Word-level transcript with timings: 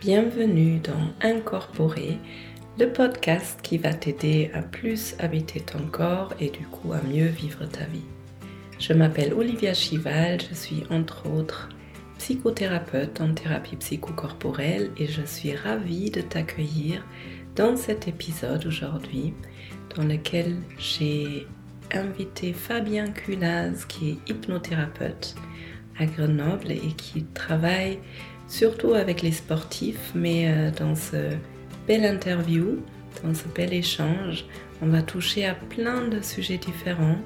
Bienvenue 0.00 0.78
dans 0.78 1.28
Incorporer, 1.28 2.18
le 2.78 2.92
podcast 2.92 3.58
qui 3.62 3.78
va 3.78 3.92
t'aider 3.92 4.48
à 4.54 4.62
plus 4.62 5.16
habiter 5.18 5.58
ton 5.58 5.88
corps 5.88 6.32
et 6.38 6.50
du 6.50 6.64
coup 6.66 6.92
à 6.92 7.02
mieux 7.02 7.26
vivre 7.26 7.64
ta 7.64 7.84
vie. 7.86 8.04
Je 8.78 8.92
m'appelle 8.92 9.34
Olivia 9.34 9.74
Chival, 9.74 10.40
je 10.40 10.54
suis 10.54 10.84
entre 10.90 11.28
autres 11.28 11.68
psychothérapeute 12.16 13.20
en 13.20 13.34
thérapie 13.34 13.74
psychocorporelle 13.74 14.92
et 14.98 15.08
je 15.08 15.22
suis 15.22 15.56
ravie 15.56 16.12
de 16.12 16.20
t'accueillir 16.20 17.04
dans 17.56 17.76
cet 17.76 18.06
épisode 18.06 18.66
aujourd'hui 18.66 19.34
dans 19.96 20.04
lequel 20.04 20.58
j'ai 20.78 21.44
invité 21.92 22.52
Fabien 22.52 23.08
Culaz 23.08 23.84
qui 23.88 24.10
est 24.10 24.30
hypnothérapeute 24.30 25.34
à 25.98 26.06
Grenoble 26.06 26.70
et 26.70 26.92
qui 26.96 27.24
travaille 27.34 27.98
surtout 28.48 28.94
avec 28.94 29.22
les 29.22 29.32
sportifs, 29.32 30.12
mais 30.14 30.48
euh, 30.48 30.70
dans 30.70 30.94
ce 30.94 31.16
bel 31.86 32.04
interview, 32.04 32.78
dans 33.22 33.34
ce 33.34 33.46
bel 33.54 33.72
échange, 33.72 34.44
on 34.82 34.86
va 34.86 35.02
toucher 35.02 35.46
à 35.46 35.54
plein 35.54 36.08
de 36.08 36.20
sujets 36.22 36.58
différents. 36.58 37.18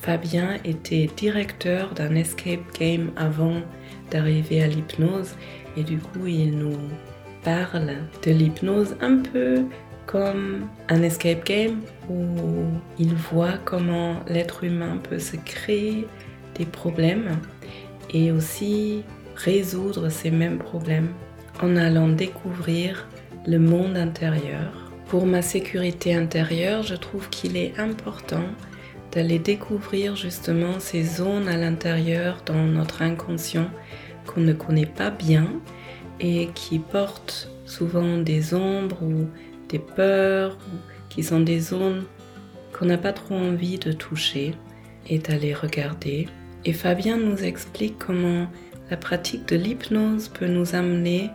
Fabien 0.00 0.58
était 0.64 1.08
directeur 1.16 1.92
d'un 1.94 2.14
escape 2.14 2.60
game 2.78 3.10
avant 3.16 3.60
d'arriver 4.10 4.62
à 4.62 4.68
l'hypnose 4.68 5.34
et 5.76 5.82
du 5.82 5.98
coup 5.98 6.26
il 6.26 6.56
nous 6.56 6.78
parle 7.42 7.96
de 8.24 8.30
l'hypnose 8.30 8.96
un 9.00 9.18
peu 9.18 9.64
comme 10.06 10.66
un 10.88 11.02
escape 11.02 11.44
game 11.44 11.80
où 12.08 12.64
il 12.98 13.14
voit 13.14 13.58
comment 13.64 14.20
l'être 14.28 14.64
humain 14.64 14.98
peut 15.08 15.18
se 15.18 15.36
créer 15.36 16.06
des 16.54 16.64
problèmes 16.64 17.36
et 18.14 18.32
aussi 18.32 19.02
résoudre 19.38 20.10
ces 20.10 20.30
mêmes 20.30 20.58
problèmes 20.58 21.12
en 21.62 21.76
allant 21.76 22.08
découvrir 22.08 23.08
le 23.46 23.58
monde 23.58 23.96
intérieur. 23.96 24.90
Pour 25.06 25.26
ma 25.26 25.42
sécurité 25.42 26.14
intérieure, 26.14 26.82
je 26.82 26.96
trouve 26.96 27.30
qu'il 27.30 27.56
est 27.56 27.78
important 27.78 28.44
d'aller 29.12 29.38
découvrir 29.38 30.16
justement 30.16 30.80
ces 30.80 31.02
zones 31.02 31.48
à 31.48 31.56
l'intérieur 31.56 32.42
dans 32.44 32.64
notre 32.64 33.00
inconscient 33.00 33.70
qu'on 34.26 34.40
ne 34.40 34.52
connaît 34.52 34.86
pas 34.86 35.10
bien 35.10 35.48
et 36.20 36.48
qui 36.54 36.78
portent 36.78 37.50
souvent 37.64 38.18
des 38.18 38.54
ombres 38.54 39.02
ou 39.02 39.28
des 39.68 39.78
peurs 39.78 40.58
ou 40.66 40.76
qui 41.08 41.22
sont 41.22 41.40
des 41.40 41.60
zones 41.60 42.04
qu'on 42.72 42.86
n'a 42.86 42.98
pas 42.98 43.12
trop 43.12 43.36
envie 43.36 43.78
de 43.78 43.92
toucher 43.92 44.54
et 45.08 45.18
d'aller 45.18 45.54
regarder. 45.54 46.28
Et 46.64 46.72
Fabien 46.72 47.16
nous 47.16 47.44
explique 47.44 47.98
comment 47.98 48.48
la 48.90 48.96
pratique 48.96 49.48
de 49.48 49.56
l'hypnose 49.56 50.28
peut 50.28 50.46
nous 50.46 50.74
amener 50.74 51.30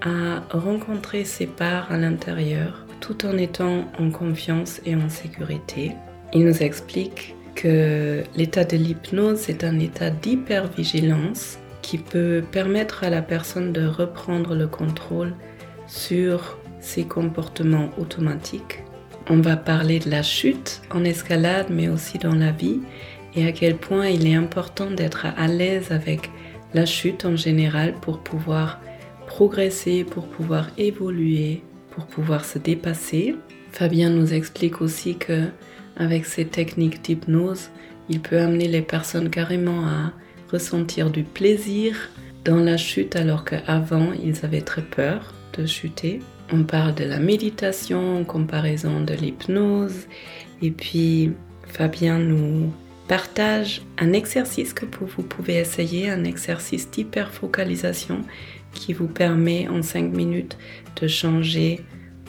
à 0.00 0.42
rencontrer 0.50 1.24
ces 1.24 1.46
parts 1.46 1.90
à 1.90 1.96
l'intérieur 1.96 2.84
tout 3.00 3.26
en 3.26 3.36
étant 3.36 3.90
en 3.98 4.10
confiance 4.10 4.80
et 4.86 4.96
en 4.96 5.08
sécurité. 5.08 5.92
Il 6.32 6.44
nous 6.44 6.62
explique 6.62 7.34
que 7.54 8.22
l'état 8.34 8.64
de 8.64 8.76
l'hypnose 8.76 9.48
est 9.48 9.62
un 9.62 9.78
état 9.78 10.10
d'hypervigilance 10.10 11.58
qui 11.82 11.98
peut 11.98 12.42
permettre 12.50 13.04
à 13.04 13.10
la 13.10 13.22
personne 13.22 13.72
de 13.72 13.86
reprendre 13.86 14.54
le 14.54 14.66
contrôle 14.66 15.34
sur 15.86 16.58
ses 16.80 17.04
comportements 17.04 17.90
automatiques. 17.98 18.82
On 19.28 19.40
va 19.40 19.56
parler 19.56 19.98
de 19.98 20.10
la 20.10 20.22
chute 20.22 20.82
en 20.90 21.04
escalade 21.04 21.66
mais 21.70 21.88
aussi 21.88 22.18
dans 22.18 22.34
la 22.34 22.50
vie 22.52 22.80
et 23.36 23.46
à 23.46 23.52
quel 23.52 23.76
point 23.76 24.08
il 24.08 24.26
est 24.26 24.34
important 24.34 24.90
d'être 24.90 25.26
à 25.26 25.46
l'aise 25.46 25.92
avec 25.92 26.30
la 26.74 26.86
chute 26.86 27.24
en 27.24 27.36
général 27.36 27.94
pour 28.00 28.18
pouvoir 28.18 28.80
progresser, 29.26 30.04
pour 30.04 30.26
pouvoir 30.26 30.68
évoluer, 30.76 31.62
pour 31.90 32.06
pouvoir 32.06 32.44
se 32.44 32.58
dépasser. 32.58 33.36
Fabien 33.72 34.10
nous 34.10 34.34
explique 34.34 34.80
aussi 34.80 35.16
que 35.16 35.44
avec 35.96 36.26
ces 36.26 36.44
techniques 36.44 37.02
d'hypnose, 37.02 37.70
il 38.08 38.20
peut 38.20 38.38
amener 38.38 38.68
les 38.68 38.82
personnes 38.82 39.30
carrément 39.30 39.86
à 39.86 40.12
ressentir 40.52 41.10
du 41.10 41.22
plaisir 41.22 41.96
dans 42.44 42.56
la 42.56 42.76
chute 42.76 43.16
alors 43.16 43.44
qu'avant 43.44 44.12
ils 44.12 44.44
avaient 44.44 44.60
très 44.60 44.82
peur 44.82 45.32
de 45.56 45.66
chuter. 45.66 46.20
On 46.52 46.64
parle 46.64 46.94
de 46.94 47.04
la 47.04 47.18
méditation 47.18 48.18
en 48.18 48.24
comparaison 48.24 49.00
de 49.00 49.14
l'hypnose 49.14 50.06
et 50.60 50.70
puis 50.70 51.32
Fabien 51.66 52.18
nous 52.18 52.72
partage 53.08 53.82
un 53.98 54.12
exercice 54.12 54.72
que 54.72 54.86
vous 54.86 55.22
pouvez 55.22 55.56
essayer, 55.56 56.10
un 56.10 56.24
exercice 56.24 56.90
d'hyperfocalisation 56.90 58.22
qui 58.72 58.92
vous 58.92 59.08
permet 59.08 59.68
en 59.68 59.82
5 59.82 60.12
minutes 60.12 60.58
de 61.00 61.06
changer 61.06 61.80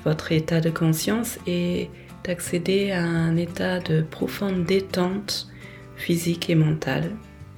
votre 0.03 0.31
état 0.31 0.61
de 0.61 0.69
conscience 0.69 1.39
et 1.47 1.89
d'accéder 2.23 2.91
à 2.91 3.03
un 3.03 3.35
état 3.37 3.79
de 3.79 4.01
profonde 4.01 4.65
détente 4.65 5.47
physique 5.95 6.49
et 6.49 6.55
mentale. 6.55 7.11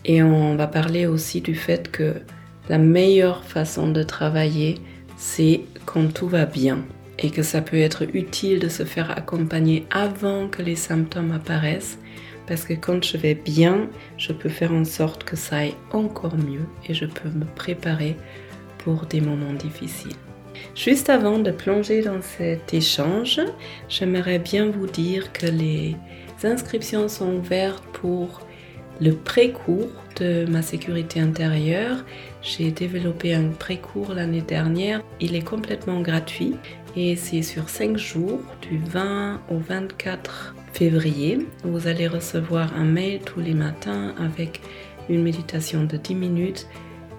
Et 0.05 0.23
on 0.23 0.55
va 0.55 0.67
parler 0.67 1.05
aussi 1.05 1.41
du 1.41 1.55
fait 1.55 1.91
que 1.91 2.15
la 2.69 2.77
meilleure 2.77 3.43
façon 3.43 3.89
de 3.89 4.03
travailler, 4.03 4.75
c'est 5.17 5.61
quand 5.85 6.13
tout 6.13 6.27
va 6.27 6.45
bien 6.45 6.85
et 7.19 7.31
que 7.31 7.43
ça 7.43 7.61
peut 7.61 7.79
être 7.79 8.03
utile 8.13 8.59
de 8.59 8.69
se 8.69 8.83
faire 8.83 9.17
accompagner 9.17 9.85
avant 9.89 10.47
que 10.47 10.61
les 10.61 10.75
symptômes 10.75 11.31
apparaissent 11.31 11.97
parce 12.47 12.63
que 12.63 12.73
quand 12.73 13.03
je 13.03 13.17
vais 13.17 13.35
bien, 13.35 13.89
je 14.17 14.31
peux 14.31 14.49
faire 14.49 14.71
en 14.71 14.85
sorte 14.85 15.23
que 15.23 15.35
ça 15.35 15.57
aille 15.57 15.75
encore 15.91 16.37
mieux 16.37 16.65
et 16.87 16.93
je 16.93 17.05
peux 17.05 17.29
me 17.29 17.45
préparer 17.45 18.15
pour 18.79 19.05
des 19.05 19.21
moments 19.21 19.53
difficiles. 19.53 20.15
Juste 20.75 21.09
avant 21.09 21.39
de 21.39 21.51
plonger 21.51 22.01
dans 22.01 22.21
cet 22.21 22.73
échange, 22.73 23.41
j'aimerais 23.89 24.39
bien 24.39 24.69
vous 24.69 24.87
dire 24.87 25.31
que 25.33 25.45
les 25.45 25.95
inscriptions 26.43 27.07
sont 27.07 27.35
ouvertes 27.35 27.83
pour 27.93 28.41
le 28.99 29.11
pré-cours 29.13 29.91
de 30.19 30.45
ma 30.45 30.61
sécurité 30.61 31.19
intérieure. 31.19 32.03
J'ai 32.41 32.71
développé 32.71 33.35
un 33.35 33.49
pré-cours 33.49 34.13
l'année 34.13 34.41
dernière. 34.41 35.03
Il 35.19 35.35
est 35.35 35.43
complètement 35.43 36.01
gratuit 36.01 36.55
et 36.97 37.15
c'est 37.15 37.43
sur 37.43 37.69
5 37.69 37.95
jours, 37.95 38.41
du 38.63 38.79
20 38.79 39.41
au 39.51 39.59
24 39.59 40.55
février. 40.73 41.45
Vous 41.63 41.85
allez 41.87 42.07
recevoir 42.07 42.75
un 42.75 42.85
mail 42.85 43.19
tous 43.23 43.39
les 43.39 43.53
matins 43.53 44.15
avec 44.17 44.61
une 45.07 45.21
méditation 45.21 45.83
de 45.83 45.95
10 45.95 46.15
minutes 46.15 46.67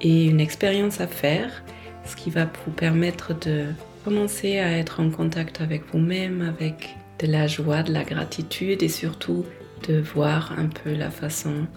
et 0.01 0.25
une 0.25 0.41
expérience 0.41 1.01
à 1.01 1.07
faire, 1.07 1.63
ce 2.05 2.17
qui 2.17 2.29
va 2.29 2.47
vous 2.67 2.73
permettre 2.73 3.39
de 3.39 3.67
commencer 4.05 4.59
à 4.59 4.77
être 4.77 4.99
en 4.99 5.11
contact 5.11 5.61
avec 5.61 5.85
vous-même, 5.93 6.43
avec 6.43 6.97
de 7.21 7.29
la 7.29 7.47
joie, 7.47 7.85
de 7.85 7.93
la 7.93 8.03
gratitude 8.03 8.83
et 8.83 8.89
surtout 8.89 9.45
de 9.89 10.01
voir 10.01 10.57
un 10.59 10.67
peu 10.67 10.93
la 10.93 11.13
façon 11.13 11.69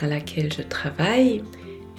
à 0.00 0.08
laquelle 0.08 0.52
je 0.52 0.62
travaille. 0.62 1.44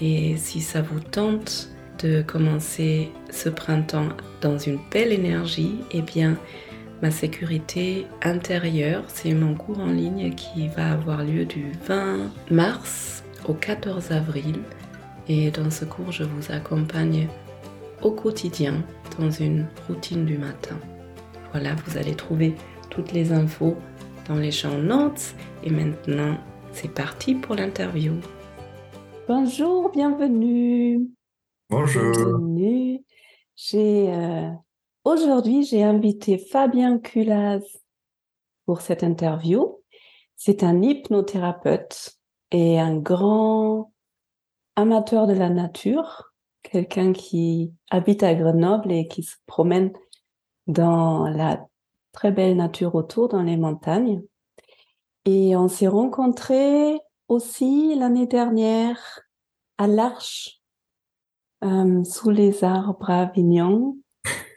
Et 0.01 0.35
si 0.35 0.59
ça 0.59 0.81
vous 0.81 0.99
tente 0.99 1.69
de 2.03 2.21
commencer 2.21 3.11
ce 3.29 3.49
printemps 3.49 4.09
dans 4.41 4.57
une 4.57 4.79
belle 4.91 5.11
énergie, 5.11 5.75
eh 5.91 6.01
bien, 6.01 6.37
ma 7.01 7.11
sécurité 7.11 8.07
intérieure, 8.23 9.03
c'est 9.07 9.33
mon 9.33 9.55
cours 9.55 9.79
en 9.79 9.91
ligne 9.91 10.33
qui 10.35 10.67
va 10.69 10.91
avoir 10.91 11.23
lieu 11.23 11.45
du 11.45 11.71
20 11.87 12.31
mars 12.51 13.23
au 13.47 13.53
14 13.53 14.11
avril. 14.11 14.55
Et 15.27 15.51
dans 15.51 15.69
ce 15.69 15.85
cours, 15.85 16.11
je 16.11 16.23
vous 16.23 16.51
accompagne 16.51 17.27
au 18.01 18.11
quotidien 18.11 18.83
dans 19.19 19.29
une 19.29 19.65
routine 19.87 20.25
du 20.25 20.37
matin. 20.37 20.77
Voilà, 21.51 21.75
vous 21.85 21.97
allez 21.97 22.15
trouver 22.15 22.55
toutes 22.89 23.11
les 23.11 23.31
infos 23.31 23.77
dans 24.27 24.35
les 24.35 24.51
champs 24.51 24.77
notes. 24.77 25.35
Et 25.63 25.69
maintenant, 25.69 26.37
c'est 26.71 26.93
parti 26.93 27.35
pour 27.35 27.55
l'interview. 27.55 28.13
Bonjour, 29.27 29.91
bienvenue. 29.91 31.18
Bonjour. 31.71 32.11
Bienvenue. 32.13 33.05
J'ai 33.55 34.11
euh, 34.11 34.49
aujourd'hui 35.03 35.63
j'ai 35.63 35.83
invité 35.83 36.39
Fabien 36.39 36.97
Culaz 36.97 37.61
pour 38.65 38.81
cette 38.81 39.03
interview. 39.03 39.79
C'est 40.35 40.63
un 40.63 40.81
hypnothérapeute 40.81 42.17
et 42.49 42.79
un 42.79 42.97
grand 42.97 43.93
amateur 44.77 45.27
de 45.27 45.33
la 45.33 45.49
nature, 45.49 46.33
quelqu'un 46.63 47.13
qui 47.13 47.71
habite 47.91 48.23
à 48.23 48.33
Grenoble 48.33 48.91
et 48.91 49.07
qui 49.07 49.21
se 49.21 49.35
promène 49.45 49.93
dans 50.65 51.27
la 51.27 51.67
très 52.13 52.31
belle 52.31 52.57
nature 52.57 52.95
autour, 52.95 53.27
dans 53.27 53.43
les 53.43 53.57
montagnes. 53.57 54.23
Et 55.25 55.55
on 55.55 55.67
s'est 55.67 55.87
rencontrés 55.87 56.97
aussi 57.27 57.93
l'année 57.95 58.25
dernière 58.25 59.21
à 59.77 59.85
l'Arche, 59.85 60.58
euh, 61.63 62.03
sous 62.03 62.29
les 62.29 62.63
arbres 62.63 63.09
à 63.09 63.21
Avignon, 63.21 63.97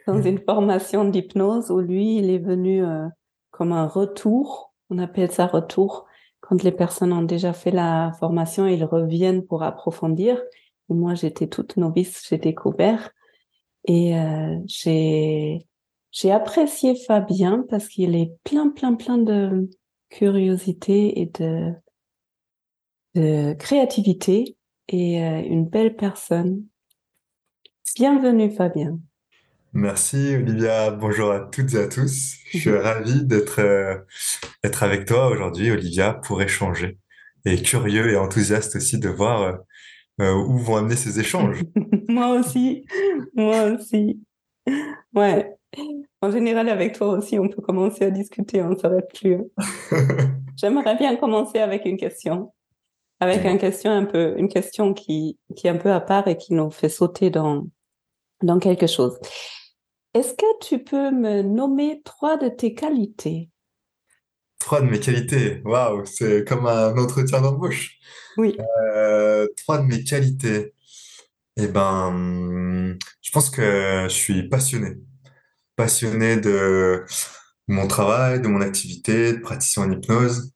dans 0.07 0.21
une 0.21 0.39
formation 0.39 1.05
d'hypnose 1.05 1.71
où 1.71 1.79
lui, 1.79 2.17
il 2.17 2.29
est 2.29 2.39
venu 2.39 2.83
euh, 2.83 3.07
comme 3.51 3.71
un 3.71 3.87
retour. 3.87 4.73
On 4.89 4.97
appelle 4.97 5.31
ça 5.31 5.47
retour 5.47 6.05
quand 6.41 6.61
les 6.61 6.71
personnes 6.73 7.13
ont 7.13 7.23
déjà 7.23 7.53
fait 7.53 7.71
la 7.71 8.11
formation, 8.19 8.67
ils 8.67 8.83
reviennent 8.83 9.45
pour 9.45 9.63
approfondir. 9.63 10.41
Et 10.89 10.93
moi, 10.93 11.15
j'étais 11.15 11.47
toute 11.47 11.77
novice, 11.77 12.27
j'ai 12.27 12.37
découvert. 12.37 13.11
Et 13.85 14.17
euh, 14.17 14.57
j'ai 14.65 15.65
j'ai 16.11 16.31
apprécié 16.31 16.95
Fabien 16.95 17.65
parce 17.69 17.87
qu'il 17.87 18.15
est 18.15 18.33
plein, 18.43 18.69
plein, 18.69 18.93
plein 18.93 19.17
de 19.17 19.69
curiosité 20.09 21.21
et 21.21 21.25
de, 21.25 21.73
de 23.15 23.53
créativité 23.53 24.55
et 24.89 25.23
euh, 25.23 25.41
une 25.41 25.65
belle 25.65 25.95
personne. 25.95 26.65
Bienvenue 27.95 28.49
Fabien. 28.49 28.99
Merci 29.73 30.35
Olivia, 30.35 30.89
bonjour 30.89 31.31
à 31.31 31.41
toutes 31.41 31.75
et 31.75 31.77
à 31.77 31.87
tous. 31.87 32.37
Je 32.51 32.57
suis 32.57 32.69
ravi 32.75 33.23
d'être 33.23 33.59
euh, 33.59 33.97
être 34.63 34.81
avec 34.81 35.05
toi 35.05 35.27
aujourd'hui 35.27 35.69
Olivia 35.69 36.13
pour 36.13 36.41
échanger 36.41 36.97
et 37.45 37.61
curieux 37.61 38.11
et 38.11 38.17
enthousiaste 38.17 38.77
aussi 38.77 38.99
de 38.99 39.09
voir 39.09 39.41
euh, 39.41 39.53
euh, 40.21 40.33
où 40.33 40.57
vont 40.57 40.77
amener 40.77 40.95
ces 40.95 41.19
échanges. 41.19 41.61
moi 42.07 42.29
aussi, 42.29 42.85
moi 43.35 43.65
aussi. 43.65 44.19
Ouais. 45.13 45.53
En 46.21 46.31
général, 46.31 46.69
avec 46.69 46.95
toi 46.97 47.09
aussi, 47.09 47.37
on 47.37 47.47
peut 47.47 47.61
commencer 47.61 48.05
à 48.05 48.11
discuter, 48.11 48.61
on 48.61 48.69
ne 48.69 48.75
s'arrête 48.75 49.11
plus. 49.13 49.37
J'aimerais 50.57 50.95
bien 50.95 51.15
commencer 51.15 51.59
avec 51.59 51.85
une 51.85 51.97
question. 51.97 52.53
Avec 53.23 53.45
une 53.45 53.57
question 53.57 53.91
un 53.91 54.05
peu, 54.05 54.35
une 54.37 54.49
question 54.49 54.93
qui, 54.93 55.37
qui 55.55 55.67
est 55.67 55.69
un 55.69 55.77
peu 55.77 55.91
à 55.93 56.01
part 56.01 56.27
et 56.27 56.35
qui 56.37 56.53
nous 56.53 56.71
fait 56.71 56.89
sauter 56.89 57.29
dans, 57.29 57.67
dans 58.41 58.59
quelque 58.59 58.85
chose. 58.85 59.17
Est-ce 60.13 60.33
que 60.33 60.59
tu 60.59 60.83
peux 60.83 61.09
me 61.11 61.41
nommer 61.41 62.01
trois 62.03 62.37
de 62.37 62.49
tes 62.49 62.73
qualités? 62.73 63.49
Trois 64.59 64.81
de 64.81 64.87
mes 64.87 64.99
qualités. 64.99 65.61
Waouh, 65.63 66.05
c'est 66.05 66.45
comme 66.47 66.67
un 66.67 66.97
entretien 66.97 67.41
d'embauche. 67.41 67.97
Oui. 68.37 68.57
Euh, 68.95 69.47
trois 69.57 69.77
de 69.77 69.83
mes 69.85 70.03
qualités. 70.03 70.73
Eh 71.55 71.67
ben, 71.67 72.97
je 73.21 73.31
pense 73.31 73.49
que 73.49 74.05
je 74.09 74.13
suis 74.13 74.49
passionné. 74.49 74.97
Passionné 75.75 76.37
de 76.37 77.05
mon 77.67 77.87
travail, 77.87 78.41
de 78.41 78.47
mon 78.47 78.61
activité, 78.61 79.33
de 79.33 79.39
praticien 79.39 79.83
en 79.83 79.91
hypnose. 79.91 80.51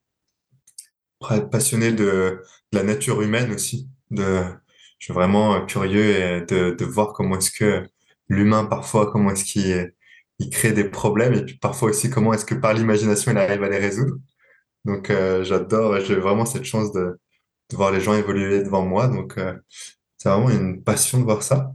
Passionné 1.51 1.91
de, 1.91 2.03
de 2.03 2.43
la 2.71 2.83
nature 2.83 3.21
humaine 3.21 3.51
aussi. 3.53 3.89
De, 4.11 4.43
je 4.99 5.05
suis 5.05 5.13
vraiment 5.13 5.65
curieux 5.65 6.45
de, 6.47 6.71
de 6.71 6.85
voir 6.85 7.13
comment 7.13 7.37
est-ce 7.37 7.51
que 7.51 7.87
l'humain 8.29 8.65
parfois, 8.65 9.11
comment 9.11 9.31
est-ce 9.31 9.45
qu'il 9.45 9.93
il 10.39 10.49
crée 10.49 10.71
des 10.71 10.83
problèmes 10.83 11.33
et 11.33 11.43
puis 11.43 11.57
parfois 11.57 11.89
aussi 11.89 12.09
comment 12.09 12.33
est-ce 12.33 12.45
que 12.45 12.55
par 12.55 12.73
l'imagination 12.73 13.31
il 13.31 13.37
arrive 13.37 13.63
à 13.63 13.69
les 13.69 13.77
résoudre. 13.77 14.15
Donc 14.85 15.09
euh, 15.09 15.43
j'adore, 15.43 15.99
j'ai 16.01 16.15
vraiment 16.15 16.45
cette 16.45 16.63
chance 16.63 16.91
de, 16.93 17.19
de, 17.69 17.75
voir 17.75 17.91
les 17.91 18.01
gens 18.01 18.13
évoluer 18.13 18.63
devant 18.63 18.85
moi. 18.85 19.07
Donc 19.07 19.37
euh, 19.37 19.53
c'est 20.17 20.29
vraiment 20.29 20.49
une 20.49 20.83
passion 20.83 21.19
de 21.19 21.23
voir 21.23 21.43
ça. 21.43 21.73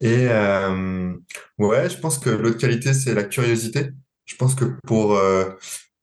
Et 0.00 0.28
euh, 0.28 1.12
ouais, 1.58 1.90
je 1.90 1.98
pense 1.98 2.18
que 2.18 2.30
l'autre 2.30 2.58
qualité 2.58 2.94
c'est 2.94 3.14
la 3.14 3.24
curiosité. 3.24 3.90
Je 4.24 4.36
pense 4.36 4.54
que 4.54 4.64
pour 4.86 5.16
euh, 5.16 5.50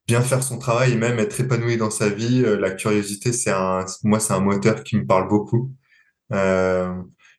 bien 0.08 0.22
faire 0.22 0.44
son 0.44 0.58
travail 0.58 0.94
et 0.94 0.96
même 0.96 1.20
être 1.20 1.40
épanoui 1.40 1.78
dans 1.78 1.90
sa 1.92 2.10
vie, 2.10 2.44
euh, 2.46 2.58
la 2.58 2.72
curiosité 2.72 3.34
c'est 3.34 3.52
un, 3.52 3.86
moi 4.04 4.20
c'est 4.20 4.34
un 4.34 4.40
moteur 4.40 4.84
qui 4.84 4.98
me 4.98 5.06
parle 5.06 5.28
beaucoup. 5.28 5.74
Euh, 6.34 6.94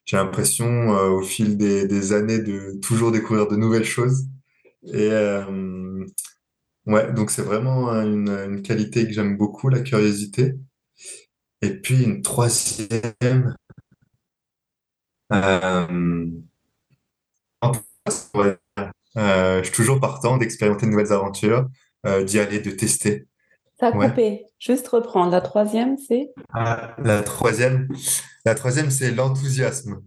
j'ai 0.05 0.17
l'impression 0.17 0.95
euh, 0.95 1.09
au 1.09 1.23
fil 1.23 1.57
des, 1.57 1.87
des, 1.87 2.13
années 2.13 2.39
de 2.39 2.79
toujours 2.81 3.11
découvrir 3.11 3.47
de 3.47 3.55
nouvelles 3.55 3.85
choses. 3.85 4.27
Et 4.93 5.09
ouais, 6.85 7.13
donc 7.13 7.31
c'est 7.31 7.41
vraiment 7.41 7.91
une, 8.01 8.29
une, 8.29 8.61
qualité 8.61 9.05
que 9.05 9.13
j'aime 9.13 9.37
beaucoup, 9.37 9.69
la 9.69 9.81
curiosité. 9.81 10.55
Et 11.61 11.71
puis 11.81 12.03
une 12.03 12.21
troisième, 12.21 13.55
je 19.15 19.61
suis 19.63 19.73
toujours 19.73 19.99
partant 19.99 20.37
d'expérimenter 20.37 20.85
de 20.85 20.91
nouvelles 20.91 21.13
aventures, 21.13 21.67
euh, 22.05 22.23
d'y 22.23 22.39
aller, 22.39 22.59
de 22.59 22.71
tester. 22.71 23.27
Ça 23.79 23.87
a 23.87 23.91
ouais. 23.95 24.09
coupé. 24.09 24.45
Juste 24.59 24.87
reprendre. 24.89 25.31
La 25.31 25.41
troisième, 25.41 25.97
c'est? 25.97 26.31
Ah, 26.53 26.95
La 27.01 27.23
troisième, 27.23 27.87
la 28.45 28.53
troisième, 28.53 28.91
c'est 28.91 29.11
l'enthousiasme. 29.11 30.01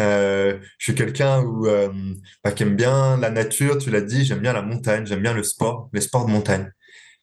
Euh, 0.00 0.58
je 0.78 0.84
suis 0.84 0.94
quelqu'un 0.94 1.42
où, 1.42 1.66
euh, 1.66 1.90
bah, 2.42 2.52
qui 2.52 2.62
aime 2.62 2.74
bien 2.74 3.18
la 3.18 3.30
nature, 3.30 3.76
tu 3.76 3.90
l'as 3.90 4.00
dit, 4.00 4.24
j'aime 4.24 4.40
bien 4.40 4.54
la 4.54 4.62
montagne, 4.62 5.04
j'aime 5.04 5.20
bien 5.20 5.34
le 5.34 5.42
sport, 5.42 5.90
les 5.92 6.00
sports 6.00 6.24
de 6.24 6.30
montagne. 6.30 6.72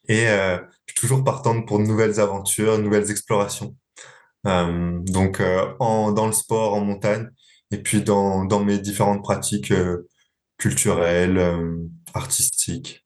Et 0.07 0.27
euh, 0.27 0.57
je 0.85 0.93
suis 0.93 1.01
toujours 1.01 1.23
partante 1.23 1.67
pour 1.67 1.79
de 1.79 1.85
nouvelles 1.85 2.19
aventures, 2.19 2.77
de 2.77 2.83
nouvelles 2.83 3.09
explorations. 3.09 3.75
Donc, 4.43 5.41
en, 5.79 6.11
dans 6.11 6.27
le 6.27 6.31
sport, 6.33 6.75
en 6.75 6.81
montagne, 6.81 7.29
et 7.71 7.79
puis 7.79 8.03
dans, 8.03 8.45
dans 8.45 8.63
mes 8.63 8.77
différentes 8.77 9.23
pratiques 9.23 9.73
culturelles, 10.59 11.41
artistiques. 12.13 13.04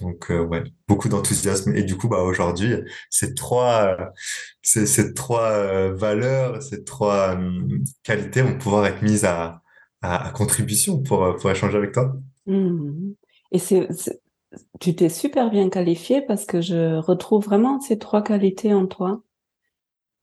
Donc 0.00 0.30
euh, 0.30 0.44
ouais, 0.44 0.62
beaucoup 0.86 1.08
d'enthousiasme 1.08 1.74
et 1.74 1.82
du 1.82 1.96
coup 1.96 2.08
bah 2.08 2.22
aujourd'hui 2.22 2.74
ces 3.10 3.34
trois 3.34 3.96
ces, 4.62 4.86
ces 4.86 5.14
trois 5.14 5.50
euh, 5.50 5.94
valeurs, 5.94 6.62
ces 6.62 6.84
trois 6.84 7.36
euh, 7.36 7.78
qualités 8.02 8.42
vont 8.42 8.58
pouvoir 8.58 8.86
être 8.86 9.02
mises 9.02 9.24
à, 9.24 9.62
à, 10.02 10.28
à 10.28 10.30
contribution 10.30 11.02
pour 11.02 11.36
pour 11.36 11.50
échanger 11.50 11.76
avec 11.76 11.92
toi. 11.92 12.14
Mmh. 12.46 13.12
Et 13.52 13.58
c'est 13.58 13.88
tu 14.80 14.94
t'es 14.94 15.08
super 15.08 15.50
bien 15.50 15.68
qualifié 15.68 16.22
parce 16.22 16.46
que 16.46 16.60
je 16.60 16.96
retrouve 16.96 17.44
vraiment 17.44 17.80
ces 17.80 17.98
trois 17.98 18.22
qualités 18.22 18.72
en 18.72 18.86
toi. 18.86 19.22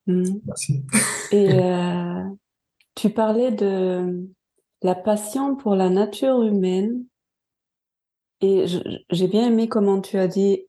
Mmh. 0.07 0.23
Merci. 0.45 0.83
Et 1.31 1.49
tu 2.95 3.09
parlais 3.09 3.51
de 3.51 4.25
la 4.81 4.95
passion 4.95 5.55
pour 5.55 5.75
la 5.75 5.89
nature 5.89 6.43
humaine 6.43 7.03
et 8.41 8.65
j'ai 9.09 9.27
bien 9.27 9.47
aimé 9.47 9.67
comment 9.67 10.01
tu 10.01 10.17
as 10.17 10.27
dit, 10.27 10.65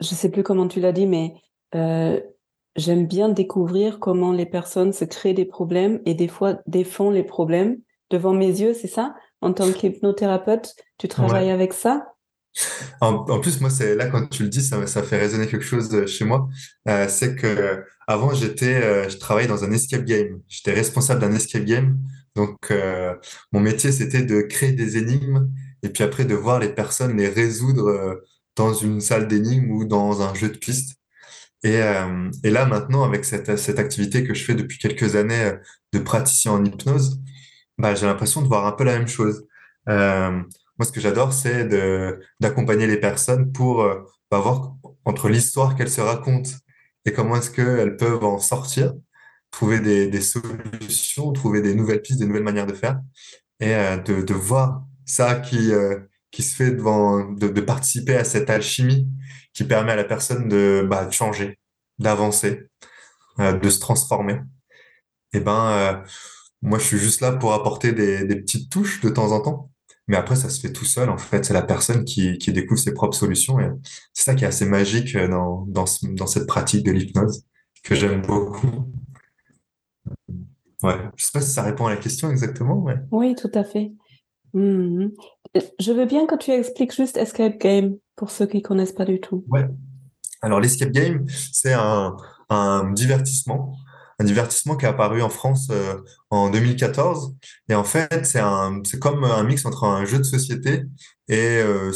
je 0.00 0.06
sais 0.06 0.30
plus 0.30 0.42
comment 0.42 0.68
tu 0.68 0.80
l'as 0.80 0.92
dit, 0.92 1.06
mais 1.06 1.34
euh, 1.74 2.20
j'aime 2.76 3.06
bien 3.06 3.28
découvrir 3.28 3.98
comment 3.98 4.32
les 4.32 4.46
personnes 4.46 4.92
se 4.92 5.04
créent 5.04 5.34
des 5.34 5.44
problèmes 5.44 6.00
et 6.04 6.14
des 6.14 6.28
fois 6.28 6.60
défont 6.66 7.10
les 7.10 7.24
problèmes 7.24 7.78
devant 8.10 8.32
mes 8.32 8.60
yeux, 8.60 8.74
c'est 8.74 8.88
ça? 8.88 9.14
En 9.40 9.52
tant 9.52 9.72
qu'hypnothérapeute, 9.72 10.74
tu 10.98 11.08
travailles 11.08 11.46
ouais. 11.46 11.52
avec 11.52 11.72
ça? 11.72 12.12
En, 13.00 13.16
en, 13.16 13.40
plus, 13.40 13.60
moi, 13.60 13.68
c'est 13.68 13.94
là 13.94 14.06
quand 14.06 14.26
tu 14.28 14.44
le 14.44 14.48
dis, 14.48 14.62
ça, 14.62 14.86
ça 14.86 15.02
fait 15.02 15.18
résonner 15.18 15.46
quelque 15.46 15.64
chose 15.64 16.06
chez 16.06 16.24
moi. 16.24 16.48
Euh, 16.88 17.06
c'est 17.08 17.36
que 17.36 17.84
avant, 18.06 18.32
j'étais, 18.32 18.82
euh, 18.82 19.08
je 19.08 19.18
travaillais 19.18 19.48
dans 19.48 19.64
un 19.64 19.72
escape 19.72 20.04
game. 20.04 20.40
J'étais 20.48 20.72
responsable 20.72 21.20
d'un 21.20 21.32
escape 21.32 21.64
game. 21.64 21.98
Donc, 22.34 22.56
euh, 22.70 23.14
mon 23.52 23.60
métier, 23.60 23.92
c'était 23.92 24.22
de 24.22 24.40
créer 24.42 24.72
des 24.72 24.96
énigmes 24.96 25.48
et 25.86 25.90
puis 25.90 26.02
après 26.02 26.24
de 26.24 26.34
voir 26.34 26.58
les 26.58 26.68
personnes 26.68 27.16
les 27.16 27.28
résoudre 27.28 27.88
euh, 27.88 28.16
dans 28.56 28.74
une 28.74 29.00
salle 29.00 29.28
d'énigmes 29.28 29.70
ou 29.70 29.84
dans 29.84 30.20
un 30.20 30.34
jeu 30.34 30.48
de 30.48 30.56
piste. 30.56 30.96
Et, 31.62 31.80
euh, 31.80 32.30
et 32.42 32.50
là 32.50 32.66
maintenant 32.66 33.04
avec 33.04 33.24
cette, 33.24 33.56
cette 33.56 33.78
activité 33.78 34.24
que 34.24 34.34
je 34.34 34.44
fais 34.44 34.54
depuis 34.56 34.78
quelques 34.78 35.14
années 35.14 35.44
euh, 35.44 35.56
de 35.92 36.00
praticien 36.00 36.52
en 36.52 36.64
hypnose, 36.64 37.20
bah, 37.78 37.94
j'ai 37.94 38.06
l'impression 38.06 38.42
de 38.42 38.48
voir 38.48 38.66
un 38.66 38.72
peu 38.72 38.84
la 38.84 38.98
même 38.98 39.08
chose. 39.08 39.46
Moi 39.86 40.84
ce 40.84 40.92
que 40.92 41.00
j'adore 41.00 41.32
c'est 41.32 41.68
d'accompagner 42.40 42.88
les 42.88 42.98
personnes 42.98 43.52
pour 43.52 43.76
bah, 44.30 44.40
voir 44.40 44.74
entre 45.04 45.28
l'histoire 45.28 45.76
qu'elles 45.76 45.90
se 45.90 46.00
racontent 46.00 46.50
et 47.04 47.12
comment 47.12 47.36
est-ce 47.36 47.50
qu'elles 47.52 47.96
peuvent 47.96 48.24
en 48.24 48.40
sortir, 48.40 48.92
trouver 49.52 49.78
des, 49.78 50.20
solutions, 50.20 51.32
trouver 51.32 51.62
des 51.62 51.74
nouvelles 51.74 52.02
pistes, 52.02 52.18
des 52.18 52.26
nouvelles 52.26 52.42
manières 52.42 52.66
de 52.66 52.74
faire 52.74 53.00
et 53.60 53.74
de 54.04 54.34
voir 54.34 54.82
ça 55.06 55.36
qui, 55.36 55.72
euh, 55.72 56.00
qui 56.30 56.42
se 56.42 56.54
fait 56.54 56.72
devant, 56.72 57.24
de, 57.32 57.48
de, 57.48 57.60
participer 57.62 58.16
à 58.16 58.24
cette 58.24 58.50
alchimie 58.50 59.08
qui 59.54 59.64
permet 59.64 59.92
à 59.92 59.96
la 59.96 60.04
personne 60.04 60.48
de, 60.48 60.86
bah, 60.88 61.06
de 61.06 61.12
changer, 61.12 61.58
d'avancer, 61.98 62.64
euh, 63.40 63.52
de 63.54 63.70
se 63.70 63.80
transformer. 63.80 64.34
Et 65.32 65.38
eh 65.38 65.40
ben, 65.40 65.70
euh, 65.70 66.04
moi, 66.62 66.78
je 66.78 66.84
suis 66.84 66.98
juste 66.98 67.20
là 67.20 67.32
pour 67.32 67.54
apporter 67.54 67.92
des, 67.92 68.24
des, 68.24 68.36
petites 68.36 68.70
touches 68.70 69.00
de 69.00 69.08
temps 69.08 69.32
en 69.32 69.40
temps. 69.40 69.70
Mais 70.08 70.16
après, 70.16 70.36
ça 70.36 70.48
se 70.50 70.60
fait 70.60 70.72
tout 70.72 70.84
seul. 70.84 71.10
En 71.10 71.18
fait, 71.18 71.44
c'est 71.44 71.54
la 71.54 71.62
personne 71.62 72.04
qui, 72.04 72.38
qui 72.38 72.52
découvre 72.52 72.80
ses 72.80 72.94
propres 72.94 73.16
solutions. 73.16 73.58
Et 73.60 73.68
c'est 74.12 74.24
ça 74.24 74.34
qui 74.34 74.44
est 74.44 74.46
assez 74.46 74.66
magique 74.66 75.16
dans, 75.16 75.64
dans, 75.68 75.84
dans 76.02 76.26
cette 76.26 76.46
pratique 76.46 76.84
de 76.84 76.92
l'hypnose 76.92 77.44
que 77.82 77.94
j'aime 77.94 78.22
beaucoup. 78.22 78.92
Ouais. 80.82 80.94
Je 81.16 81.24
sais 81.24 81.32
pas 81.32 81.40
si 81.40 81.50
ça 81.50 81.62
répond 81.62 81.86
à 81.86 81.90
la 81.90 81.96
question 81.96 82.30
exactement. 82.30 82.76
Ouais. 82.78 82.96
Oui, 83.10 83.34
tout 83.34 83.50
à 83.54 83.64
fait. 83.64 83.92
Mmh. 84.56 85.10
Je 85.78 85.92
veux 85.92 86.06
bien 86.06 86.26
que 86.26 86.34
tu 86.34 86.50
expliques 86.50 86.94
juste 86.94 87.18
Escape 87.18 87.58
Game 87.58 87.96
pour 88.16 88.30
ceux 88.30 88.46
qui 88.46 88.62
connaissent 88.62 88.94
pas 88.94 89.04
du 89.04 89.20
tout. 89.20 89.44
Ouais. 89.48 89.68
Alors 90.40 90.60
l'Escape 90.60 90.92
Game, 90.92 91.26
c'est 91.52 91.74
un, 91.74 92.16
divertissement, 92.94 93.76
un 94.18 94.24
divertissement 94.24 94.76
qui 94.76 94.86
est 94.86 94.88
apparu 94.88 95.20
en 95.20 95.28
France 95.28 95.68
euh, 95.70 95.96
en 96.30 96.48
2014. 96.48 97.36
Et 97.68 97.74
en 97.74 97.84
fait, 97.84 98.24
c'est 98.24 98.40
c'est 98.84 98.98
comme 98.98 99.24
un 99.24 99.42
mix 99.44 99.66
entre 99.66 99.84
un 99.84 100.06
jeu 100.06 100.18
de 100.18 100.22
société 100.22 100.84
et 101.28 101.58
euh, 101.58 101.92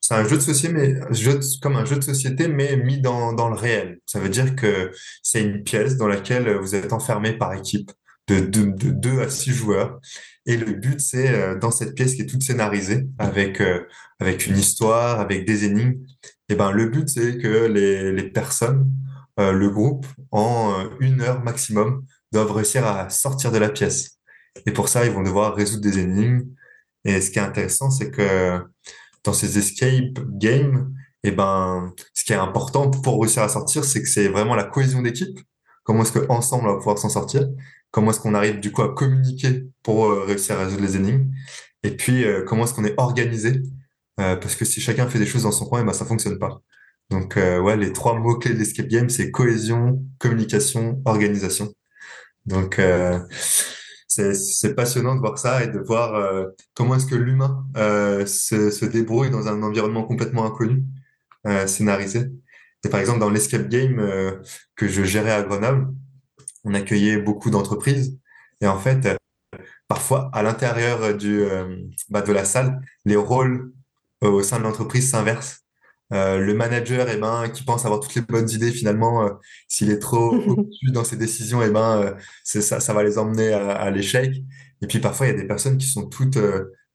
c'est 0.00 0.14
un 0.14 0.24
jeu 0.24 0.38
de 0.38 0.42
société, 0.42 0.74
mais 0.74 1.14
jeu 1.14 1.38
comme 1.62 1.76
un 1.76 1.84
jeu 1.84 1.96
de 1.96 2.04
société, 2.04 2.48
mais 2.48 2.76
mis 2.78 3.00
dans, 3.00 3.32
dans 3.32 3.48
le 3.48 3.54
réel. 3.54 4.00
Ça 4.06 4.18
veut 4.18 4.28
dire 4.28 4.56
que 4.56 4.90
c'est 5.22 5.42
une 5.42 5.62
pièce 5.62 5.96
dans 5.96 6.08
laquelle 6.08 6.52
vous 6.56 6.74
êtes 6.74 6.92
enfermé 6.92 7.32
par 7.32 7.54
équipe 7.54 7.92
de, 8.26 8.40
de, 8.40 8.64
de 8.64 8.90
2 8.90 9.20
à 9.20 9.28
6 9.30 9.52
joueurs. 9.52 10.00
Et 10.50 10.56
le 10.56 10.72
but, 10.72 11.00
c'est 11.00 11.32
euh, 11.32 11.56
dans 11.56 11.70
cette 11.70 11.94
pièce 11.94 12.16
qui 12.16 12.22
est 12.22 12.26
toute 12.26 12.42
scénarisée, 12.42 13.06
avec, 13.18 13.60
euh, 13.60 13.84
avec 14.18 14.48
une 14.48 14.58
histoire, 14.58 15.20
avec 15.20 15.46
des 15.46 15.64
énigmes, 15.64 16.02
et 16.48 16.56
ben, 16.56 16.72
le 16.72 16.88
but, 16.88 17.08
c'est 17.08 17.38
que 17.38 17.66
les, 17.66 18.12
les 18.12 18.28
personnes, 18.30 18.90
euh, 19.38 19.52
le 19.52 19.70
groupe, 19.70 20.06
en 20.32 20.90
une 20.98 21.20
heure 21.20 21.40
maximum, 21.44 22.04
doivent 22.32 22.50
réussir 22.50 22.84
à 22.84 23.08
sortir 23.10 23.52
de 23.52 23.58
la 23.58 23.68
pièce. 23.68 24.18
Et 24.66 24.72
pour 24.72 24.88
ça, 24.88 25.06
ils 25.06 25.12
vont 25.12 25.22
devoir 25.22 25.54
résoudre 25.54 25.82
des 25.82 26.00
énigmes. 26.00 26.42
Et 27.04 27.20
ce 27.20 27.30
qui 27.30 27.38
est 27.38 27.42
intéressant, 27.42 27.88
c'est 27.88 28.10
que 28.10 28.60
dans 29.22 29.32
ces 29.32 29.56
escape 29.56 30.18
games, 30.32 30.92
et 31.22 31.30
ben, 31.30 31.92
ce 32.12 32.24
qui 32.24 32.32
est 32.32 32.36
important 32.36 32.90
pour 32.90 33.22
réussir 33.22 33.44
à 33.44 33.48
sortir, 33.48 33.84
c'est 33.84 34.02
que 34.02 34.08
c'est 34.08 34.26
vraiment 34.26 34.56
la 34.56 34.64
cohésion 34.64 35.00
d'équipe. 35.00 35.38
Comment 35.84 36.02
est-ce 36.02 36.18
qu'ensemble 36.18 36.66
on 36.66 36.72
va 36.72 36.78
pouvoir 36.78 36.98
s'en 36.98 37.08
sortir? 37.08 37.46
Comment 37.90 38.10
est-ce 38.10 38.20
qu'on 38.20 38.34
arrive 38.34 38.60
du 38.60 38.72
coup 38.72 38.82
à 38.82 38.94
communiquer 38.94 39.66
pour 39.82 40.06
euh, 40.06 40.24
réussir 40.24 40.58
à 40.58 40.64
résoudre 40.64 40.82
les 40.82 40.96
énigmes? 40.96 41.30
Et 41.82 41.96
puis, 41.96 42.24
euh, 42.24 42.44
comment 42.46 42.64
est-ce 42.64 42.74
qu'on 42.74 42.84
est 42.84 42.98
organisé? 42.98 43.62
Euh, 44.20 44.36
parce 44.36 44.54
que 44.54 44.64
si 44.64 44.80
chacun 44.80 45.08
fait 45.08 45.18
des 45.18 45.26
choses 45.26 45.44
dans 45.44 45.52
son 45.52 45.66
coin, 45.66 45.80
et 45.82 45.84
ben, 45.84 45.92
ça 45.92 46.04
fonctionne 46.04 46.38
pas. 46.38 46.60
Donc, 47.10 47.34
ouais, 47.36 47.76
les 47.76 47.92
trois 47.92 48.16
mots-clés 48.16 48.54
de 48.54 48.58
l'escape 48.58 48.86
game, 48.86 49.08
c'est 49.08 49.32
cohésion, 49.32 50.00
communication, 50.18 51.02
organisation. 51.04 51.72
Donc, 52.46 52.78
c'est, 54.10 54.74
passionnant 54.74 55.14
de 55.14 55.20
voir 55.20 55.38
ça 55.38 55.62
et 55.62 55.68
de 55.68 55.78
voir 55.78 56.14
euh, 56.14 56.46
comment 56.74 56.96
est-ce 56.96 57.06
que 57.06 57.14
l'humain 57.14 57.64
euh, 57.76 58.26
se, 58.26 58.70
se 58.70 58.84
débrouille 58.84 59.30
dans 59.30 59.48
un 59.48 59.62
environnement 59.62 60.02
complètement 60.02 60.44
inconnu, 60.44 60.82
euh, 61.46 61.66
scénarisé. 61.66 62.26
Et 62.84 62.88
par 62.88 63.00
exemple, 63.00 63.20
dans 63.20 63.30
l'escape 63.30 63.68
game 63.68 63.96
que 64.74 64.88
je 64.88 65.04
gérais 65.04 65.32
à 65.32 65.42
Grenoble, 65.42 65.92
on 66.64 66.74
accueillait 66.74 67.18
beaucoup 67.18 67.50
d'entreprises. 67.50 68.18
Et 68.60 68.66
en 68.66 68.78
fait, 68.78 69.06
euh, 69.06 69.14
parfois, 69.88 70.30
à 70.32 70.42
l'intérieur 70.42 71.14
du, 71.16 71.40
euh, 71.42 71.76
bah, 72.10 72.22
de 72.22 72.32
la 72.32 72.44
salle, 72.44 72.80
les 73.04 73.16
rôles 73.16 73.72
euh, 74.24 74.28
au 74.30 74.42
sein 74.42 74.58
de 74.58 74.64
l'entreprise 74.64 75.10
s'inversent. 75.10 75.60
Euh, 76.12 76.38
le 76.38 76.54
manager, 76.54 77.08
eh 77.08 77.16
ben, 77.16 77.48
qui 77.50 77.62
pense 77.64 77.84
avoir 77.84 78.00
toutes 78.00 78.14
les 78.16 78.22
bonnes 78.22 78.50
idées, 78.50 78.72
finalement, 78.72 79.24
euh, 79.26 79.30
s'il 79.68 79.90
est 79.90 80.00
trop 80.00 80.34
obtus 80.48 80.90
dans 80.92 81.04
ses 81.04 81.16
décisions, 81.16 81.62
eh 81.62 81.70
ben, 81.70 82.00
euh, 82.02 82.12
ça, 82.44 82.80
ça 82.80 82.92
va 82.94 83.04
les 83.04 83.16
emmener 83.18 83.52
à, 83.52 83.70
à 83.72 83.90
l'échec. 83.90 84.34
Et 84.82 84.86
puis 84.86 84.98
parfois, 84.98 85.26
il 85.26 85.30
y 85.30 85.34
a 85.34 85.38
des 85.40 85.46
personnes 85.46 85.78
qui 85.78 85.86
sont 85.86 86.06
toutes, 86.06 86.38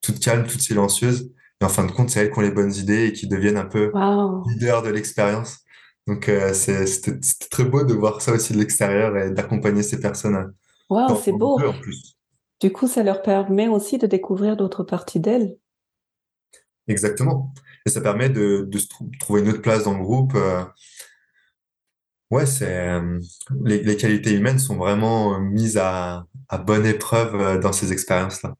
toutes 0.01 0.19
calmes, 0.19 0.45
toutes 0.47 0.61
silencieuses. 0.61 1.31
Et 1.61 1.65
en 1.65 1.69
fin 1.69 1.85
de 1.85 1.91
compte, 1.91 2.09
c'est 2.09 2.19
elles 2.19 2.31
qui 2.31 2.39
ont 2.39 2.41
les 2.41 2.51
bonnes 2.51 2.73
idées 2.73 3.05
et 3.05 3.13
qui 3.13 3.27
deviennent 3.27 3.57
un 3.57 3.65
peu 3.65 3.91
Wow. 3.93 4.43
leaders 4.49 4.81
de 4.83 4.89
l'expérience. 4.89 5.59
Donc, 6.07 6.29
euh, 6.29 6.53
c'était, 6.53 7.19
très 7.49 7.65
beau 7.65 7.83
de 7.83 7.93
voir 7.93 8.21
ça 8.21 8.31
aussi 8.33 8.53
de 8.53 8.59
l'extérieur 8.59 9.17
et 9.17 9.31
d'accompagner 9.31 9.83
ces 9.83 9.99
personnes 9.99 10.53
Wow, 10.89 11.09
dans 11.09 11.15
c'est 11.15 11.31
beau. 11.31 11.59
en 11.59 11.73
plus. 11.73 12.15
Du 12.59 12.71
coup, 12.73 12.87
ça 12.87 13.01
leur 13.03 13.21
permet 13.21 13.67
aussi 13.69 13.97
de 13.97 14.07
découvrir 14.07 14.57
d'autres 14.57 14.83
parties 14.83 15.19
d'elles. 15.21 15.57
Exactement. 16.87 17.53
Et 17.85 17.89
ça 17.89 18.01
permet 18.01 18.29
de, 18.29 18.65
de 18.67 18.77
se 18.77 18.87
trouver 19.19 19.41
une 19.41 19.49
autre 19.49 19.61
place 19.61 19.83
dans 19.85 19.97
le 19.97 20.03
groupe. 20.03 20.33
euh, 20.35 20.63
Ouais, 22.31 22.45
c'est 22.45 22.89
euh, 22.89 23.19
les, 23.63 23.83
les 23.83 23.97
qualités 23.97 24.33
humaines 24.33 24.59
sont 24.59 24.75
vraiment 24.77 25.35
euh, 25.35 25.39
mises 25.39 25.77
à, 25.77 26.25
à 26.49 26.57
bonne 26.57 26.85
épreuve 26.85 27.59
dans 27.59 27.71
ces 27.71 27.91
expériences-là. 27.93 28.55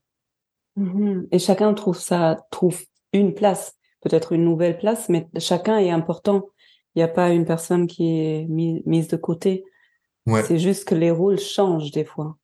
Mhm. 0.76 1.28
Et 1.32 1.40
chacun 1.40 1.74
trouve 1.74 1.98
ça, 1.98 2.38
trouve 2.52 2.80
une 3.14 3.34
place, 3.34 3.76
peut-être 4.02 4.34
une 4.34 4.44
nouvelle 4.44 4.78
place, 4.78 5.10
mais 5.10 5.28
chacun 5.40 5.78
est 5.78 5.90
important. 5.90 6.48
Il 6.96 7.00
n'y 7.00 7.04
a 7.04 7.08
pas 7.08 7.32
une 7.32 7.46
personne 7.46 7.88
qui 7.88 8.06
est 8.20 8.46
mi- 8.50 8.82
mise 8.86 9.08
de 9.10 9.18
côté. 9.18 9.66
Ouais, 10.26 10.44
C'est 10.44 10.60
juste 10.60 10.86
que 10.86 10.96
les 10.96 11.12
rôles 11.12 11.40
changent 11.40 11.92
des 11.92 12.06
fois. 12.06 12.38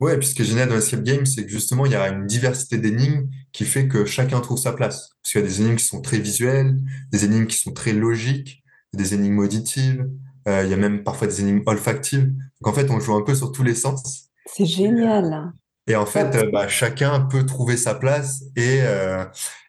ouais. 0.00 0.18
Puis 0.18 0.28
ce 0.28 0.34
qui 0.34 0.42
est 0.42 0.44
génial 0.44 0.68
dans 0.68 0.74
l'escape 0.74 1.02
game, 1.02 1.24
c'est 1.26 1.44
que 1.44 1.50
justement 1.50 1.86
il 1.86 1.92
y 1.92 1.94
a 1.96 2.08
une 2.08 2.26
diversité 2.26 2.78
d'énigmes 2.78 3.28
qui 3.52 3.64
fait 3.64 3.88
que 3.88 4.04
chacun 4.04 4.40
trouve 4.40 4.58
sa 4.58 4.72
place. 4.72 5.10
Parce 5.22 5.32
qu'il 5.32 5.40
y 5.40 5.44
a 5.44 5.46
des 5.46 5.60
énigmes 5.60 5.76
qui 5.76 5.84
sont 5.86 6.00
très 6.02 6.18
visuelles, 6.18 6.78
des 7.10 7.24
énigmes 7.24 7.46
qui 7.46 7.56
sont 7.58 7.72
très 7.72 7.92
logiques, 7.92 8.62
des 8.92 9.14
énigmes 9.14 9.38
auditives. 9.38 10.08
euh, 10.48 10.64
il 10.64 10.70
y 10.70 10.74
a 10.74 10.76
même 10.76 11.04
parfois 11.04 11.28
des 11.28 11.40
énigmes 11.40 11.62
olfactives. 11.66 12.26
Donc 12.60 12.66
en 12.66 12.72
fait, 12.72 12.90
on 12.90 12.98
joue 13.00 13.14
un 13.14 13.22
peu 13.22 13.34
sur 13.34 13.52
tous 13.52 13.62
les 13.62 13.74
sens. 13.76 14.28
C'est 14.46 14.66
génial. 14.66 15.52
Et 15.86 15.96
en 15.96 16.06
fait, 16.06 16.36
euh, 16.36 16.50
bah, 16.50 16.68
chacun 16.68 17.20
peut 17.20 17.44
trouver 17.44 17.76
sa 17.76 17.94
place 17.94 18.44
et, 18.56 18.78
euh, 18.82 19.24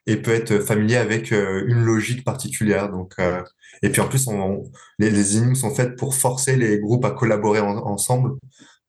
et 0.06 0.18
peut 0.18 0.32
être 0.32 0.60
familier 0.60 0.98
avec 0.98 1.32
euh, 1.32 1.64
une 1.68 1.84
logique 1.84 2.24
particulière. 2.24 2.92
Donc, 2.92 3.14
euh, 3.20 3.42
et 3.82 3.90
puis 3.90 4.00
en 4.02 4.08
plus, 4.08 4.28
on, 4.28 4.64
les, 5.00 5.10
les 5.10 5.38
énigmes 5.38 5.56
sont 5.56 5.74
faites 5.74 5.96
pour 5.98 6.14
forcer 6.14 6.56
les 6.56 6.80
groupes 6.80 7.06
à 7.06 7.12
collaborer 7.12 7.60
en- 7.60 7.78
ensemble. 7.78 8.38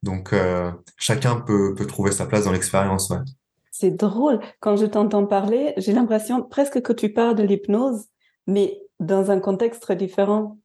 Donc, 0.03 0.33
euh, 0.33 0.71
chacun 0.97 1.37
peut, 1.37 1.73
peut 1.73 1.87
trouver 1.87 2.11
sa 2.11 2.27
place 2.27 2.45
dans 2.45 2.51
l'expérience. 2.51 3.09
Ouais. 3.09 3.17
C'est 3.71 3.91
drôle. 3.91 4.39
Quand 4.59 4.77
je 4.77 4.85
t'entends 4.85 5.25
parler, 5.25 5.73
j'ai 5.77 5.93
l'impression 5.93 6.43
presque 6.43 6.81
que 6.81 6.93
tu 6.93 7.11
parles 7.11 7.35
de 7.35 7.43
l'hypnose, 7.43 8.05
mais 8.45 8.79
dans 8.99 9.31
un 9.31 9.39
contexte 9.39 9.81
très 9.81 9.95
différent. 9.95 10.59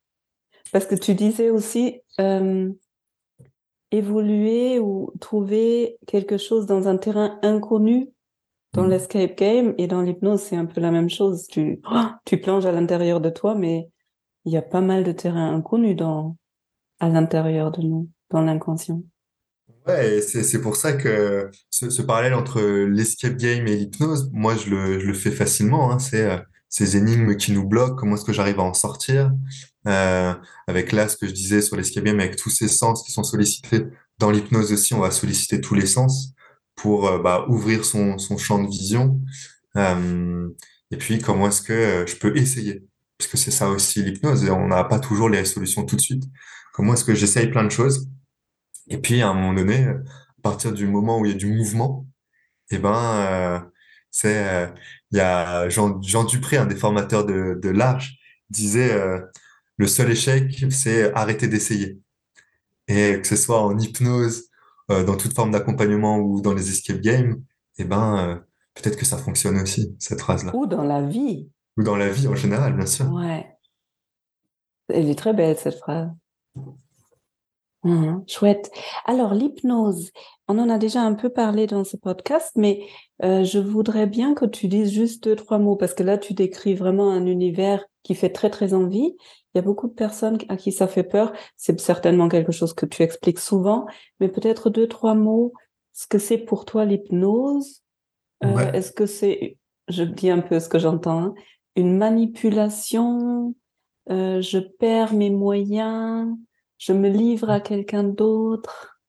Parce 0.72 0.84
que 0.84 0.94
tu 0.94 1.14
disais 1.14 1.50
aussi 1.50 2.00
euh, 2.20 2.68
évoluer 3.90 4.78
ou 4.78 5.12
trouver 5.20 5.98
quelque 6.06 6.38
chose 6.38 6.66
dans 6.66 6.88
un 6.88 6.96
terrain 6.96 7.38
inconnu 7.42 8.10
dans 8.72 8.86
Mm. 8.86 8.90
l'escape 8.90 9.36
game 9.36 9.74
et 9.78 9.86
dans 9.86 10.02
l'hypnose, 10.02 10.42
c'est 10.42 10.56
un 10.56 10.66
peu 10.66 10.80
la 10.80 10.90
même 10.90 11.10
chose. 11.10 11.46
Tu, 11.48 11.80
oh, 11.90 11.96
tu 12.24 12.40
plonges 12.40 12.66
à 12.66 12.72
l'intérieur 12.72 13.20
de 13.20 13.30
toi, 13.30 13.54
mais 13.54 13.90
il 14.44 14.52
y 14.52 14.56
a 14.56 14.62
pas 14.62 14.80
mal 14.80 15.04
de 15.04 15.12
terrains 15.12 15.54
inconnus 15.54 15.96
dans, 15.96 16.36
à 17.00 17.08
l'intérieur 17.08 17.70
de 17.72 17.82
nous, 17.82 18.08
dans 18.30 18.42
l'inconscient. 18.42 19.02
Ouais, 19.86 20.20
c'est 20.20 20.60
pour 20.60 20.76
ça 20.76 20.92
que 20.92 21.50
ce, 21.70 21.90
ce 21.90 22.02
parallèle 22.02 22.34
entre 22.34 22.60
l'escape 22.60 23.36
game 23.36 23.66
et 23.66 23.76
l'hypnose, 23.76 24.30
moi, 24.32 24.54
je 24.54 24.70
le, 24.70 25.00
je 25.00 25.06
le 25.06 25.14
fais 25.14 25.30
facilement. 25.30 25.90
Hein, 25.90 25.98
c'est 25.98 26.30
euh, 26.30 26.38
ces 26.70 26.96
énigmes 26.96 27.36
qui 27.36 27.52
nous 27.52 27.66
bloquent, 27.66 27.96
comment 27.96 28.14
est-ce 28.14 28.24
que 28.24 28.32
j'arrive 28.32 28.60
à 28.60 28.62
en 28.62 28.74
sortir? 28.74 29.32
Euh, 29.86 30.32
avec 30.68 30.92
là, 30.92 31.08
ce 31.08 31.16
que 31.16 31.26
je 31.26 31.32
disais 31.32 31.60
sur 31.60 31.76
l'escape 31.76 32.04
game, 32.04 32.20
avec 32.20 32.36
tous 32.36 32.50
ces 32.50 32.68
sens 32.68 33.02
qui 33.02 33.12
sont 33.12 33.24
sollicités. 33.24 33.86
Dans 34.18 34.30
l'hypnose 34.30 34.72
aussi, 34.72 34.94
on 34.94 35.00
va 35.00 35.10
solliciter 35.10 35.60
tous 35.60 35.74
les 35.74 35.86
sens 35.86 36.32
pour 36.76 37.08
euh, 37.08 37.18
bah, 37.18 37.44
ouvrir 37.48 37.84
son, 37.84 38.18
son 38.18 38.38
champ 38.38 38.62
de 38.62 38.68
vision. 38.68 39.20
Euh, 39.76 40.48
et 40.90 40.96
puis, 40.96 41.18
comment 41.20 41.48
est-ce 41.48 41.62
que 41.62 41.72
euh, 41.72 42.06
je 42.06 42.16
peux 42.16 42.36
essayer? 42.36 42.84
Parce 43.18 43.30
que 43.30 43.36
c'est 43.36 43.50
ça 43.50 43.68
aussi 43.68 44.02
l'hypnose, 44.02 44.48
on 44.48 44.68
n'a 44.68 44.84
pas 44.84 44.98
toujours 44.98 45.28
les 45.28 45.44
solutions 45.44 45.84
tout 45.84 45.96
de 45.96 46.00
suite. 46.00 46.24
Comment 46.72 46.94
est-ce 46.94 47.04
que 47.04 47.14
j'essaye 47.14 47.48
plein 47.48 47.64
de 47.64 47.70
choses? 47.70 48.08
Et 48.88 48.98
puis, 48.98 49.22
à 49.22 49.28
un 49.28 49.34
moment 49.34 49.54
donné, 49.54 49.86
à 49.86 50.42
partir 50.42 50.72
du 50.72 50.86
moment 50.86 51.18
où 51.18 51.26
il 51.26 51.32
y 51.32 51.34
a 51.34 51.38
du 51.38 51.46
mouvement, 51.46 52.06
eh 52.70 52.78
ben, 52.78 52.94
euh, 52.94 53.60
c'est, 54.10 54.72
il 55.12 55.18
y 55.18 55.20
a 55.20 55.68
Jean, 55.68 56.00
Jean 56.02 56.24
Dupré, 56.24 56.56
un 56.56 56.66
des 56.66 56.76
formateurs 56.76 57.24
de, 57.24 57.58
de 57.60 57.68
l'Arche, 57.68 58.16
disait, 58.48 58.92
euh, 58.92 59.20
le 59.76 59.86
seul 59.86 60.10
échec, 60.10 60.64
c'est 60.70 61.12
arrêter 61.14 61.48
d'essayer. 61.48 61.98
Et 62.88 63.20
que 63.20 63.26
ce 63.26 63.36
soit 63.36 63.62
en 63.62 63.78
hypnose, 63.78 64.50
euh, 64.90 65.04
dans 65.04 65.16
toute 65.16 65.34
forme 65.34 65.52
d'accompagnement 65.52 66.18
ou 66.18 66.40
dans 66.40 66.54
les 66.54 66.68
escape 66.68 67.00
games, 67.00 67.42
eh 67.78 67.84
ben, 67.84 68.18
euh, 68.18 68.34
peut-être 68.74 68.96
que 68.96 69.04
ça 69.04 69.16
fonctionne 69.16 69.58
aussi, 69.60 69.94
cette 69.98 70.20
phrase-là. 70.20 70.54
Ou 70.54 70.66
dans 70.66 70.82
la 70.82 71.02
vie. 71.02 71.48
Ou 71.76 71.82
dans 71.82 71.96
la 71.96 72.08
vie 72.08 72.28
en 72.28 72.34
général, 72.34 72.76
bien 72.76 72.86
sûr. 72.86 73.10
Ouais. 73.12 73.46
Elle 74.88 75.08
est 75.08 75.18
très 75.18 75.32
belle, 75.32 75.56
cette 75.56 75.78
phrase. 75.78 76.10
Mhm, 77.82 78.24
chouette. 78.26 78.70
Alors, 79.06 79.32
l'hypnose, 79.32 80.10
on 80.48 80.58
en 80.58 80.68
a 80.68 80.76
déjà 80.76 81.00
un 81.00 81.14
peu 81.14 81.30
parlé 81.30 81.66
dans 81.66 81.82
ce 81.84 81.96
podcast, 81.96 82.52
mais 82.54 82.82
euh, 83.22 83.42
je 83.42 83.58
voudrais 83.58 84.06
bien 84.06 84.34
que 84.34 84.44
tu 84.44 84.68
dises 84.68 84.92
juste 84.92 85.24
deux, 85.24 85.34
trois 85.34 85.58
mots, 85.58 85.76
parce 85.76 85.94
que 85.94 86.02
là, 86.02 86.18
tu 86.18 86.34
décris 86.34 86.74
vraiment 86.74 87.10
un 87.10 87.24
univers 87.24 87.82
qui 88.02 88.14
fait 88.14 88.28
très, 88.30 88.50
très 88.50 88.74
envie. 88.74 89.16
Il 89.54 89.56
y 89.56 89.58
a 89.58 89.62
beaucoup 89.62 89.88
de 89.88 89.94
personnes 89.94 90.36
à 90.48 90.56
qui 90.58 90.72
ça 90.72 90.86
fait 90.88 91.04
peur. 91.04 91.32
C'est 91.56 91.80
certainement 91.80 92.28
quelque 92.28 92.52
chose 92.52 92.74
que 92.74 92.84
tu 92.86 93.02
expliques 93.02 93.38
souvent, 93.38 93.86
mais 94.20 94.28
peut-être 94.28 94.68
deux, 94.68 94.86
trois 94.86 95.14
mots, 95.14 95.52
ce 95.94 96.06
que 96.06 96.18
c'est 96.18 96.38
pour 96.38 96.66
toi 96.66 96.84
l'hypnose? 96.84 97.82
Euh, 98.44 98.54
Ouais. 98.54 98.70
est-ce 98.76 98.92
que 98.92 99.06
c'est, 99.06 99.58
je 99.88 100.02
dis 100.02 100.30
un 100.30 100.40
peu 100.40 100.60
ce 100.60 100.68
que 100.68 100.78
j'entends, 100.78 101.18
hein, 101.22 101.34
une 101.76 101.96
manipulation? 101.96 103.54
Euh, 104.10 104.40
je 104.42 104.58
perds 104.58 105.14
mes 105.14 105.30
moyens? 105.30 106.28
Je 106.80 106.92
me 106.92 107.08
livre 107.08 107.50
à 107.50 107.60
quelqu'un 107.60 108.02
d'autre, 108.02 109.00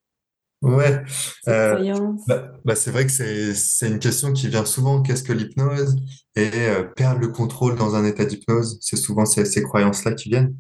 Ouais. 0.62 1.02
Euh. 1.48 2.14
Bah, 2.28 2.52
bah, 2.64 2.76
c'est 2.76 2.92
vrai 2.92 3.06
que 3.08 3.12
c'est 3.12 3.56
c'est 3.56 3.88
une 3.88 3.98
question 3.98 4.32
qui 4.32 4.48
vient 4.48 4.64
souvent. 4.66 5.02
Qu'est-ce 5.02 5.24
que 5.24 5.34
l'hypnose? 5.34 5.96
Et 6.36 6.52
euh, 6.54 6.84
perdre 6.84 7.20
le 7.20 7.30
contrôle 7.30 7.76
dans 7.76 7.96
un 7.96 8.06
état 8.06 8.26
d'hypnose, 8.26 8.78
c'est 8.80 8.96
souvent 8.96 9.26
ces, 9.26 9.46
ces 9.46 9.64
croyances-là 9.64 10.12
qui 10.14 10.30
viennent. 10.30 10.56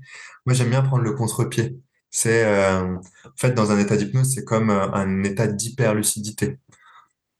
Moi, 0.48 0.56
j'aime 0.56 0.72
bien 0.72 0.82
prendre 0.82 1.04
le 1.04 1.12
contre-pied. 1.14 1.78
C'est 2.10 2.46
euh, 2.46 2.96
en 2.96 3.38
fait 3.38 3.52
dans 3.54 3.72
un 3.72 3.78
état 3.78 3.96
d'hypnose, 3.96 4.34
c'est 4.34 4.44
comme 4.44 4.72
un 4.72 5.24
état 5.24 5.46
d'hyperlucidité. 5.46 6.58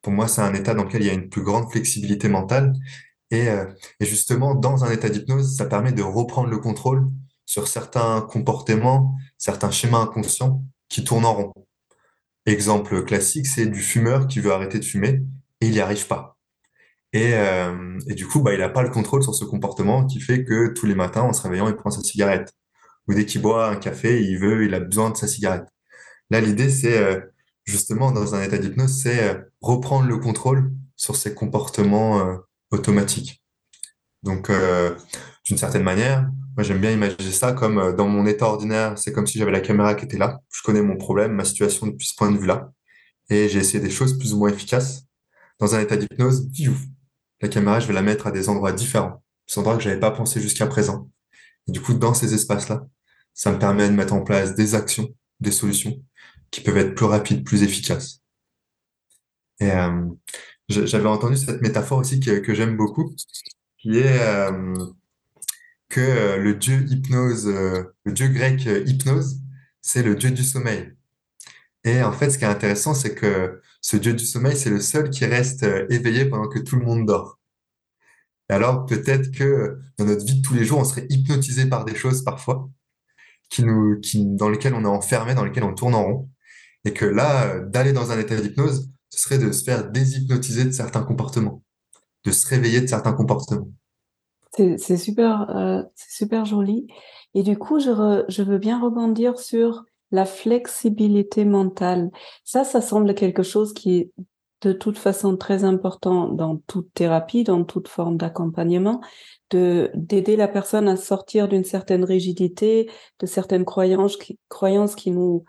Pour 0.04 0.14
moi, 0.14 0.28
c'est 0.28 0.42
un 0.42 0.54
état 0.54 0.76
dans 0.76 0.84
lequel 0.84 1.02
il 1.02 1.08
y 1.08 1.10
a 1.10 1.14
une 1.14 1.30
plus 1.30 1.44
grande 1.44 1.72
flexibilité 1.72 2.30
mentale. 2.30 2.74
Et, 3.32 3.48
et 4.00 4.06
justement, 4.06 4.56
dans 4.56 4.84
un 4.84 4.92
état 4.92 5.10
d'hypnose, 5.10 5.56
ça 5.56 5.66
permet 5.66 5.94
de 5.94 6.04
reprendre 6.04 6.50
le 6.50 6.58
contrôle 6.58 7.08
sur 7.46 7.68
certains 7.68 8.22
comportements, 8.22 9.16
certains 9.42 9.72
schémas 9.72 10.02
inconscients 10.02 10.64
qui 10.88 11.04
tournent 11.04 11.26
en 11.26 11.34
rond. 11.34 11.54
exemple 12.46 13.04
classique, 13.04 13.48
c'est 13.48 13.66
du 13.66 13.82
fumeur 13.82 14.28
qui 14.28 14.40
veut 14.40 14.52
arrêter 14.52 14.78
de 14.78 14.86
fumer 14.86 15.24
et 15.62 15.66
il 15.66 15.72
n'y 15.72 15.80
arrive 15.80 16.06
pas. 16.06 16.38
Et, 17.12 17.34
euh, 17.34 18.00
et 18.08 18.14
du 18.14 18.28
coup, 18.28 18.42
bah, 18.42 18.54
il 18.54 18.60
n'a 18.60 18.70
pas 18.70 18.84
le 18.84 18.92
contrôle 18.92 19.24
sur 19.24 19.34
ce 19.34 19.44
comportement 19.44 20.06
qui 20.06 20.22
fait 20.22 20.44
que 20.46 20.68
tous 20.68 20.86
les 20.86 20.94
matins, 20.94 21.24
en 21.24 21.34
se 21.34 21.42
réveillant, 21.42 21.68
il 21.68 21.76
prend 21.76 21.90
sa 21.90 22.02
cigarette. 22.04 22.54
Ou 23.08 23.16
dès 23.16 23.26
qu'il 23.26 23.42
boit 23.42 23.68
un 23.68 23.78
café, 23.78 24.22
il 24.22 24.38
veut, 24.38 24.64
il 24.64 24.76
a 24.76 24.80
besoin 24.80 25.10
de 25.10 25.18
sa 25.18 25.28
cigarette. 25.28 25.68
Là, 26.30 26.40
l'idée, 26.40 26.70
c'est 26.70 26.98
euh, 26.98 27.20
justement, 27.66 28.12
dans 28.12 28.36
un 28.36 28.44
état 28.44 28.60
d'hypnose, 28.60 29.02
c'est 29.02 29.24
euh, 29.28 29.42
reprendre 29.60 30.08
le 30.08 30.18
contrôle 30.18 30.72
sur 30.96 31.16
ces 31.16 31.34
comportements 31.34 32.38
automatiques. 32.70 33.44
Donc, 34.22 34.52
d'une 35.46 35.58
certaine 35.58 35.82
manière, 35.82 36.30
moi, 36.56 36.64
j'aime 36.64 36.80
bien 36.80 36.92
imaginer 36.92 37.32
ça 37.32 37.54
comme 37.54 37.78
euh, 37.78 37.94
dans 37.94 38.08
mon 38.08 38.26
état 38.26 38.46
ordinaire, 38.46 38.98
c'est 38.98 39.14
comme 39.14 39.26
si 39.26 39.38
j'avais 39.38 39.52
la 39.52 39.62
caméra 39.62 39.96
qui 39.96 40.06
était 40.06 40.18
là. 40.18 40.42
Je 40.54 40.62
connais 40.64 40.82
mon 40.82 40.98
problème, 40.98 41.34
ma 41.34 41.46
situation 41.46 41.88
depuis 41.88 42.08
ce 42.08 42.16
point 42.16 42.32
de 42.32 42.38
vue-là. 42.38 42.72
Et 43.30 43.48
j'ai 43.48 43.60
essayé 43.60 43.80
des 43.80 43.90
choses 43.90 44.18
plus 44.18 44.34
ou 44.34 44.38
moins 44.40 44.50
efficaces. 44.50 45.06
Dans 45.60 45.76
un 45.76 45.80
état 45.80 45.96
d'hypnose, 45.96 46.50
la 47.42 47.48
caméra, 47.48 47.80
je 47.80 47.88
vais 47.88 47.94
la 47.94 48.02
mettre 48.02 48.28
à 48.28 48.32
des 48.32 48.50
endroits 48.50 48.74
différents, 48.74 49.24
des 49.48 49.60
endroits 49.60 49.78
que 49.78 49.84
j'avais 49.84 50.00
pas 50.00 50.12
pensé 50.12 50.42
jusqu'à 50.42 50.68
présent. 50.68 51.10
Et 51.68 51.72
du 51.72 51.80
coup, 51.80 51.94
dans 51.94 52.14
ces 52.14 52.34
espaces-là, 52.34 52.86
ça 53.34 53.52
me 53.52 53.60
permet 53.60 53.88
de 53.88 53.94
mettre 53.94 54.14
en 54.14 54.22
place 54.22 54.56
des 54.56 54.76
actions, 54.76 55.08
des 55.40 55.52
solutions 55.52 56.04
qui 56.50 56.62
peuvent 56.62 56.78
être 56.78 56.96
plus 56.96 57.06
rapides, 57.06 57.46
plus 57.46 57.64
efficaces. 57.64 58.22
Et 59.62 59.72
euh, 59.72 60.06
j'avais 60.68 61.08
entendu 61.08 61.38
cette 61.38 61.62
métaphore 61.62 62.00
aussi 62.00 62.20
que, 62.20 62.40
que 62.40 62.54
j'aime 62.54 62.76
beaucoup, 62.76 63.16
qui 63.78 64.00
est 64.00 64.20
euh, 64.22 64.76
que 65.92 66.00
euh, 66.00 66.38
le 66.38 66.56
dieu 66.56 66.86
hypnose, 66.90 67.48
euh, 67.48 67.84
le 68.06 68.14
dieu 68.14 68.30
grec 68.30 68.66
euh, 68.66 68.84
hypnose, 68.88 69.42
c'est 69.82 70.02
le 70.02 70.16
dieu 70.16 70.32
du 70.32 70.44
sommeil. 70.44 70.94
Et 71.84 72.02
en 72.02 72.14
fait, 72.14 72.30
ce 72.32 72.38
qui 72.38 72.46
est 72.46 72.48
intéressant, 72.48 72.94
c'est 72.94 73.14
que 73.14 73.62
ce 73.82 73.98
dieu 73.98 74.14
du 74.14 74.26
sommeil, 74.26 74.56
c'est 74.56 74.70
le 74.70 74.80
seul 74.80 75.10
qui 75.10 75.26
reste 75.26 75.64
éveillé 75.90 76.26
pendant 76.26 76.48
que 76.48 76.60
tout 76.60 76.78
le 76.78 76.86
monde 76.86 77.06
dort. 77.06 77.40
Alors, 78.50 78.86
peut-être 78.86 79.32
que 79.32 79.80
dans 79.98 80.06
notre 80.06 80.26
vie 80.26 80.42
de 80.42 80.48
tous 80.48 80.54
les 80.54 80.66
jours, 80.66 80.80
on 80.80 80.84
serait 80.84 81.08
hypnotisé 81.10 81.66
par 81.68 81.86
des 81.86 81.96
choses 81.96 82.24
parfois, 82.24 82.70
qui 83.50 83.64
nous, 83.64 84.00
qui, 84.00 84.26
dans 84.26 84.50
lesquelles 84.50 84.76
on 84.76 84.84
est 84.84 84.88
enfermé, 84.88 85.34
dans 85.34 85.44
lesquelles 85.44 85.64
on 85.64 85.74
tourne 85.74 85.96
en 85.96 86.04
rond. 86.04 86.30
Et 86.86 86.94
que 86.94 87.06
là, 87.06 87.60
d'aller 87.60 87.94
dans 87.94 88.12
un 88.12 88.20
état 88.20 88.40
d'hypnose, 88.40 88.90
ce 89.10 89.22
serait 89.22 89.40
de 89.40 89.52
se 89.52 89.64
faire 89.64 89.90
déshypnotiser 89.90 90.66
de 90.66 90.72
certains 90.72 91.04
comportements, 91.04 91.64
de 92.26 92.32
se 92.32 92.48
réveiller 92.48 92.82
de 92.82 92.88
certains 92.88 93.14
comportements. 93.14 93.72
C'est 94.56 94.98
super, 94.98 95.50
euh, 95.56 95.82
super 95.96 96.46
joli. 96.46 96.88
Et 97.34 97.44
du 97.44 97.58
coup, 97.58 97.80
je, 97.80 97.90
re- 97.90 98.26
je 98.28 98.44
veux 98.44 98.58
bien 98.58 98.82
rebondir 98.82 99.40
sur 99.40 99.84
la 100.12 100.26
flexibilité 100.26 101.46
mentale. 101.46 102.12
Ça, 102.44 102.66
ça 102.66 102.82
semble 102.82 103.16
quelque 103.16 103.44
chose 103.44 103.74
qui 103.74 103.98
est 103.98 104.12
de 104.62 104.74
toute 104.74 104.98
façon 104.98 105.38
très 105.38 105.64
important 105.64 106.28
dans 106.28 106.58
toute 106.68 106.94
thérapie, 106.94 107.44
dans 107.46 107.64
toute 107.64 107.88
forme 107.88 108.18
d'accompagnement, 108.18 109.02
de 109.50 109.90
d'aider 109.96 110.36
la 110.36 110.48
personne 110.50 110.88
à 110.88 110.98
sortir 110.98 111.48
d'une 111.48 111.64
certaine 111.64 112.04
rigidité, 112.04 112.92
de 113.20 113.26
certaines 113.26 113.66
croyances 113.66 114.18
qui, 114.18 114.38
croyances 114.50 114.96
qui 114.96 115.12
nous 115.12 115.46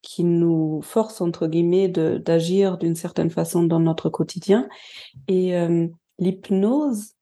qui 0.00 0.22
nous 0.22 0.80
forcent 0.82 1.20
entre 1.22 1.46
guillemets 1.46 1.88
d'agir 1.88 2.78
d'une 2.78 2.94
certaine 2.94 3.30
façon 3.30 3.64
dans 3.64 3.80
notre 3.80 4.10
quotidien. 4.10 4.68
Et 5.28 5.56
euh, 5.56 5.88
l'hypnose 6.18 7.13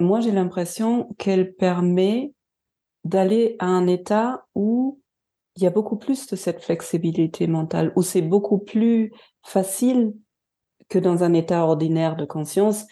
moi, 0.00 0.20
j'ai 0.20 0.30
l'impression 0.30 1.14
qu'elle 1.18 1.54
permet 1.54 2.32
d'aller 3.04 3.56
à 3.58 3.66
un 3.66 3.86
état 3.86 4.46
où 4.54 5.00
il 5.56 5.62
y 5.62 5.66
a 5.66 5.70
beaucoup 5.70 5.96
plus 5.96 6.26
de 6.26 6.36
cette 6.36 6.62
flexibilité 6.62 7.46
mentale, 7.46 7.92
où 7.96 8.02
c'est 8.02 8.22
beaucoup 8.22 8.58
plus 8.58 9.12
facile 9.42 10.14
que 10.88 10.98
dans 10.98 11.22
un 11.22 11.32
état 11.32 11.64
ordinaire 11.64 12.16
de 12.16 12.24
conscience 12.24 12.84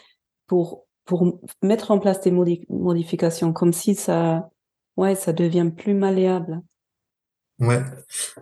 pour, 0.47 0.87
pour 1.05 1.41
mettre 1.63 1.91
en 1.91 1.99
place 1.99 2.21
des 2.21 2.31
modi- 2.31 2.67
modifications, 2.69 3.53
comme 3.53 3.73
si 3.73 3.95
ça, 3.95 4.49
ouais, 4.97 5.15
ça 5.15 5.33
devient 5.33 5.71
plus 5.77 5.95
malléable. 5.95 6.63
Ouais, 7.59 7.83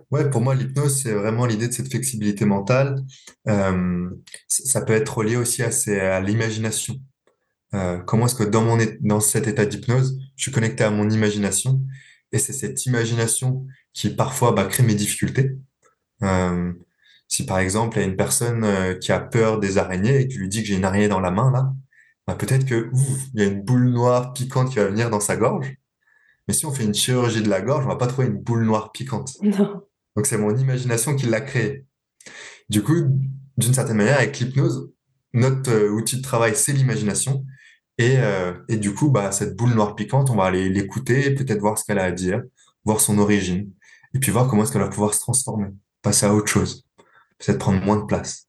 ouais, 0.09 0.29
pour 0.29 0.41
moi, 0.41 0.55
l'hypnose, 0.55 1.01
c'est 1.01 1.13
vraiment 1.13 1.45
l'idée 1.45 1.67
de 1.67 1.73
cette 1.73 1.89
flexibilité 1.89 2.45
mentale. 2.45 3.03
Euh, 3.47 4.09
ça 4.47 4.81
peut 4.81 4.93
être 4.93 5.17
relié 5.17 5.35
aussi 5.35 5.61
à 5.63 6.21
l'imagination. 6.21 6.95
Euh, 7.73 7.99
comment 7.99 8.25
est-ce 8.25 8.35
que 8.35 8.43
dans 8.43 8.63
mon, 8.63 8.77
dans 9.01 9.19
cet 9.19 9.47
état 9.47 9.65
d'hypnose, 9.65 10.19
je 10.35 10.43
suis 10.43 10.51
connecté 10.51 10.83
à 10.83 10.91
mon 10.91 11.09
imagination 11.09 11.81
et 12.31 12.39
c'est 12.39 12.53
cette 12.53 12.85
imagination 12.85 13.65
qui 13.93 14.09
parfois 14.09 14.51
bah, 14.51 14.65
crée 14.65 14.83
mes 14.83 14.95
difficultés. 14.95 15.57
Euh, 16.23 16.73
si 17.27 17.45
par 17.45 17.59
exemple, 17.59 17.97
il 17.97 18.01
y 18.01 18.03
a 18.03 18.07
une 18.07 18.17
personne 18.17 18.63
euh, 18.63 18.95
qui 18.95 19.11
a 19.11 19.19
peur 19.19 19.59
des 19.59 19.77
araignées 19.77 20.21
et 20.21 20.27
qui 20.27 20.37
lui 20.37 20.49
dit 20.49 20.61
que 20.61 20.67
j'ai 20.67 20.75
une 20.75 20.85
araignée 20.85 21.07
dans 21.07 21.19
la 21.19 21.31
main 21.31 21.51
là, 21.51 21.73
bah, 22.27 22.35
peut-être 22.35 22.65
que 22.65 22.89
ouf, 22.93 23.19
il 23.33 23.41
y 23.41 23.43
a 23.43 23.47
une 23.47 23.61
boule 23.61 23.89
noire 23.89 24.33
piquante 24.33 24.69
qui 24.69 24.75
va 24.75 24.87
venir 24.87 25.09
dans 25.09 25.19
sa 25.19 25.35
gorge. 25.35 25.75
Mais 26.47 26.53
si 26.53 26.65
on 26.65 26.71
fait 26.71 26.83
une 26.83 26.93
chirurgie 26.93 27.41
de 27.41 27.49
la 27.49 27.61
gorge, 27.61 27.85
on 27.85 27.89
va 27.89 27.95
pas 27.95 28.07
trouver 28.07 28.27
une 28.27 28.37
boule 28.37 28.63
noire 28.63 28.91
piquante. 28.91 29.37
Non. 29.41 29.83
Donc 30.15 30.25
c'est 30.25 30.37
mon 30.37 30.55
imagination 30.55 31.15
qui 31.15 31.25
l'a 31.25 31.39
créée. 31.39 31.85
Du 32.69 32.83
coup, 32.83 32.95
d'une 33.57 33.73
certaine 33.73 33.95
manière, 33.95 34.17
avec 34.17 34.37
l'hypnose, 34.39 34.91
notre 35.33 35.71
euh, 35.71 35.89
outil 35.89 36.17
de 36.17 36.21
travail, 36.21 36.53
c'est 36.55 36.73
l'imagination. 36.73 37.45
Et, 38.01 38.17
euh, 38.17 38.53
et 38.67 38.77
du 38.77 38.93
coup, 38.95 39.09
bah, 39.11 39.31
cette 39.31 39.55
boule 39.55 39.73
noire 39.75 39.95
piquante, 39.95 40.31
on 40.31 40.35
va 40.35 40.45
aller 40.45 40.69
l'écouter, 40.69 41.35
peut-être 41.35 41.59
voir 41.59 41.77
ce 41.77 41.83
qu'elle 41.85 41.99
a 41.99 42.05
à 42.05 42.11
dire, 42.11 42.41
voir 42.83 42.99
son 42.99 43.19
origine, 43.19 43.69
et 44.15 44.19
puis 44.19 44.31
voir 44.31 44.47
comment 44.47 44.63
est-ce 44.63 44.71
qu'elle 44.71 44.81
va 44.81 44.89
pouvoir 44.89 45.13
se 45.13 45.19
transformer, 45.19 45.67
passer 46.01 46.25
à 46.25 46.33
autre 46.33 46.47
chose, 46.47 46.85
peut-être 47.37 47.59
prendre 47.59 47.79
moins 47.85 47.97
de 47.97 48.05
place. 48.05 48.47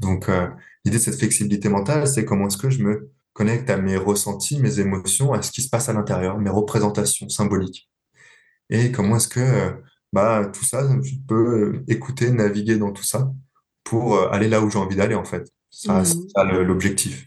Donc, 0.00 0.28
euh, 0.28 0.48
l'idée 0.84 0.98
de 0.98 1.02
cette 1.02 1.18
flexibilité 1.18 1.68
mentale, 1.70 2.06
c'est 2.06 2.24
comment 2.26 2.46
est-ce 2.48 2.58
que 2.58 2.68
je 2.68 2.82
me 2.82 3.10
connecte 3.32 3.70
à 3.70 3.78
mes 3.78 3.96
ressentis, 3.96 4.60
mes 4.60 4.78
émotions, 4.80 5.32
à 5.32 5.40
ce 5.40 5.50
qui 5.50 5.62
se 5.62 5.70
passe 5.70 5.88
à 5.88 5.92
l'intérieur, 5.94 6.38
mes 6.38 6.50
représentations 6.50 7.28
symboliques. 7.30 7.88
Et 8.70 8.92
comment 8.92 9.16
est-ce 9.16 9.28
que 9.28 9.40
euh, 9.40 9.70
bah, 10.12 10.50
tout 10.52 10.64
ça, 10.64 10.86
je 11.02 11.14
peux 11.26 11.82
écouter, 11.88 12.30
naviguer 12.30 12.76
dans 12.76 12.92
tout 12.92 13.02
ça 13.02 13.32
pour 13.82 14.18
aller 14.32 14.48
là 14.48 14.60
où 14.60 14.70
j'ai 14.70 14.78
envie 14.78 14.96
d'aller, 14.96 15.14
en 15.14 15.24
fait. 15.24 15.50
Ça, 15.70 16.04
c'est 16.04 16.16
ça 16.36 16.44
le- 16.44 16.64
l'objectif. 16.64 17.26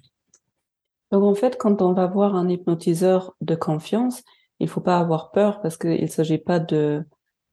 Donc 1.11 1.23
en 1.23 1.35
fait, 1.35 1.57
quand 1.57 1.81
on 1.81 1.93
va 1.93 2.07
voir 2.07 2.35
un 2.35 2.49
hypnotiseur 2.49 3.35
de 3.41 3.55
confiance, 3.55 4.23
il 4.59 4.67
faut 4.67 4.81
pas 4.81 4.97
avoir 4.99 5.31
peur 5.31 5.61
parce 5.61 5.77
qu'il 5.77 6.01
ne 6.01 6.07
s'agit 6.07 6.37
pas 6.37 6.59
de, 6.59 7.03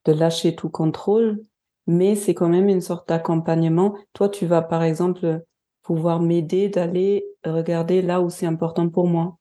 de 0.04 0.12
lâcher 0.12 0.54
tout 0.56 0.70
contrôle, 0.70 1.40
mais 1.86 2.16
c'est 2.16 2.34
quand 2.34 2.48
même 2.48 2.68
une 2.68 2.80
sorte 2.80 3.08
d'accompagnement. 3.08 3.96
Toi, 4.12 4.28
tu 4.28 4.46
vas 4.46 4.62
par 4.62 4.82
exemple 4.82 5.42
pouvoir 5.82 6.20
m'aider 6.20 6.68
d'aller 6.68 7.26
regarder 7.44 8.02
là 8.02 8.20
où 8.20 8.30
c'est 8.30 8.46
important 8.46 8.88
pour 8.88 9.06
moi. 9.06 9.38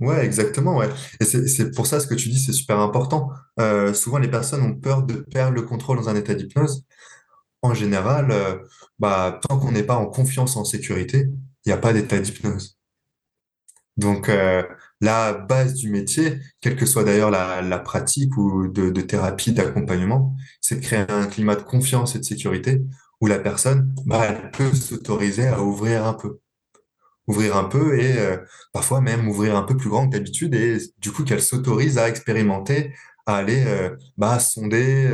Ouais, 0.00 0.24
exactement, 0.24 0.76
ouais. 0.76 0.88
Et 1.20 1.24
c'est 1.24 1.70
pour 1.72 1.86
ça 1.86 2.00
ce 2.00 2.06
que 2.06 2.14
tu 2.14 2.28
dis, 2.28 2.38
c'est 2.38 2.52
super 2.52 2.78
important. 2.80 3.30
Euh, 3.58 3.94
souvent, 3.94 4.18
les 4.18 4.28
personnes 4.28 4.62
ont 4.62 4.74
peur 4.74 5.02
de 5.02 5.14
perdre 5.14 5.54
le 5.54 5.62
contrôle 5.62 5.96
dans 5.96 6.08
un 6.08 6.16
état 6.16 6.34
d'hypnose. 6.34 6.84
En 7.62 7.74
général, 7.74 8.30
euh, 8.30 8.58
bah, 8.98 9.40
tant 9.48 9.58
qu'on 9.58 9.72
n'est 9.72 9.82
pas 9.82 9.96
en 9.96 10.06
confiance, 10.06 10.56
en 10.56 10.64
sécurité, 10.64 11.26
il 11.64 11.68
n'y 11.68 11.72
a 11.72 11.78
pas 11.78 11.92
d'état 11.92 12.18
d'hypnose. 12.18 12.75
Donc, 13.96 14.28
euh, 14.28 14.62
la 15.00 15.32
base 15.32 15.74
du 15.74 15.90
métier, 15.90 16.40
quelle 16.60 16.76
que 16.76 16.86
soit 16.86 17.04
d'ailleurs 17.04 17.30
la, 17.30 17.78
pratique 17.78 18.36
ou 18.36 18.68
de, 18.68 19.00
thérapie, 19.00 19.52
d'accompagnement, 19.52 20.36
c'est 20.60 20.76
de 20.76 20.80
créer 20.80 21.04
un 21.08 21.26
climat 21.26 21.56
de 21.56 21.62
confiance 21.62 22.14
et 22.14 22.18
de 22.18 22.24
sécurité 22.24 22.82
où 23.20 23.26
la 23.26 23.38
personne, 23.38 23.94
bah, 24.06 24.26
elle 24.28 24.50
peut 24.50 24.72
s'autoriser 24.74 25.48
à 25.48 25.62
ouvrir 25.62 26.06
un 26.06 26.14
peu 26.14 26.40
ouvrir 27.28 27.56
un 27.56 27.64
peu 27.64 27.98
et 27.98 28.18
euh, 28.18 28.36
parfois 28.72 29.00
même 29.00 29.28
ouvrir 29.28 29.56
un 29.56 29.64
peu 29.64 29.76
plus 29.76 29.90
grand 29.90 30.06
que 30.06 30.12
d'habitude 30.12 30.54
et 30.54 30.78
du 30.98 31.10
coup 31.10 31.24
qu'elle 31.24 31.42
s'autorise 31.42 31.98
à 31.98 32.08
expérimenter, 32.08 32.94
à 33.26 33.36
aller 33.36 33.64
euh, 33.66 33.96
bah, 34.16 34.38
sonder, 34.38 35.08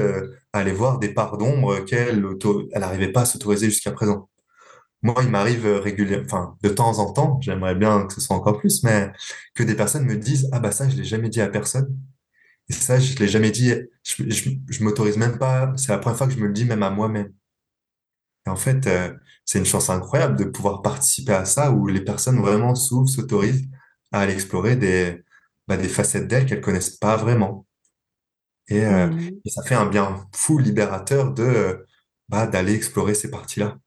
à 0.52 0.58
aller 0.58 0.72
voir 0.72 0.98
des 0.98 1.14
parts 1.14 1.38
d'ombre 1.38 1.80
qu'elle 1.86 2.22
n'arrivait 2.74 3.12
pas 3.12 3.22
à 3.22 3.24
s'autoriser 3.24 3.70
jusqu'à 3.70 3.92
présent. 3.92 4.28
Moi, 5.02 5.14
il 5.22 5.30
m'arrive 5.30 5.66
régulièrement, 5.66 6.24
enfin 6.26 6.56
de 6.62 6.68
temps 6.68 6.98
en 6.98 7.12
temps, 7.12 7.40
j'aimerais 7.40 7.74
bien 7.74 8.06
que 8.06 8.12
ce 8.14 8.20
soit 8.20 8.36
encore 8.36 8.58
plus, 8.58 8.82
mais 8.84 9.10
que 9.54 9.62
des 9.64 9.74
personnes 9.74 10.04
me 10.06 10.16
disent 10.16 10.48
ah 10.52 10.60
bah 10.60 10.70
ça 10.72 10.88
je 10.88 10.96
l'ai 10.96 11.04
jamais 11.04 11.28
dit 11.28 11.40
à 11.40 11.48
personne 11.48 11.98
et 12.68 12.74
ça 12.74 12.98
je 13.00 13.16
l'ai 13.18 13.28
jamais 13.28 13.50
dit, 13.52 13.72
je, 14.04 14.30
je, 14.30 14.50
je 14.68 14.84
m'autorise 14.84 15.16
même 15.18 15.38
pas, 15.38 15.72
c'est 15.76 15.90
la 15.92 15.98
première 15.98 16.18
fois 16.18 16.26
que 16.28 16.34
je 16.34 16.40
me 16.40 16.46
le 16.48 16.52
dis 16.54 16.64
même 16.66 16.82
à 16.84 16.90
moi-même. 16.90 17.32
Et 18.46 18.50
en 18.50 18.56
fait, 18.56 18.86
euh, 18.86 19.12
c'est 19.44 19.58
une 19.58 19.64
chance 19.64 19.90
incroyable 19.90 20.36
de 20.38 20.44
pouvoir 20.44 20.82
participer 20.82 21.32
à 21.32 21.44
ça 21.44 21.70
où 21.72 21.86
les 21.86 22.00
personnes 22.02 22.40
vraiment 22.40 22.74
s'ouvrent, 22.74 23.08
s'autorisent 23.08 23.68
à 24.12 24.20
aller 24.20 24.32
explorer 24.34 24.76
des, 24.76 25.22
bah, 25.68 25.76
des 25.76 25.88
facettes 25.88 26.28
d'elles 26.28 26.46
qu'elles 26.46 26.60
connaissent 26.60 26.90
pas 26.96 27.16
vraiment. 27.16 27.66
Et, 28.68 28.84
euh, 28.84 29.08
Mhm. 29.08 29.42
et 29.44 29.50
ça 29.50 29.62
fait 29.64 29.74
un 29.74 29.86
bien 29.86 30.26
fou 30.34 30.58
libérateur 30.58 31.32
de, 31.32 31.42
euh, 31.42 31.86
bah, 32.28 32.46
d'aller 32.46 32.74
explorer 32.74 33.14
ces 33.14 33.30
parties-là 33.30 33.78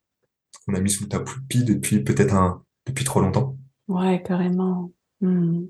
qu'on 0.65 0.75
a 0.75 0.79
mis 0.79 0.89
sous 0.89 1.03
le 1.03 1.09
tapis 1.09 1.63
depuis 1.63 2.03
peut-être 2.03 2.33
un, 2.33 2.63
depuis 2.85 3.05
trop 3.05 3.21
longtemps. 3.21 3.57
Ouais, 3.87 4.21
carrément. 4.23 4.91
Mhm. 5.21 5.69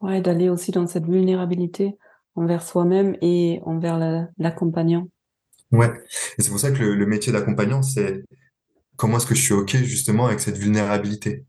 Ouais, 0.00 0.20
d'aller 0.20 0.48
aussi 0.48 0.72
dans 0.72 0.86
cette 0.86 1.06
vulnérabilité 1.06 1.96
envers 2.34 2.62
soi-même 2.62 3.16
et 3.22 3.60
envers 3.64 3.98
la- 3.98 4.28
l'accompagnant. 4.38 5.08
Ouais. 5.72 5.90
Et 6.38 6.42
c'est 6.42 6.50
pour 6.50 6.60
ça 6.60 6.70
que 6.70 6.78
le, 6.78 6.94
le 6.94 7.06
métier 7.06 7.32
d'accompagnant, 7.32 7.82
c'est 7.82 8.24
comment 8.96 9.18
est-ce 9.18 9.26
que 9.26 9.34
je 9.34 9.42
suis 9.42 9.54
OK 9.54 9.76
justement 9.76 10.26
avec 10.26 10.40
cette 10.40 10.58
vulnérabilité? 10.58 11.44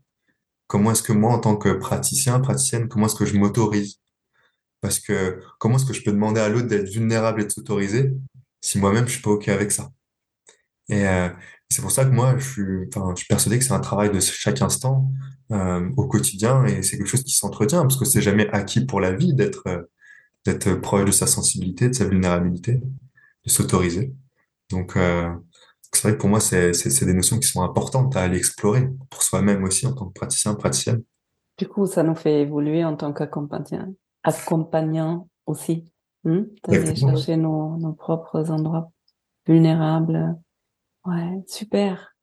Comment 0.66 0.92
est-ce 0.92 1.02
que 1.02 1.12
moi, 1.12 1.32
en 1.32 1.38
tant 1.38 1.56
que 1.56 1.70
praticien, 1.70 2.40
praticienne, 2.40 2.88
comment 2.88 3.06
est-ce 3.06 3.16
que 3.16 3.26
je 3.26 3.36
m'autorise? 3.38 4.00
Parce 4.80 5.00
que 5.00 5.40
comment 5.58 5.76
est-ce 5.76 5.86
que 5.86 5.92
je 5.92 6.02
peux 6.02 6.12
demander 6.12 6.40
à 6.40 6.48
l'autre 6.48 6.68
d'être 6.68 6.88
vulnérable 6.88 7.42
et 7.42 7.44
de 7.44 7.50
s'autoriser 7.50 8.12
si 8.60 8.78
moi-même 8.78 9.06
je 9.06 9.12
suis 9.12 9.22
pas 9.22 9.30
OK 9.30 9.48
avec 9.48 9.72
ça? 9.72 9.90
Et 10.88 11.06
euh, 11.06 11.28
c'est 11.70 11.82
pour 11.82 11.90
ça 11.90 12.04
que 12.04 12.10
moi, 12.10 12.36
je 12.38 12.48
suis, 12.50 12.88
enfin, 12.88 13.12
je 13.14 13.20
suis 13.20 13.26
persuadé 13.26 13.58
que 13.58 13.64
c'est 13.64 13.72
un 13.72 13.80
travail 13.80 14.10
de 14.10 14.20
chaque 14.20 14.62
instant, 14.62 15.10
euh, 15.52 15.88
au 15.96 16.06
quotidien, 16.06 16.64
et 16.64 16.82
c'est 16.82 16.96
quelque 16.96 17.06
chose 17.08 17.24
qui 17.24 17.34
s'entretient, 17.34 17.82
parce 17.82 17.96
que 17.96 18.04
c'est 18.04 18.22
jamais 18.22 18.48
acquis 18.50 18.84
pour 18.84 19.00
la 19.00 19.12
vie 19.12 19.34
d'être 19.34 19.62
euh, 19.66 19.82
d'être 20.46 20.74
proche 20.74 21.04
de 21.04 21.10
sa 21.10 21.26
sensibilité, 21.26 21.88
de 21.88 21.94
sa 21.94 22.06
vulnérabilité, 22.06 22.76
de 23.44 23.50
s'autoriser. 23.50 24.14
Donc, 24.70 24.96
euh, 24.96 25.30
c'est 25.92 26.02
vrai 26.02 26.12
que 26.12 26.18
pour 26.18 26.28
moi, 26.30 26.40
c'est 26.40 26.72
c'est 26.72 26.90
c'est 26.90 27.04
des 27.04 27.14
notions 27.14 27.38
qui 27.38 27.48
sont 27.48 27.62
importantes 27.62 28.16
à 28.16 28.22
aller 28.22 28.38
explorer 28.38 28.88
pour 29.10 29.22
soi-même 29.22 29.64
aussi 29.64 29.86
en 29.86 29.92
tant 29.92 30.06
que 30.06 30.12
praticien, 30.12 30.54
praticienne. 30.54 31.02
Du 31.58 31.66
coup, 31.66 31.86
ça 31.86 32.02
nous 32.02 32.14
fait 32.14 32.42
évoluer 32.42 32.84
en 32.84 32.96
tant 32.96 33.12
qu'accompagnant, 33.12 33.94
accompagnant 34.22 35.28
aussi, 35.44 35.90
hein, 36.24 36.46
d'aller 36.66 36.94
chercher 36.94 37.36
nos, 37.36 37.76
nos 37.76 37.92
propres 37.92 38.50
endroits 38.50 38.90
vulnérables. 39.46 40.36
Ouais, 41.08 41.42
super. 41.46 42.14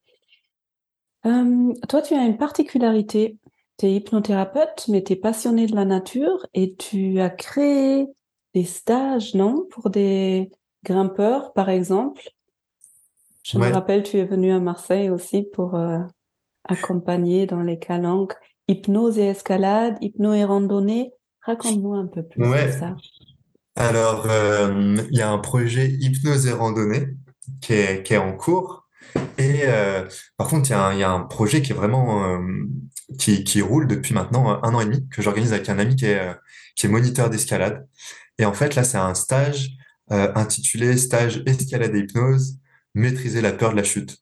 Euh, 1.26 1.74
toi, 1.90 2.02
tu 2.04 2.14
as 2.14 2.24
une 2.24 2.38
particularité. 2.38 3.40
Tu 3.80 3.88
es 3.88 3.96
hypnothérapeute, 3.96 4.86
mais 4.90 5.04
tu 5.04 5.14
es 5.14 5.16
passionné 5.16 5.66
de 5.66 5.76
la 5.76 5.86
nature 5.86 6.46
et 6.54 6.76
tu 6.76 7.20
as 7.20 7.32
créé 7.32 8.08
des 8.54 8.64
stages, 8.64 9.34
non? 9.34 9.66
Pour 9.72 9.90
des 9.90 10.52
grimpeurs, 10.84 11.52
par 11.54 11.70
exemple? 11.70 12.30
Je 13.44 13.58
me 13.58 13.72
rappelle, 13.72 14.04
tu 14.04 14.18
es 14.18 14.26
venu 14.26 14.52
à 14.52 14.60
Marseille 14.60 15.10
aussi 15.10 15.44
pour 15.44 15.76
euh, 15.76 16.00
accompagner 16.64 17.48
dans 17.48 17.62
les 17.62 17.80
calanques 17.80 18.36
hypnose 18.68 19.18
et 19.18 19.26
escalade, 19.26 19.98
hypno 20.02 20.34
et 20.34 20.44
randonnée. 20.44 21.12
Raconte-moi 21.42 21.98
un 21.98 22.08
peu 22.08 22.24
plus 22.24 22.44
de 22.44 22.72
ça. 22.72 22.96
Alors, 23.76 24.26
euh, 24.30 24.96
il 25.12 25.18
y 25.18 25.22
a 25.22 25.32
un 25.32 25.38
projet 25.40 25.90
hypnose 25.90 26.48
et 26.48 26.54
randonnée 26.54 27.08
qui 27.62 27.74
est, 27.74 28.18
en 28.18 28.34
cours. 28.34 28.88
Et 29.38 29.62
euh, 29.64 30.08
par 30.38 30.48
contre, 30.48 30.70
il 30.70 31.00
y 31.00 31.04
a 31.04 31.12
un, 31.12 31.22
projet 31.22 31.62
qui 31.62 31.72
est 31.72 31.76
vraiment 31.76 32.26
euh, 32.26 32.40
qui, 33.18 33.62
roule 33.62 33.88
depuis 33.88 34.14
maintenant 34.14 34.62
un 34.64 34.74
an 34.74 34.82
et 34.82 34.86
demi 34.86 35.08
que 35.10 35.22
j'organise 35.22 35.54
avec 35.54 35.70
un 35.70 35.80
ami 35.80 35.96
qui 35.96 36.06
est, 36.06 36.36
qui 36.76 36.86
est 36.86 36.90
moniteur 36.90 37.30
d'escalade. 37.30 37.88
Et 38.38 38.46
en 38.46 38.54
fait, 38.54 38.76
là, 38.76 38.84
c'est 38.84 38.98
un 38.98 39.14
stage 39.14 39.70
euh, 40.12 40.32
intitulé 40.36 40.98
Stage 40.98 41.44
escalade 41.46 41.96
et 41.96 42.00
hypnose, 42.00 42.60
maîtriser 42.94 43.42
la 43.42 43.54
peur 43.54 43.72
de 43.72 43.78
la 43.78 43.84
chute. 43.84 44.18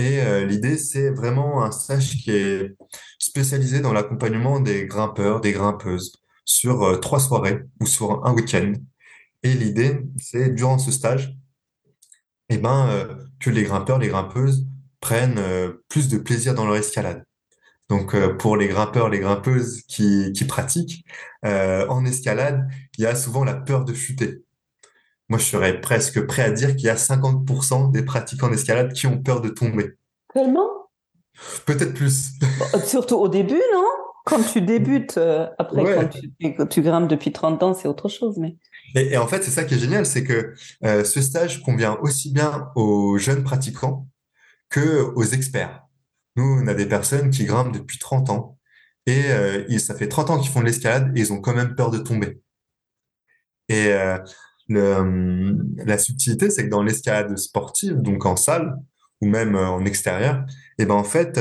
Et 0.00 0.20
l'idée, 0.46 0.78
c'est 0.78 1.10
vraiment 1.10 1.64
un 1.64 1.72
stage 1.72 2.18
qui 2.18 2.30
est 2.30 2.76
spécialisé 3.18 3.80
dans 3.80 3.92
l'accompagnement 3.92 4.60
des 4.60 4.86
grimpeurs, 4.86 5.40
des 5.40 5.50
grimpeuses 5.50 6.12
sur 6.44 7.00
trois 7.00 7.18
soirées 7.18 7.62
ou 7.80 7.86
sur 7.86 8.24
un 8.24 8.32
week-end. 8.32 8.74
Et 9.42 9.54
l'idée, 9.54 10.00
c'est 10.16 10.50
durant 10.50 10.78
ce 10.78 10.92
stage, 10.92 11.36
eh 12.48 12.58
ben, 12.58 12.88
euh, 12.90 13.14
que 13.40 13.50
les 13.50 13.64
grimpeurs, 13.64 13.98
les 13.98 14.08
grimpeuses 14.08 14.66
prennent 15.00 15.38
euh, 15.38 15.84
plus 15.88 16.08
de 16.08 16.18
plaisir 16.18 16.54
dans 16.54 16.66
leur 16.66 16.76
escalade. 16.76 17.24
Donc, 17.88 18.14
euh, 18.14 18.34
pour 18.34 18.56
les 18.56 18.68
grimpeurs, 18.68 19.08
les 19.08 19.18
grimpeuses 19.18 19.82
qui, 19.88 20.32
qui 20.32 20.44
pratiquent, 20.44 21.04
euh, 21.44 21.86
en 21.88 22.04
escalade, 22.04 22.68
il 22.98 23.04
y 23.04 23.06
a 23.06 23.14
souvent 23.14 23.44
la 23.44 23.54
peur 23.54 23.84
de 23.84 23.94
chuter. 23.94 24.42
Moi, 25.28 25.38
je 25.38 25.44
serais 25.44 25.80
presque 25.80 26.26
prêt 26.26 26.42
à 26.42 26.50
dire 26.50 26.76
qu'il 26.76 26.86
y 26.86 26.90
a 26.90 26.96
50% 26.96 27.90
des 27.90 28.02
pratiquants 28.02 28.48
d'escalade 28.48 28.92
qui 28.92 29.06
ont 29.06 29.18
peur 29.18 29.40
de 29.40 29.48
tomber. 29.48 29.94
Tellement? 30.32 30.68
Peut-être 31.66 31.94
plus. 31.94 32.32
Bon, 32.40 32.80
surtout 32.84 33.16
au 33.16 33.28
début, 33.28 33.62
non? 33.72 33.84
Quand 34.24 34.42
tu 34.42 34.60
débutes, 34.60 35.16
euh, 35.16 35.46
après, 35.58 35.94
quand 35.94 36.08
tu, 36.08 36.54
quand 36.54 36.66
tu 36.66 36.82
grimpes 36.82 37.08
depuis 37.08 37.32
30 37.32 37.62
ans, 37.62 37.74
c'est 37.74 37.88
autre 37.88 38.08
chose, 38.08 38.36
mais. 38.38 38.56
Et, 38.94 39.16
en 39.16 39.26
fait, 39.26 39.42
c'est 39.42 39.50
ça 39.50 39.64
qui 39.64 39.74
est 39.74 39.78
génial, 39.78 40.06
c'est 40.06 40.24
que 40.24 40.54
euh, 40.84 41.04
ce 41.04 41.20
stage 41.20 41.62
convient 41.62 41.96
aussi 42.00 42.32
bien 42.32 42.70
aux 42.74 43.18
jeunes 43.18 43.44
pratiquants 43.44 44.08
que 44.70 45.02
aux 45.14 45.24
experts. 45.24 45.82
Nous, 46.36 46.44
on 46.44 46.66
a 46.66 46.74
des 46.74 46.86
personnes 46.86 47.30
qui 47.30 47.44
grimpent 47.44 47.72
depuis 47.72 47.98
30 47.98 48.30
ans 48.30 48.58
et 49.06 49.24
euh, 49.30 49.78
ça 49.78 49.94
fait 49.94 50.08
30 50.08 50.30
ans 50.30 50.38
qu'ils 50.38 50.50
font 50.50 50.60
de 50.60 50.66
l'escalade 50.66 51.16
et 51.16 51.20
ils 51.20 51.32
ont 51.32 51.40
quand 51.40 51.54
même 51.54 51.74
peur 51.74 51.90
de 51.90 51.98
tomber. 51.98 52.40
Et 53.68 53.88
euh, 53.88 54.18
la 54.68 55.98
subtilité, 55.98 56.50
c'est 56.50 56.64
que 56.64 56.70
dans 56.70 56.82
l'escalade 56.82 57.36
sportive, 57.36 57.96
donc 57.96 58.24
en 58.26 58.36
salle 58.36 58.76
ou 59.20 59.26
même 59.26 59.56
en 59.56 59.84
extérieur, 59.84 60.44
et 60.78 60.86
ben 60.86 60.94
en 60.94 61.04
fait, 61.04 61.40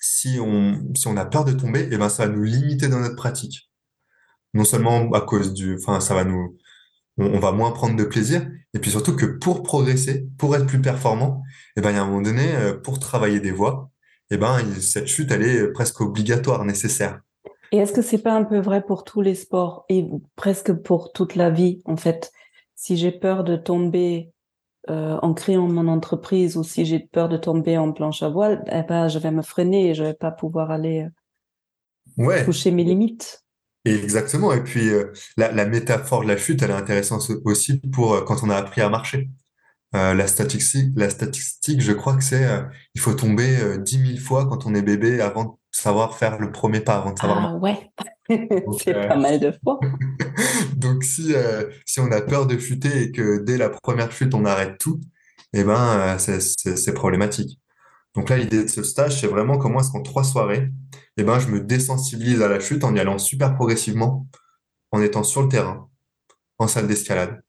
si 0.00 0.38
on 0.40 0.92
si 0.94 1.08
on 1.08 1.16
a 1.16 1.24
peur 1.24 1.44
de 1.44 1.52
tomber, 1.52 1.88
et 1.90 1.98
ben 1.98 2.08
ça 2.08 2.26
va 2.26 2.32
nous 2.32 2.44
limiter 2.44 2.88
dans 2.88 3.00
notre 3.00 3.16
pratique. 3.16 3.66
Non 4.56 4.64
seulement 4.64 5.10
à 5.12 5.20
cause 5.20 5.52
du, 5.52 5.76
enfin 5.76 6.00
ça 6.00 6.14
va 6.14 6.24
nous, 6.24 6.56
on, 7.18 7.26
on 7.36 7.40
va 7.46 7.52
moins 7.52 7.72
prendre 7.72 7.96
de 7.96 8.04
plaisir, 8.04 8.40
et 8.74 8.78
puis 8.78 8.90
surtout 8.90 9.14
que 9.14 9.26
pour 9.26 9.62
progresser, 9.62 10.26
pour 10.38 10.56
être 10.56 10.66
plus 10.66 10.80
performant, 10.80 11.42
et 11.76 11.80
ben 11.82 11.90
il 11.90 11.96
y 11.96 11.98
a 11.98 12.02
un 12.02 12.06
moment 12.06 12.22
donné, 12.22 12.54
euh, 12.54 12.74
pour 12.84 12.98
travailler 12.98 13.40
des 13.40 13.52
voix, 13.52 13.90
et 14.30 14.36
ben 14.38 14.54
il- 14.60 14.82
cette 14.82 15.08
chute 15.08 15.30
elle 15.30 15.42
est 15.42 15.72
presque 15.72 16.00
obligatoire, 16.00 16.64
nécessaire. 16.64 17.20
Et 17.72 17.78
est-ce 17.78 17.92
que 17.92 18.02
c'est 18.02 18.22
pas 18.22 18.34
un 18.34 18.44
peu 18.44 18.58
vrai 18.58 18.80
pour 18.90 19.04
tous 19.04 19.20
les 19.20 19.34
sports 19.34 19.84
et 19.88 20.06
presque 20.36 20.72
pour 20.72 21.12
toute 21.12 21.34
la 21.34 21.50
vie, 21.50 21.82
en 21.84 21.96
fait? 21.96 22.32
Si 22.76 22.96
j'ai 22.96 23.12
peur 23.12 23.44
de 23.44 23.56
tomber 23.56 24.30
euh, 24.88 25.18
en 25.20 25.34
créant 25.34 25.66
mon 25.68 25.88
entreprise 25.88 26.56
ou 26.56 26.62
si 26.62 26.86
j'ai 26.86 27.00
peur 27.00 27.28
de 27.28 27.36
tomber 27.36 27.76
en 27.76 27.92
planche 27.92 28.22
à 28.22 28.28
voile, 28.28 28.64
eh 28.70 28.82
ben, 28.88 29.08
je 29.08 29.18
vais 29.18 29.32
me 29.32 29.42
freiner 29.42 29.90
et 29.90 29.94
je 29.94 30.04
vais 30.04 30.14
pas 30.14 30.30
pouvoir 30.30 30.70
aller 30.70 31.02
euh, 31.02 32.24
Ouais. 32.24 32.44
toucher 32.44 32.70
mes 32.70 32.84
limites. 32.84 33.42
Exactement. 33.86 34.52
Et 34.52 34.62
puis, 34.62 34.88
euh, 34.88 35.12
la, 35.36 35.52
la 35.52 35.64
métaphore 35.64 36.22
de 36.22 36.28
la 36.28 36.36
chute, 36.36 36.62
elle 36.62 36.70
est 36.70 36.74
intéressante 36.74 37.30
aussi 37.44 37.78
pour 37.92 38.14
euh, 38.14 38.22
quand 38.22 38.42
on 38.42 38.50
a 38.50 38.56
appris 38.56 38.80
à 38.80 38.88
marcher. 38.88 39.30
Euh, 39.94 40.14
la 40.14 40.26
statistique, 40.26 40.92
la 40.96 41.08
statistique, 41.08 41.80
je 41.80 41.92
crois 41.92 42.16
que 42.16 42.24
c'est, 42.24 42.44
il 42.94 43.00
faut 43.00 43.14
tomber 43.14 43.78
10 43.78 44.14
000 44.14 44.18
fois 44.18 44.46
quand 44.46 44.66
on 44.66 44.74
est 44.74 44.82
bébé 44.82 45.20
avant 45.20 45.44
de 45.44 45.50
savoir 45.70 46.18
faire 46.18 46.38
le 46.38 46.50
premier 46.50 46.80
pas, 46.80 46.96
avant 46.96 47.12
de 47.12 47.18
savoir 47.18 47.38
Ah 47.38 47.54
ouais, 47.54 47.90
c'est 48.82 48.92
pas 48.92 49.16
mal 49.16 49.38
de 49.38 49.52
fois. 49.64 49.78
donc 50.76 51.04
si, 51.04 51.32
si 51.86 52.00
on 52.00 52.10
a 52.10 52.20
peur 52.20 52.46
de 52.46 52.58
chuter 52.58 53.04
et 53.04 53.12
que 53.12 53.38
dès 53.38 53.56
la 53.56 53.70
première 53.70 54.10
chute, 54.10 54.34
on 54.34 54.44
arrête 54.44 54.76
tout, 54.78 55.00
eh 55.52 55.62
ben, 55.62 56.18
c'est 56.18 56.92
problématique. 56.92 57.60
Donc 58.16 58.28
là, 58.28 58.38
l'idée 58.38 58.64
de 58.64 58.68
ce 58.68 58.82
stage, 58.82 59.20
c'est 59.20 59.28
vraiment 59.28 59.56
comment 59.56 59.80
est-ce 59.80 59.92
qu'en 59.92 60.02
trois 60.02 60.24
soirées, 60.24 60.68
eh 61.16 61.24
ben, 61.24 61.38
je 61.38 61.48
me 61.48 61.60
désensibilise 61.60 62.42
à 62.42 62.48
la 62.48 62.60
chute 62.60 62.84
en 62.84 62.94
y 62.94 63.00
allant 63.00 63.18
super 63.18 63.54
progressivement, 63.54 64.26
en 64.92 65.00
étant 65.00 65.22
sur 65.22 65.42
le 65.42 65.48
terrain, 65.48 65.88
en 66.58 66.68
salle 66.68 66.86
d'escalade. 66.86 67.42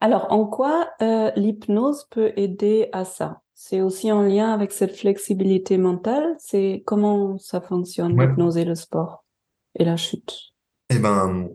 Alors, 0.00 0.32
en 0.32 0.46
quoi 0.46 0.90
euh, 1.02 1.30
l'hypnose 1.36 2.06
peut 2.10 2.32
aider 2.36 2.88
à 2.92 3.04
ça? 3.04 3.42
C'est 3.54 3.80
aussi 3.80 4.10
en 4.12 4.22
lien 4.22 4.52
avec 4.52 4.72
cette 4.72 4.96
flexibilité 4.96 5.78
mentale? 5.78 6.36
C'est 6.38 6.82
comment 6.86 7.38
ça 7.38 7.60
fonctionne, 7.60 8.18
Ouais. 8.18 8.26
l'hypnose 8.26 8.56
et 8.56 8.64
le 8.64 8.74
sport 8.74 9.24
et 9.74 9.84
la 9.84 9.96
chute? 9.96 10.52
Eh 10.90 10.98
ben, 10.98 11.48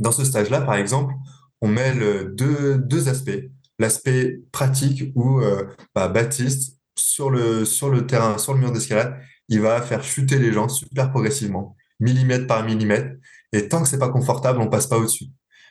dans 0.00 0.12
ce 0.12 0.24
stage-là, 0.24 0.62
par 0.62 0.74
exemple, 0.74 1.14
on 1.60 1.68
mêle 1.68 2.34
deux, 2.34 2.78
deux 2.78 3.08
aspects. 3.08 3.40
L'aspect 3.78 4.40
pratique 4.50 5.12
où 5.14 5.40
euh, 5.40 5.68
bah, 5.94 6.08
Baptiste, 6.08 6.78
sur 6.96 7.30
le, 7.30 7.64
sur 7.64 7.90
le 7.90 8.06
terrain, 8.06 8.38
sur 8.38 8.54
le 8.54 8.60
mur 8.60 8.72
d'escalade, 8.72 9.16
il 9.48 9.60
va 9.60 9.80
faire 9.82 10.02
chuter 10.04 10.38
les 10.38 10.52
gens 10.52 10.68
super 10.68 11.10
progressivement, 11.10 11.76
millimètre 12.00 12.46
par 12.46 12.64
millimètre. 12.64 13.16
Et 13.52 13.68
tant 13.68 13.82
que 13.82 13.88
c'est 13.88 13.98
pas 13.98 14.10
confortable, 14.10 14.60
on 14.60 14.68
passe 14.68 14.86
pas 14.86 14.98
au-dessus. 14.98 15.26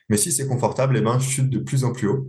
Mais 0.09 0.17
si 0.17 0.31
c'est 0.31 0.47
confortable, 0.47 0.97
eh 0.97 1.01
ben, 1.01 1.19
je 1.19 1.27
chute 1.29 1.49
de 1.49 1.59
plus 1.59 1.83
en 1.83 1.91
plus 1.91 2.07
haut. 2.07 2.27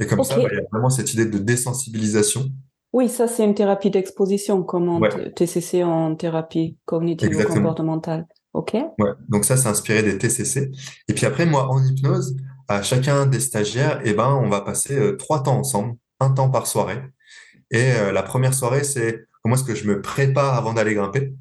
Et 0.00 0.06
comme 0.06 0.24
ça, 0.24 0.36
bah, 0.36 0.44
il 0.50 0.56
y 0.56 0.58
a 0.58 0.62
vraiment 0.72 0.90
cette 0.90 1.12
idée 1.12 1.26
de 1.26 1.38
désensibilisation. 1.38 2.48
Oui, 2.92 3.08
ça, 3.08 3.28
c'est 3.28 3.44
une 3.44 3.54
thérapie 3.54 3.90
d'exposition, 3.90 4.62
comme 4.62 4.88
en 4.88 4.98
Ouais. 4.98 5.32
TCC 5.32 5.84
en 5.84 6.14
thérapie 6.16 6.78
cognitive 6.86 7.28
ou 7.28 7.32
Exactement. 7.32 7.56
comportementale. 7.56 8.26
OK? 8.54 8.72
Ouais, 8.98 9.10
donc 9.28 9.44
ça, 9.44 9.56
c'est 9.56 9.68
inspiré 9.68 10.02
des 10.02 10.16
TCC. 10.16 10.70
Et 11.08 11.12
puis 11.12 11.26
après, 11.26 11.44
moi, 11.44 11.68
en 11.68 11.84
hypnose, 11.84 12.36
à 12.66 12.82
chacun 12.82 13.26
des 13.26 13.40
stagiaires, 13.40 14.00
eh 14.04 14.14
ben, 14.14 14.28
on 14.42 14.48
va 14.48 14.62
passer 14.62 14.96
euh, 14.98 15.16
trois 15.16 15.42
temps 15.42 15.58
ensemble, 15.58 15.96
un 16.20 16.30
temps 16.30 16.50
par 16.50 16.66
soirée. 16.66 17.02
Et 17.70 17.92
euh, 17.92 18.12
la 18.12 18.22
première 18.22 18.54
soirée, 18.54 18.84
c'est 18.84 19.26
comment 19.42 19.54
est-ce 19.54 19.64
que 19.64 19.74
je 19.74 19.84
me 19.84 20.00
prépare 20.00 20.54
avant 20.54 20.74
d'aller 20.74 20.94
grimper? 20.94 21.34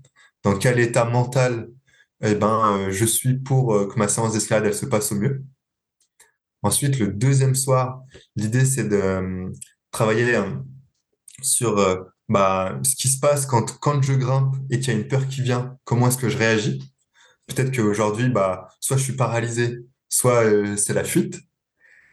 Dans 0.44 0.58
quel 0.58 0.80
état 0.80 1.06
mental, 1.06 1.70
eh 2.22 2.36
ben, 2.36 2.88
euh, 2.88 2.92
je 2.92 3.06
suis 3.06 3.38
pour 3.38 3.74
euh, 3.74 3.88
que 3.88 3.98
ma 4.00 4.08
séance 4.08 4.34
d'escalade, 4.34 4.66
elle 4.66 4.74
se 4.74 4.86
passe 4.86 5.12
au 5.12 5.16
mieux? 5.16 5.44
Ensuite, 6.64 7.00
le 7.00 7.08
deuxième 7.08 7.56
soir, 7.56 8.02
l'idée, 8.36 8.66
c'est 8.66 8.88
de 8.88 8.96
euh, 8.96 9.50
travailler 9.92 10.40
sur 11.42 11.76
bah, 12.30 12.80
ce 12.84 12.96
qui 12.96 13.10
se 13.10 13.20
passe 13.20 13.46
quand, 13.46 13.78
quand 13.80 14.02
je 14.02 14.14
grimpe 14.14 14.56
et 14.70 14.80
qu'il 14.80 14.94
y 14.94 14.96
a 14.96 15.00
une 15.00 15.08
peur 15.08 15.28
qui 15.28 15.42
vient, 15.42 15.78
comment 15.84 16.08
est-ce 16.08 16.18
que 16.18 16.30
je 16.30 16.38
réagis? 16.38 16.94
Peut-être 17.46 17.76
qu'aujourd'hui, 17.76 18.30
bah, 18.30 18.68
soit 18.80 18.98
je 18.98 19.04
suis 19.04 19.16
paralysé, 19.16 19.86
soit 20.10 20.44
c'est 20.78 20.94
la 20.94 21.04
fuite. 21.04 21.40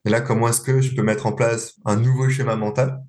Et 0.04 0.10
là, 0.10 0.20
comment 0.20 0.48
est-ce 0.48 0.60
que 0.60 0.80
je 0.80 0.94
peux 0.94 1.02
mettre 1.02 1.26
en 1.26 1.32
place 1.32 1.74
un 1.84 1.96
nouveau 1.96 2.28
schéma 2.28 2.56
mental? 2.56 3.02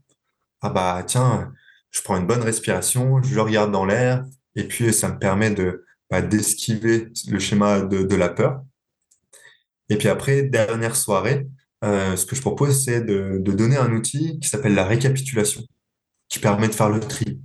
Ah 0.61 0.69
bah 0.69 1.03
tiens, 1.05 1.51
je 1.95 2.01
prends 2.01 2.17
une 2.17 2.27
bonne 2.27 2.41
respiration, 2.41 3.23
je 3.23 3.39
regarde 3.39 3.71
dans 3.71 3.85
l'air, 3.85 4.25
et 4.55 4.67
puis 4.67 4.91
ça 4.91 5.07
me 5.07 5.17
permet 5.17 5.51
de 5.51 5.85
bah, 6.09 6.21
d'esquiver 6.21 7.07
le 7.29 7.39
schéma 7.39 7.81
de, 7.81 8.15
la 8.15 8.27
peur. 8.27 8.61
Et 9.89 9.97
puis 9.97 10.09
après, 10.09 10.43
dernière 10.43 10.97
soirée, 10.97 11.47
euh, 11.85 12.17
ce 12.17 12.25
que 12.25 12.35
je 12.35 12.41
propose, 12.41 12.83
c'est 12.83 12.99
de, 13.01 13.37
de 13.39 13.51
donner 13.53 13.77
un 13.77 13.93
outil 13.93 14.39
qui 14.41 14.49
s'appelle 14.49 14.75
la 14.75 14.83
récapitulation, 14.85 15.63
qui 16.27 16.39
permet 16.39 16.67
de 16.67 16.73
faire 16.73 16.89
le 16.89 16.99
tri. 16.99 17.41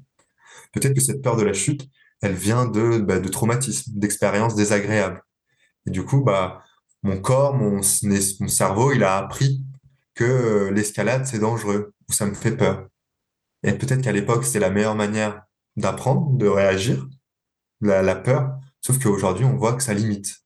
Peut-être 0.72 0.94
que 0.94 1.00
cette 1.00 1.22
peur 1.22 1.36
de 1.36 1.44
la 1.44 1.52
chute, 1.52 1.88
elle 2.20 2.34
vient 2.34 2.66
de, 2.66 2.98
bah, 2.98 3.20
de 3.20 3.28
traumatismes, 3.28 3.92
d'expériences 3.94 4.56
désagréables. 4.56 5.22
Et 5.86 5.90
du 5.90 6.04
coup, 6.04 6.24
bah, 6.24 6.64
mon 7.04 7.20
corps, 7.20 7.54
mon, 7.54 7.80
mon 8.02 8.48
cerveau, 8.48 8.92
il 8.92 9.04
a 9.04 9.16
appris 9.16 9.62
que 10.14 10.24
euh, 10.24 10.70
l'escalade, 10.72 11.24
c'est 11.24 11.38
dangereux, 11.38 11.94
ou 12.08 12.12
ça 12.12 12.26
me 12.26 12.34
fait 12.34 12.56
peur. 12.56 12.89
Et 13.62 13.72
peut-être 13.72 14.02
qu'à 14.02 14.12
l'époque, 14.12 14.44
c'était 14.44 14.58
la 14.60 14.70
meilleure 14.70 14.94
manière 14.94 15.42
d'apprendre, 15.76 16.36
de 16.36 16.46
réagir, 16.46 17.06
la, 17.80 18.02
la 18.02 18.16
peur, 18.16 18.58
sauf 18.80 18.98
qu'aujourd'hui, 18.98 19.44
on 19.44 19.56
voit 19.56 19.74
que 19.74 19.82
ça 19.82 19.94
limite. 19.94 20.40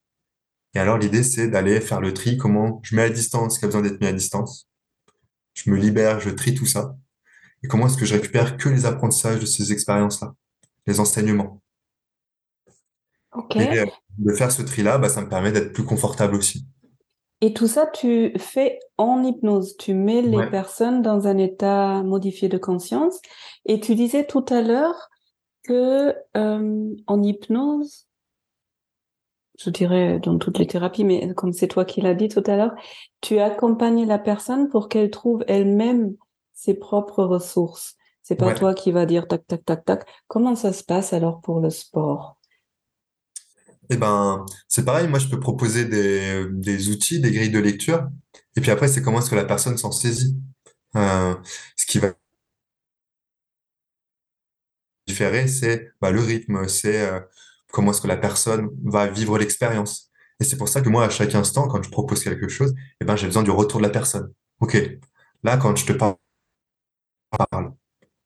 Et 0.73 0.79
alors, 0.79 0.97
l'idée, 0.97 1.23
c'est 1.23 1.47
d'aller 1.47 1.79
faire 1.79 2.01
le 2.01 2.13
tri, 2.13 2.37
comment 2.37 2.81
je 2.83 2.95
mets 2.95 3.03
à 3.03 3.09
distance 3.09 3.55
ce 3.55 3.59
qui 3.59 3.65
a 3.65 3.67
besoin 3.69 3.81
d'être 3.81 4.01
mis 4.01 4.07
à 4.07 4.13
distance. 4.13 4.69
Je 5.53 5.69
me 5.69 5.77
libère, 5.77 6.19
je 6.19 6.29
trie 6.29 6.53
tout 6.53 6.65
ça. 6.65 6.97
Et 7.63 7.67
comment 7.67 7.87
est-ce 7.87 7.97
que 7.97 8.05
je 8.05 8.13
récupère 8.13 8.57
que 8.57 8.69
les 8.69 8.85
apprentissages 8.85 9.39
de 9.39 9.45
ces 9.45 9.71
expériences-là, 9.71 10.35
les 10.85 10.99
enseignements. 10.99 11.61
Et 13.55 13.79
euh, 13.79 13.85
de 14.17 14.33
faire 14.33 14.51
ce 14.51 14.61
tri-là, 14.61 14.97
bah, 14.97 15.09
ça 15.09 15.21
me 15.21 15.29
permet 15.29 15.51
d'être 15.51 15.73
plus 15.73 15.83
confortable 15.83 16.35
aussi. 16.35 16.67
Et 17.41 17.53
tout 17.53 17.67
ça, 17.67 17.85
tu 17.85 18.33
fais 18.37 18.79
en 18.97 19.23
hypnose. 19.23 19.75
Tu 19.77 19.93
mets 19.93 20.21
les 20.21 20.37
Ouais, 20.37 20.49
personnes 20.49 21.01
dans 21.01 21.27
un 21.27 21.37
état 21.37 22.01
modifié 22.03 22.49
de 22.49 22.57
conscience. 22.57 23.19
Et 23.65 23.79
tu 23.79 23.95
disais 23.95 24.25
tout 24.25 24.45
à 24.49 24.61
l'heure 24.61 25.09
que 25.63 26.15
euh, 26.37 26.95
en 27.07 27.23
hypnose, 27.23 28.07
je 29.59 29.69
dirais 29.69 30.19
dans 30.19 30.37
toutes 30.37 30.59
les 30.59 30.67
thérapies, 30.67 31.03
mais 31.03 31.33
comme 31.33 31.53
c'est 31.53 31.67
toi 31.67 31.85
qui 31.85 32.01
l'as 32.01 32.13
dit 32.13 32.27
tout 32.29 32.43
à 32.45 32.55
l'heure, 32.57 32.75
tu 33.21 33.39
accompagnes 33.39 34.05
la 34.05 34.19
personne 34.19 34.69
pour 34.69 34.89
qu'elle 34.89 35.09
trouve 35.09 35.43
elle-même 35.47 36.15
ses 36.53 36.73
propres 36.73 37.23
ressources. 37.23 37.95
C'est 38.21 38.35
pas 38.35 38.49
ouais. 38.49 38.55
toi 38.55 38.73
qui 38.73 38.91
va 38.91 39.05
dire 39.05 39.27
tac, 39.27 39.45
tac, 39.47 39.63
tac, 39.65 39.85
tac. 39.85 40.09
Comment 40.27 40.55
ça 40.55 40.73
se 40.73 40.83
passe 40.83 41.13
alors 41.13 41.41
pour 41.41 41.59
le 41.59 41.69
sport? 41.69 42.37
Eh 43.89 43.97
ben, 43.97 44.45
c'est 44.67 44.85
pareil, 44.85 45.07
moi 45.07 45.19
je 45.19 45.27
peux 45.27 45.39
proposer 45.39 45.85
des, 45.85 46.45
des 46.51 46.89
outils, 46.89 47.19
des 47.19 47.31
grilles 47.31 47.51
de 47.51 47.59
lecture, 47.59 48.09
et 48.55 48.61
puis 48.61 48.71
après 48.71 48.87
c'est 48.87 49.01
comment 49.01 49.19
est-ce 49.19 49.29
que 49.29 49.35
la 49.35 49.45
personne 49.45 49.77
s'en 49.77 49.91
saisit. 49.91 50.35
Euh, 50.95 51.35
ce 51.77 51.85
qui 51.85 51.99
va 51.99 52.13
différer, 55.07 55.47
c'est 55.47 55.91
bah, 56.01 56.11
le 56.11 56.19
rythme, 56.21 56.67
c'est 56.67 57.01
euh, 57.07 57.19
comment 57.71 57.91
est-ce 57.91 58.01
que 58.01 58.07
la 58.07 58.17
personne 58.17 58.69
va 58.83 59.07
vivre 59.07 59.37
l'expérience. 59.37 60.11
Et 60.39 60.43
c'est 60.43 60.57
pour 60.57 60.67
ça 60.69 60.81
que 60.81 60.89
moi, 60.89 61.05
à 61.05 61.09
chaque 61.09 61.35
instant, 61.35 61.67
quand 61.67 61.81
je 61.83 61.89
propose 61.89 62.23
quelque 62.23 62.47
chose, 62.49 62.73
eh 63.01 63.05
ben, 63.05 63.15
j'ai 63.15 63.27
besoin 63.27 63.43
du 63.43 63.51
retour 63.51 63.79
de 63.79 63.85
la 63.85 63.91
personne. 63.91 64.33
Ok, 64.59 64.77
là, 65.43 65.57
quand 65.57 65.75
je 65.75 65.85
te 65.85 65.93
parle, 65.93 66.15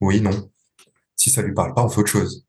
oui, 0.01 0.21
non. 0.21 0.51
Si 1.15 1.29
ça 1.31 1.41
lui 1.43 1.53
parle 1.53 1.73
pas, 1.75 1.83
on 1.85 1.89
fait 1.89 2.01
autre 2.01 2.09
chose. 2.11 2.45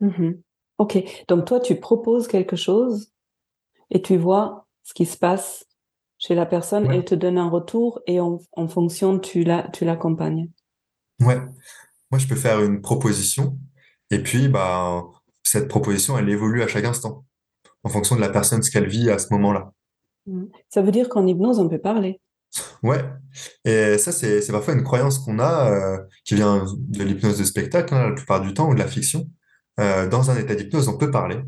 Mhm. 0.00 0.42
Ok, 0.78 1.02
donc 1.28 1.44
toi, 1.46 1.60
tu 1.60 1.76
proposes 1.76 2.26
quelque 2.28 2.56
chose 2.56 3.12
et 3.90 4.02
tu 4.02 4.16
vois 4.16 4.66
ce 4.82 4.94
qui 4.94 5.06
se 5.06 5.16
passe 5.16 5.66
chez 6.18 6.34
la 6.34 6.46
personne 6.46 6.90
et 6.90 6.96
elle 6.96 7.04
te 7.04 7.14
donne 7.14 7.38
un 7.38 7.48
retour 7.48 8.00
et 8.06 8.20
en, 8.20 8.40
en 8.52 8.68
fonction, 8.68 9.18
tu 9.18 9.44
la, 9.44 9.68
tu 9.68 9.84
l'accompagnes. 9.84 10.50
ouais. 11.20 11.38
Moi, 12.10 12.18
je 12.18 12.26
peux 12.26 12.36
faire 12.36 12.62
une 12.62 12.82
proposition, 12.82 13.58
et 14.10 14.22
puis 14.22 14.48
bah, 14.48 15.02
cette 15.42 15.66
proposition, 15.66 16.18
elle 16.18 16.28
évolue 16.28 16.62
à 16.62 16.68
chaque 16.68 16.84
instant, 16.84 17.24
en 17.84 17.88
fonction 17.88 18.16
de 18.16 18.20
la 18.20 18.28
personne, 18.28 18.62
ce 18.62 18.70
qu'elle 18.70 18.86
vit 18.86 19.08
à 19.08 19.18
ce 19.18 19.28
moment-là. 19.32 19.72
Mhm. 20.26 20.50
Ça 20.68 20.82
veut 20.82 20.92
dire 20.92 21.08
qu'en 21.08 21.26
hypnose, 21.26 21.58
on 21.58 21.70
peut 21.70 21.80
parler. 21.80 22.20
Ouais, 22.82 23.02
et 23.64 23.96
ça, 23.96 24.12
c'est, 24.12 24.42
c'est 24.42 24.52
parfois 24.52 24.74
une 24.74 24.82
croyance 24.82 25.18
qu'on 25.20 25.38
a, 25.38 25.70
euh, 25.70 25.98
qui 26.26 26.34
vient 26.34 26.66
de 26.76 27.02
l'hypnose 27.02 27.38
de 27.38 27.44
spectacle, 27.44 27.94
hein, 27.94 28.10
la 28.10 28.14
plupart 28.14 28.42
du 28.42 28.52
temps, 28.52 28.68
ou 28.68 28.74
de 28.74 28.78
la 28.78 28.88
fiction. 28.88 29.30
Euh, 29.80 30.08
dans 30.08 30.30
un 30.30 30.36
état 30.36 30.54
d'hypnose, 30.54 30.88
on 30.88 30.98
peut 30.98 31.10
parler. 31.10 31.38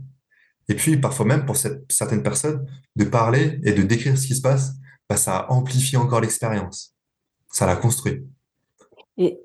Et 0.68 0.74
puis, 0.74 0.96
parfois 0.96 1.26
même, 1.26 1.44
pour 1.44 1.56
cette- 1.56 1.90
certaines 1.92 2.22
personnes, 2.22 2.66
de 2.96 3.04
parler 3.04 3.60
et 3.64 3.72
de 3.72 3.82
décrire 3.82 4.16
ce 4.16 4.26
qui 4.26 4.34
se 4.34 4.40
passe, 4.40 4.72
bah, 5.08 5.16
ça 5.16 5.50
amplifie 5.50 5.96
encore 5.96 6.20
l'expérience. 6.20 6.94
Ça 7.52 7.66
la 7.66 7.76
construit. 7.76 8.24
Et 9.18 9.38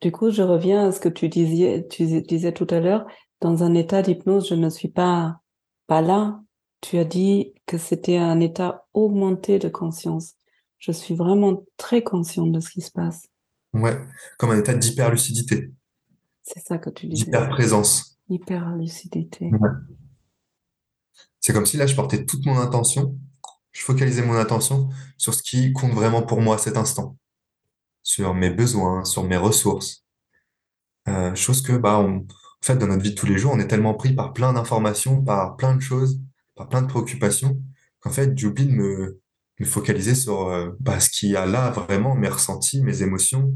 du 0.00 0.12
coup, 0.12 0.30
je 0.30 0.42
reviens 0.42 0.88
à 0.88 0.92
ce 0.92 1.00
que 1.00 1.08
tu 1.08 1.28
disais, 1.28 1.86
tu 1.90 2.06
disais 2.22 2.52
tout 2.52 2.66
à 2.70 2.80
l'heure. 2.80 3.06
Dans 3.40 3.64
un 3.64 3.74
état 3.74 4.02
d'hypnose, 4.02 4.48
je 4.48 4.54
ne 4.54 4.70
suis 4.70 4.88
pas, 4.88 5.40
pas 5.88 6.00
là. 6.00 6.40
Tu 6.80 6.98
as 6.98 7.04
dit 7.04 7.52
que 7.66 7.76
c'était 7.78 8.16
un 8.16 8.38
état 8.40 8.86
augmenté 8.94 9.58
de 9.58 9.68
conscience. 9.68 10.34
Je 10.78 10.92
suis 10.92 11.14
vraiment 11.14 11.64
très 11.76 12.02
consciente 12.02 12.52
de 12.52 12.60
ce 12.60 12.70
qui 12.70 12.80
se 12.80 12.90
passe. 12.90 13.22
Ouais, 13.72 13.98
comme 14.38 14.50
un 14.50 14.58
état 14.58 14.74
d'hyperlucidité, 14.74 15.70
C'est 16.44 16.60
ça 16.60 16.78
que 16.78 16.90
tu 16.90 17.06
disais. 17.06 17.24
d'hyperprésence. 17.24 18.11
Hyper-lucidité. 18.32 19.50
Ouais. 19.50 19.70
C'est 21.40 21.52
comme 21.52 21.66
si 21.66 21.76
là, 21.76 21.86
je 21.86 21.94
portais 21.94 22.24
toute 22.24 22.46
mon 22.46 22.58
attention, 22.58 23.18
je 23.72 23.82
focalisais 23.82 24.24
mon 24.24 24.36
attention 24.36 24.88
sur 25.18 25.34
ce 25.34 25.42
qui 25.42 25.72
compte 25.72 25.92
vraiment 25.92 26.22
pour 26.22 26.40
moi 26.40 26.54
à 26.54 26.58
cet 26.58 26.76
instant, 26.76 27.16
sur 28.02 28.32
mes 28.32 28.50
besoins, 28.50 29.04
sur 29.04 29.24
mes 29.24 29.36
ressources. 29.36 30.04
Euh, 31.08 31.34
chose 31.34 31.62
que, 31.62 31.72
bah, 31.72 31.98
on, 31.98 32.20
en 32.20 32.64
fait, 32.64 32.76
dans 32.76 32.86
notre 32.86 33.02
vie 33.02 33.10
de 33.10 33.16
tous 33.16 33.26
les 33.26 33.38
jours, 33.38 33.52
on 33.52 33.58
est 33.58 33.66
tellement 33.66 33.94
pris 33.94 34.14
par 34.14 34.32
plein 34.32 34.52
d'informations, 34.52 35.22
par 35.22 35.56
plein 35.56 35.74
de 35.74 35.80
choses, 35.80 36.20
par 36.54 36.68
plein 36.68 36.82
de 36.82 36.86
préoccupations, 36.86 37.60
qu'en 38.00 38.10
fait, 38.10 38.38
j'oublie 38.38 38.66
de 38.66 38.72
me, 38.72 39.20
me 39.58 39.66
focaliser 39.66 40.14
sur 40.14 40.48
euh, 40.48 40.70
bah, 40.80 41.00
ce 41.00 41.10
qu'il 41.10 41.30
y 41.30 41.36
a 41.36 41.44
là 41.44 41.70
vraiment, 41.70 42.14
mes 42.14 42.28
ressentis, 42.28 42.82
mes 42.82 43.02
émotions, 43.02 43.52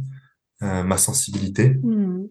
euh, 0.62 0.82
ma 0.82 0.98
sensibilité. 0.98 1.74
Hmm. 1.82 2.26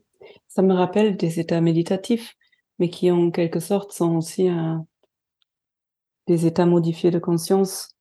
Ça 0.55 0.61
me 0.61 0.73
rappelle 0.73 1.17
des 1.17 1.41
états 1.41 1.59
méditatifs, 1.59 2.33
mais 2.79 2.89
qui 2.89 3.11
en 3.11 3.29
quelque 3.29 3.59
sorte 3.59 3.91
sont 3.91 4.15
aussi 4.15 4.47
un- 4.47 4.87
des 6.27 6.45
états 6.45 6.65
modifiés 6.65 7.11
de 7.11 7.19
conscience 7.19 7.93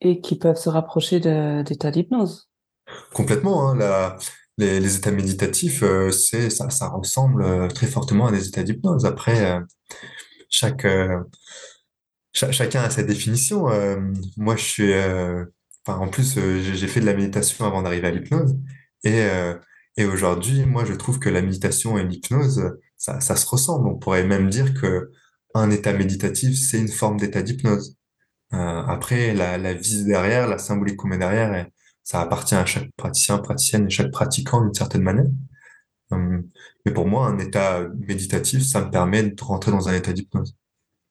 et 0.00 0.22
qui 0.22 0.38
peuvent 0.38 0.56
se 0.56 0.70
rapprocher 0.70 1.20
d'états 1.20 1.90
d'hypnose. 1.90 2.48
Complètement, 3.12 3.70
hein, 3.70 4.16
les, 4.56 4.96
états 4.96 5.10
méditatifs, 5.10 5.82
euh, 5.82 6.10
ça, 6.10 6.88
ressemble 6.88 7.42
euh, 7.42 7.68
très 7.68 7.86
fortement 7.86 8.28
à 8.28 8.32
des 8.32 8.48
états 8.48 8.62
d'hypnose. 8.62 9.04
Après, 9.04 9.44
euh, 9.44 9.60
euh, 10.86 11.22
chacun 12.32 12.84
a 12.84 12.88
sa 12.88 13.02
définition. 13.02 13.68
Euh, 13.68 14.00
moi, 14.38 14.56
je 14.56 14.64
suis, 14.64 14.92
euh, 14.94 15.44
en 15.86 16.08
plus, 16.08 16.38
euh, 16.38 16.62
j'ai 16.62 16.88
fait 16.88 17.00
de 17.00 17.06
la 17.06 17.14
méditation 17.14 17.66
avant 17.66 17.82
d'arriver 17.82 18.08
à 18.08 18.12
l'hypnose. 18.12 18.56
Et, 19.04 19.20
euh, 19.20 19.54
et 19.96 20.04
aujourd'hui, 20.04 20.64
moi, 20.66 20.84
je 20.84 20.92
trouve 20.92 21.18
que 21.18 21.28
la 21.28 21.42
méditation 21.42 21.98
et 21.98 22.04
l'hypnose, 22.04 22.78
ça, 22.96 23.20
ça 23.20 23.36
se 23.36 23.46
ressemble. 23.46 23.88
On 23.88 23.96
pourrait 23.96 24.26
même 24.26 24.50
dire 24.50 24.74
que 24.74 25.10
un 25.54 25.70
état 25.70 25.92
méditatif, 25.92 26.58
c'est 26.58 26.78
une 26.78 26.88
forme 26.88 27.16
d'état 27.16 27.42
d'hypnose. 27.42 27.96
Euh, 28.52 28.56
après, 28.56 29.34
la, 29.34 29.56
la 29.56 29.72
vie 29.72 30.04
derrière, 30.04 30.46
la 30.46 30.58
symbolique 30.58 30.96
qu'on 30.96 31.08
met 31.08 31.18
derrière, 31.18 31.66
ça 32.04 32.20
appartient 32.20 32.54
à 32.54 32.66
chaque 32.66 32.90
praticien, 32.96 33.38
praticienne 33.38 33.86
et 33.86 33.90
chaque 33.90 34.10
pratiquant 34.10 34.60
d'une 34.60 34.74
certaine 34.74 35.02
manière. 35.02 35.26
Euh, 36.12 36.40
mais 36.84 36.92
pour 36.92 37.06
moi, 37.06 37.26
un 37.26 37.38
état 37.38 37.88
méditatif, 38.06 38.62
ça 38.62 38.84
me 38.84 38.90
permet 38.90 39.22
de 39.22 39.42
rentrer 39.42 39.72
dans 39.72 39.88
un 39.88 39.94
état 39.94 40.12
d'hypnose. 40.12 40.54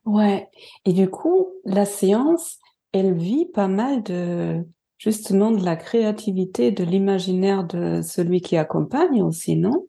Ouais. 0.05 0.47
Et 0.85 0.93
du 0.93 1.09
coup, 1.09 1.49
la 1.65 1.85
séance, 1.85 2.59
elle 2.93 3.17
vit 3.17 3.47
pas 3.53 3.67
mal 3.67 4.03
de, 4.03 4.63
justement, 4.97 5.51
de 5.51 5.63
la 5.63 5.75
créativité, 5.75 6.71
de 6.71 6.83
l'imaginaire 6.83 7.63
de 7.65 8.01
celui 8.01 8.41
qui 8.41 8.57
accompagne 8.57 9.21
aussi, 9.21 9.55
non? 9.55 9.87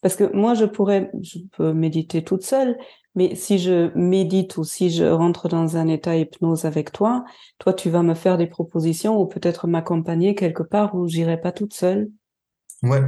Parce 0.00 0.16
que 0.16 0.32
moi, 0.32 0.54
je 0.54 0.64
pourrais, 0.64 1.10
je 1.22 1.38
peux 1.56 1.72
méditer 1.72 2.22
toute 2.24 2.42
seule, 2.42 2.76
mais 3.14 3.34
si 3.34 3.58
je 3.58 3.96
médite 3.96 4.56
ou 4.56 4.64
si 4.64 4.90
je 4.90 5.04
rentre 5.04 5.48
dans 5.48 5.76
un 5.76 5.86
état 5.88 6.16
hypnose 6.16 6.64
avec 6.64 6.92
toi, 6.92 7.24
toi, 7.58 7.72
tu 7.74 7.90
vas 7.90 8.02
me 8.02 8.14
faire 8.14 8.38
des 8.38 8.46
propositions 8.46 9.20
ou 9.20 9.26
peut-être 9.26 9.66
m'accompagner 9.66 10.34
quelque 10.34 10.62
part 10.62 10.94
où 10.94 11.08
j'irai 11.08 11.40
pas 11.40 11.52
toute 11.52 11.74
seule. 11.74 12.10
Ouais, 12.82 13.02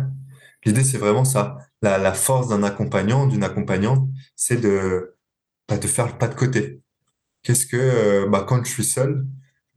l'idée, 0.65 0.85
c'est 0.85 0.99
vraiment 0.99 1.25
ça. 1.25 1.59
La, 1.83 2.13
force 2.15 2.49
d'un 2.49 2.63
accompagnant, 2.63 3.27
d'une 3.27 3.45
accompagnante, 3.45 4.09
c'est 4.37 4.61
de, 4.61 5.17
bah, 5.69 5.79
de 5.79 5.87
faire 5.87 6.07
le 6.07 6.19
pas 6.19 6.29
de 6.29 6.35
côté. 6.35 6.81
Qu'est-ce 7.43 7.67
que, 7.67 7.77
euh, 7.77 8.29
bah, 8.29 8.45
quand 8.49 8.65
je 8.65 8.71
suis 8.71 8.85
seul, 8.85 9.27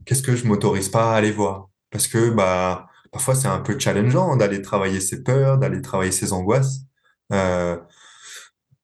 qu'est-ce 0.07 0.23
que 0.23 0.35
je 0.37 0.47
m'autorise 0.47 0.89
pas 0.89 1.13
à 1.13 1.17
aller 1.17 1.31
voir? 1.33 1.69
Parce 1.91 2.07
que, 2.09 2.31
bah, 2.31 2.87
parfois, 3.13 3.35
c'est 3.35 3.49
un 3.49 3.61
peu 3.61 3.79
challengeant 3.79 4.37
d'aller 4.37 4.63
travailler 4.63 5.01
ses 5.01 5.23
peurs, 5.23 5.59
d'aller 5.59 5.81
travailler 5.83 6.13
ses 6.13 6.33
angoisses. 6.33 6.81
Euh, 7.33 7.77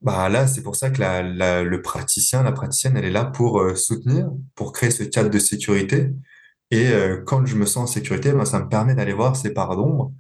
Bah 0.01 0.27
là, 0.27 0.47
c'est 0.47 0.62
pour 0.63 0.75
ça 0.75 0.89
que 0.89 0.99
la, 0.99 1.23
la- 1.23 1.63
le 1.63 1.81
praticien, 1.81 2.43
la 2.43 2.51
praticienne, 2.51 2.97
elle 2.97 3.05
est 3.05 3.12
là 3.12 3.23
pour 3.25 3.62
euh, 3.62 3.75
soutenir, 3.75 4.29
pour 4.55 4.73
créer 4.73 4.91
ce 4.91 5.03
cadre 5.03 5.29
de 5.29 5.39
sécurité. 5.39 6.12
Et 6.71 6.89
euh, 6.91 7.21
quand 7.25 7.45
je 7.45 7.55
me 7.55 7.65
sens 7.65 7.89
en 7.89 7.93
sécurité, 7.93 8.33
ben, 8.33 8.43
ça 8.45 8.59
me 8.59 8.67
permet 8.67 8.95
d'aller 8.95 9.13
voir 9.13 9.36
ces 9.38 9.53
parts 9.53 9.75
d'ombre 9.77 10.12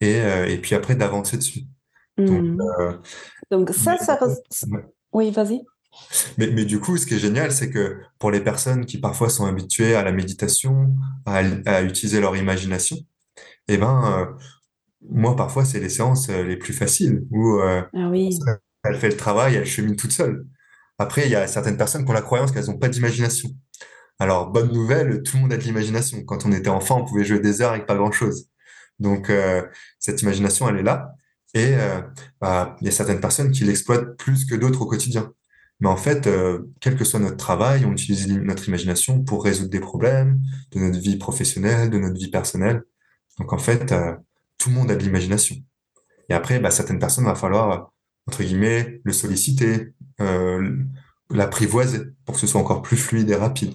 et, 0.00 0.18
et 0.48 0.58
puis 0.58 0.74
après 0.74 0.94
d'avancer 0.94 1.36
dessus. 1.36 1.62
Donc, 2.26 2.44
Donc 3.50 3.70
ça, 3.70 3.98
ça... 3.98 4.14
res- 4.16 4.42
ouais. 4.70 4.84
Oui, 5.12 5.30
vas-y. 5.30 5.62
Mais, 6.38 6.48
mais 6.48 6.64
du 6.64 6.80
coup, 6.80 6.96
ce 6.96 7.06
qui 7.06 7.14
est 7.14 7.18
génial, 7.18 7.52
c'est 7.52 7.70
que 7.70 7.98
pour 8.18 8.30
les 8.30 8.40
personnes 8.40 8.86
qui 8.86 8.98
parfois 8.98 9.28
sont 9.28 9.46
habituées 9.46 9.94
à 9.94 10.02
la 10.02 10.12
méditation, 10.12 10.94
à, 11.24 11.42
à 11.66 11.82
utiliser 11.82 12.20
leur 12.20 12.36
imagination, 12.36 12.96
eh 13.68 13.78
ben, 13.78 14.12
euh, 14.18 14.42
moi, 15.08 15.36
parfois, 15.36 15.64
c'est 15.64 15.80
les 15.80 15.88
séances 15.88 16.28
euh, 16.30 16.42
les 16.42 16.56
plus 16.56 16.72
faciles 16.72 17.24
où 17.30 17.60
euh, 17.60 17.82
Ah 17.94 18.08
oui. 18.08 18.38
elle 18.84 18.96
fait 18.96 19.08
le 19.08 19.16
travail, 19.16 19.54
elle 19.54 19.66
chemine 19.66 19.96
toute 19.96 20.12
seule. 20.12 20.46
Après, 20.98 21.26
il 21.26 21.30
y 21.30 21.36
a 21.36 21.46
certaines 21.46 21.76
personnes 21.76 22.04
qui 22.04 22.10
ont 22.10 22.14
la 22.14 22.22
croyance 22.22 22.52
qu'elles 22.52 22.66
n'ont 22.66 22.78
pas 22.78 22.88
d'imagination. 22.88 23.50
Alors, 24.18 24.50
bonne 24.50 24.72
nouvelle, 24.72 25.22
tout 25.22 25.36
le 25.36 25.42
monde 25.42 25.52
a 25.52 25.58
de 25.58 25.62
l'imagination. 25.62 26.22
Quand 26.24 26.46
on 26.46 26.52
était 26.52 26.70
enfant, 26.70 27.02
on 27.02 27.04
pouvait 27.04 27.24
jouer 27.24 27.38
des 27.38 27.60
heures 27.60 27.72
avec 27.72 27.86
pas 27.86 27.96
grand-chose. 27.96 28.48
Donc, 28.98 29.28
euh, 29.28 29.62
cette 29.98 30.22
imagination, 30.22 30.68
elle 30.68 30.78
est 30.78 30.82
là. 30.82 31.12
Et 31.54 31.74
bah, 32.38 32.76
il 32.82 32.86
y 32.86 32.88
a 32.88 32.92
certaines 32.92 33.20
personnes 33.20 33.50
qui 33.50 33.64
l'exploitent 33.64 34.18
plus 34.18 34.44
que 34.44 34.54
d'autres 34.54 34.82
au 34.82 34.86
quotidien. 34.86 35.32
Mais 35.80 35.88
en 35.88 35.96
fait, 35.96 36.26
euh, 36.26 36.70
quel 36.80 36.96
que 36.96 37.04
soit 37.04 37.20
notre 37.20 37.36
travail, 37.36 37.84
on 37.84 37.92
utilise 37.92 38.28
notre 38.28 38.66
imagination 38.68 39.22
pour 39.22 39.44
résoudre 39.44 39.70
des 39.70 39.80
problèmes 39.80 40.40
de 40.72 40.80
notre 40.80 40.98
vie 40.98 41.16
professionnelle, 41.16 41.90
de 41.90 41.98
notre 41.98 42.18
vie 42.18 42.30
personnelle. 42.30 42.82
Donc, 43.38 43.52
en 43.52 43.58
fait, 43.58 43.92
euh, 43.92 44.14
tout 44.58 44.70
le 44.70 44.74
monde 44.74 44.90
a 44.90 44.96
de 44.96 45.02
l'imagination. 45.02 45.56
Et 46.28 46.34
après, 46.34 46.58
bah, 46.60 46.70
certaines 46.70 46.98
personnes, 46.98 47.24
va 47.24 47.34
falloir, 47.34 47.92
entre 48.26 48.42
guillemets, 48.42 49.00
le 49.04 49.12
solliciter, 49.12 49.92
euh, 50.20 50.76
l'apprivoiser 51.30 52.00
pour 52.24 52.34
que 52.34 52.40
ce 52.40 52.46
soit 52.46 52.60
encore 52.60 52.82
plus 52.82 52.96
fluide 52.96 53.28
et 53.30 53.36
rapide. 53.36 53.74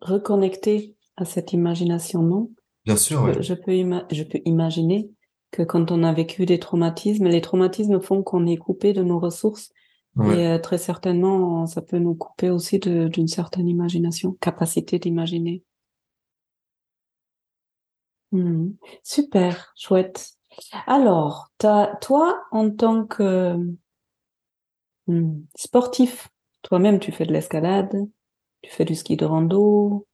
Reconnecter 0.00 0.96
à 1.16 1.24
cette 1.24 1.52
imagination, 1.52 2.22
non? 2.22 2.50
Bien 2.86 2.96
sûr, 2.96 3.22
oui. 3.22 3.32
peux, 3.34 3.42
je 3.42 4.22
peux 4.22 4.38
imaginer 4.44 5.10
que 5.50 5.62
quand 5.62 5.90
on 5.90 6.02
a 6.02 6.12
vécu 6.12 6.46
des 6.46 6.58
traumatismes, 6.58 7.26
les 7.26 7.40
traumatismes 7.40 8.00
font 8.00 8.22
qu'on 8.22 8.46
est 8.46 8.56
coupé 8.56 8.92
de 8.92 9.02
nos 9.02 9.18
ressources 9.18 9.70
Et 10.18 10.46
euh, 10.46 10.58
très 10.58 10.78
certainement, 10.78 11.66
ça 11.66 11.82
peut 11.82 11.98
nous 11.98 12.14
couper 12.14 12.48
aussi 12.48 12.78
d'une 12.78 13.28
certaine 13.28 13.68
imagination, 13.68 14.32
capacité 14.40 14.98
d'imaginer. 14.98 15.62
Hmm. 18.32 18.70
Super, 19.02 19.74
chouette. 19.76 20.30
Alors, 20.86 21.50
toi, 21.58 22.42
en 22.50 22.70
tant 22.70 23.04
que 23.04 23.56
hmm, 25.06 25.40
sportif, 25.54 26.28
toi-même, 26.62 26.98
tu 26.98 27.12
fais 27.12 27.26
de 27.26 27.32
l'escalade, 27.32 27.94
tu 28.62 28.70
fais 28.70 28.86
du 28.86 28.94
ski 28.94 29.16
de 29.16 29.26
rando, 29.26 30.06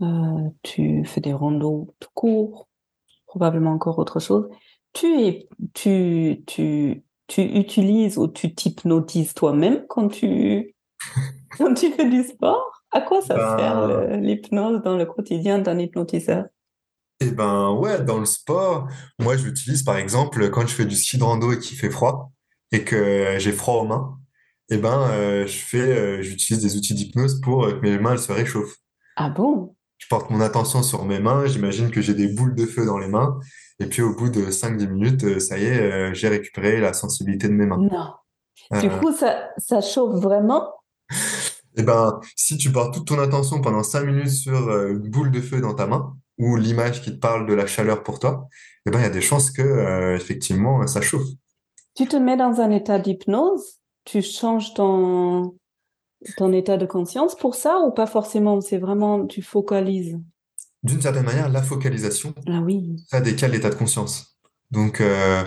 euh, 0.00 0.48
tu 0.62 1.04
fais 1.04 1.20
des 1.20 1.32
randos 1.32 1.94
tout 1.98 2.10
court, 2.14 2.68
probablement 3.26 3.72
encore 3.72 3.98
autre 3.98 4.20
chose. 4.20 4.48
Tu 4.92 5.06
es, 5.22 5.48
tu, 5.74 6.44
tu, 6.46 7.04
tu 7.28 7.42
utilises 7.42 8.18
ou 8.18 8.28
tu 8.28 8.54
t'hypnotises 8.54 9.34
toi-même 9.34 9.86
quand 9.88 10.08
tu, 10.08 10.74
quand 11.58 11.74
tu 11.74 11.92
fais 11.92 12.08
du 12.10 12.24
sport? 12.24 12.72
À 12.92 13.00
quoi 13.02 13.22
ça 13.22 13.40
sert 13.40 13.80
Ben, 13.80 13.86
le- 13.86 14.16
l'hypnose 14.16 14.82
dans 14.82 14.96
le 14.96 15.06
quotidien 15.06 15.58
d'un 15.60 15.78
hypnotiseur? 15.78 16.46
eh 17.20 17.30
ben, 17.32 17.72
ouais, 17.72 18.02
dans 18.04 18.18
le 18.18 18.26
sport, 18.26 18.88
moi, 19.18 19.36
je 19.36 19.44
l'utilise, 19.46 19.82
par 19.82 19.96
exemple, 19.96 20.50
quand 20.50 20.62
je 20.66 20.74
fais 20.74 20.84
du 20.86 20.94
ski 20.96 21.18
de 21.18 21.24
rando 21.24 21.52
et 21.52 21.58
qu'il 21.58 21.76
fait 21.76 21.90
froid 21.90 22.32
et 22.72 22.84
que 22.84 23.36
j'ai 23.38 23.52
froid 23.52 23.82
aux 23.82 23.86
mains, 23.86 24.18
eh 24.70 24.76
ben, 24.78 25.08
euh, 25.10 25.46
je 25.46 25.58
fais, 25.58 25.80
euh, 25.80 26.22
j'utilise 26.22 26.62
des 26.62 26.76
outils 26.76 26.94
d'hypnose 26.94 27.40
pour 27.40 27.64
euh, 27.64 27.72
que 27.72 27.80
mes 27.80 27.98
mains 27.98 28.12
elles 28.12 28.18
se 28.20 28.32
réchauffent. 28.32 28.76
Ah 29.16 29.28
bon? 29.30 29.76
Je 29.98 30.06
porte 30.08 30.30
mon 30.30 30.40
attention 30.40 30.82
sur 30.82 31.04
mes 31.04 31.18
mains, 31.18 31.46
j'imagine 31.46 31.90
que 31.90 32.00
j'ai 32.00 32.14
des 32.14 32.28
boules 32.28 32.54
de 32.54 32.66
feu 32.66 32.86
dans 32.86 32.98
les 32.98 33.08
mains, 33.08 33.38
et 33.80 33.86
puis 33.86 34.02
au 34.02 34.14
bout 34.14 34.28
de 34.30 34.50
cinq 34.50 34.76
dix 34.76 34.86
minutes, 34.86 35.24
euh, 35.24 35.38
ça 35.40 35.58
y 35.58 35.64
est, 35.64 35.80
euh, 35.80 36.14
j'ai 36.14 36.28
récupéré 36.28 36.80
la 36.80 36.92
sensibilité 36.92 37.48
de 37.48 37.52
mes 37.54 37.66
mains. 37.66 37.78
Non. 37.78 38.80
Du 38.80 38.86
Euh, 38.88 38.98
coup, 38.98 39.12
ça, 39.12 39.50
ça 39.58 39.80
chauffe 39.80 40.20
vraiment? 40.20 40.72
Eh 41.76 41.82
ben, 41.82 42.20
si 42.36 42.58
tu 42.58 42.70
portes 42.72 42.94
toute 42.94 43.06
ton 43.06 43.18
attention 43.18 43.60
pendant 43.60 43.82
5 43.82 44.04
minutes 44.04 44.30
sur 44.30 44.58
une 44.88 45.08
boule 45.08 45.30
de 45.30 45.40
feu 45.40 45.60
dans 45.60 45.74
ta 45.74 45.86
main, 45.86 46.16
ou 46.38 46.56
l'image 46.56 47.02
qui 47.02 47.12
te 47.12 47.18
parle 47.18 47.46
de 47.46 47.54
la 47.54 47.66
chaleur 47.66 48.02
pour 48.02 48.18
toi, 48.18 48.48
eh 48.86 48.90
ben, 48.90 48.98
il 48.98 49.02
y 49.02 49.06
a 49.06 49.10
des 49.10 49.20
chances 49.20 49.50
que, 49.50 49.62
euh, 49.62 50.16
effectivement, 50.16 50.86
ça 50.86 51.00
chauffe. 51.00 51.26
Tu 51.94 52.06
te 52.06 52.16
mets 52.16 52.36
dans 52.36 52.60
un 52.60 52.70
état 52.70 52.98
d'hypnose? 52.98 53.78
Tu 54.04 54.22
changes 54.22 54.74
ton, 54.74 55.56
ton 56.36 56.52
état 56.52 56.76
de 56.76 56.86
conscience 56.86 57.34
pour 57.36 57.54
ça 57.54 57.80
ou 57.80 57.90
pas 57.90 58.06
forcément? 58.06 58.60
C'est 58.60 58.78
vraiment, 58.78 59.26
tu 59.26 59.42
focalises? 59.42 60.18
D'une 60.82 61.00
certaine 61.02 61.24
manière, 61.24 61.48
la 61.48 61.62
focalisation, 61.62 62.34
Ah 62.48 62.60
oui. 62.62 62.96
ça 63.08 63.20
décale 63.20 63.50
l'état 63.52 63.70
de 63.70 63.74
conscience. 63.74 64.38
Donc, 64.70 65.00
euh, 65.00 65.42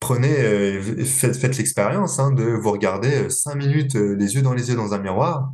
prenez, 0.00 0.36
euh, 0.40 1.04
faites, 1.04 1.36
faites 1.36 1.56
l'expérience 1.56 2.18
hein, 2.18 2.32
de 2.32 2.44
vous 2.44 2.70
regarder 2.72 3.24
euh, 3.24 3.28
5 3.28 3.54
minutes 3.54 3.96
euh, 3.96 4.14
les 4.16 4.34
yeux 4.34 4.42
dans 4.42 4.52
les 4.54 4.70
yeux 4.70 4.76
dans 4.76 4.92
un 4.94 4.98
miroir. 4.98 5.52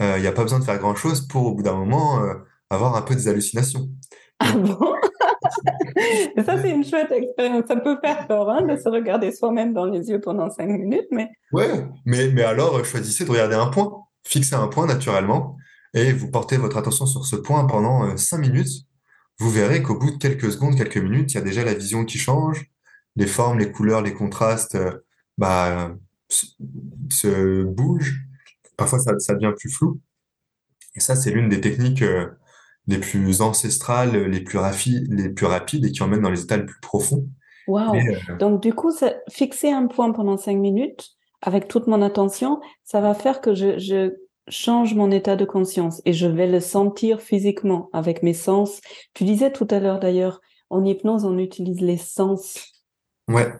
Il 0.00 0.20
n'y 0.20 0.28
a 0.28 0.32
pas 0.32 0.42
besoin 0.44 0.60
de 0.60 0.64
faire 0.64 0.78
grand-chose 0.78 1.26
pour, 1.26 1.46
au 1.46 1.54
bout 1.56 1.62
d'un 1.64 1.74
moment, 1.74 2.22
avoir 2.70 2.94
un 2.94 3.02
peu 3.02 3.16
des 3.16 3.26
hallucinations. 3.26 3.88
Ah 4.38 4.52
bon? 4.52 4.78
Ça, 6.44 6.60
c'est 6.60 6.70
une 6.70 6.84
chouette 6.84 7.10
expérience. 7.10 7.64
Ça 7.68 7.76
peut 7.76 7.98
faire 8.02 8.26
peur, 8.26 8.48
hein, 8.50 8.62
de 8.62 8.76
se 8.76 8.88
regarder 8.88 9.32
soi-même 9.32 9.72
dans 9.72 9.86
les 9.86 10.08
yeux 10.08 10.20
pendant 10.20 10.50
cinq 10.50 10.68
minutes, 10.68 11.08
mais 11.10 11.30
Ouais, 11.52 11.86
mais, 12.04 12.42
alors 12.42 12.84
choisissez 12.84 13.24
de 13.24 13.30
regarder 13.30 13.54
un 13.54 13.68
point. 13.68 14.04
Fixez 14.24 14.54
un 14.54 14.68
point 14.68 14.86
naturellement 14.86 15.56
et 15.94 16.12
vous 16.12 16.30
portez 16.30 16.56
votre 16.56 16.76
attention 16.76 17.06
sur 17.06 17.24
ce 17.24 17.36
point 17.36 17.64
pendant 17.64 18.04
euh, 18.04 18.16
cinq 18.16 18.38
minutes. 18.38 18.86
Vous 19.38 19.50
verrez 19.50 19.82
qu'au 19.82 19.96
bout 19.96 20.10
de 20.10 20.16
quelques 20.16 20.52
secondes, 20.52 20.76
quelques 20.76 20.98
minutes, 20.98 21.32
il 21.32 21.36
y 21.36 21.38
a 21.38 21.42
déjà 21.42 21.64
la 21.64 21.74
vision 21.74 22.04
qui 22.04 22.18
change, 22.18 22.66
les 23.16 23.26
formes, 23.26 23.58
les 23.58 23.70
couleurs, 23.70 24.02
les 24.02 24.12
contrastes 24.12 24.74
euh, 24.74 24.98
bah, 25.38 25.94
se, 26.28 27.62
bougent. 27.62 28.20
Parfois, 28.76 28.98
ça, 28.98 29.18
ça 29.18 29.34
devient 29.34 29.54
plus 29.56 29.70
flou. 29.70 30.00
Et 30.94 31.00
ça, 31.00 31.16
c'est 31.16 31.30
l'une 31.30 31.48
des 31.48 31.60
techniques 31.60 32.02
euh, 32.02 32.28
les 32.88 32.98
plus 32.98 33.42
ancestrales, 33.42 34.16
les 34.16 34.40
plus 34.42 34.58
rafi- 34.58 35.06
les 35.10 35.30
plus 35.30 35.46
rapides 35.46 35.86
et 35.86 35.92
qui 35.92 36.02
emmènent 36.02 36.22
dans 36.22 36.30
les 36.30 36.42
états 36.42 36.56
les 36.58 36.66
plus 36.66 36.80
profonds. 36.80 37.28
Mais 37.86 38.00
waouh. 38.00 38.06
euh, 38.30 38.36
Donc, 38.38 38.62
du 38.62 38.72
coup, 38.74 38.90
ça- 38.90 39.14
fixer 39.30 39.70
un 39.70 39.86
point 39.86 40.12
pendant 40.12 40.36
cinq 40.36 40.56
minutes 40.56 41.10
avec 41.42 41.68
toute 41.68 41.86
mon 41.86 42.02
attention, 42.02 42.60
ça 42.84 43.00
va 43.00 43.14
faire 43.14 43.40
que 43.40 43.54
je, 43.54 43.78
je 43.78 44.14
change 44.48 44.94
mon 44.94 45.10
état 45.10 45.36
de 45.36 45.44
conscience 45.44 46.00
et 46.04 46.12
je 46.12 46.26
vais 46.26 46.46
le 46.48 46.60
sentir 46.60 47.20
physiquement 47.20 47.90
avec 47.92 48.22
mes 48.22 48.34
sens. 48.34 48.80
Tu 49.14 49.24
disais 49.24 49.52
tout 49.52 49.68
à 49.70 49.78
l'heure 49.80 50.00
d'ailleurs, 50.00 50.40
en 50.70 50.84
hypnose, 50.84 51.24
on 51.24 51.38
utilise 51.38 51.80
les 51.80 51.98
sens. 51.98 52.56
ouais, 53.28 53.52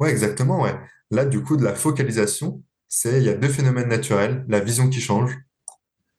ouais, 0.00 0.10
exactement, 0.10 0.62
ouais. 0.62 0.74
Là, 1.10 1.24
du 1.24 1.42
coup, 1.42 1.56
de 1.56 1.64
la 1.64 1.74
focalisation, 1.74 2.62
c'est, 2.88 3.18
il 3.18 3.24
y 3.24 3.28
a 3.28 3.34
deux 3.34 3.48
phénomènes 3.48 3.88
naturels. 3.88 4.44
La 4.48 4.60
vision 4.60 4.88
qui 4.88 5.00
change. 5.00 5.36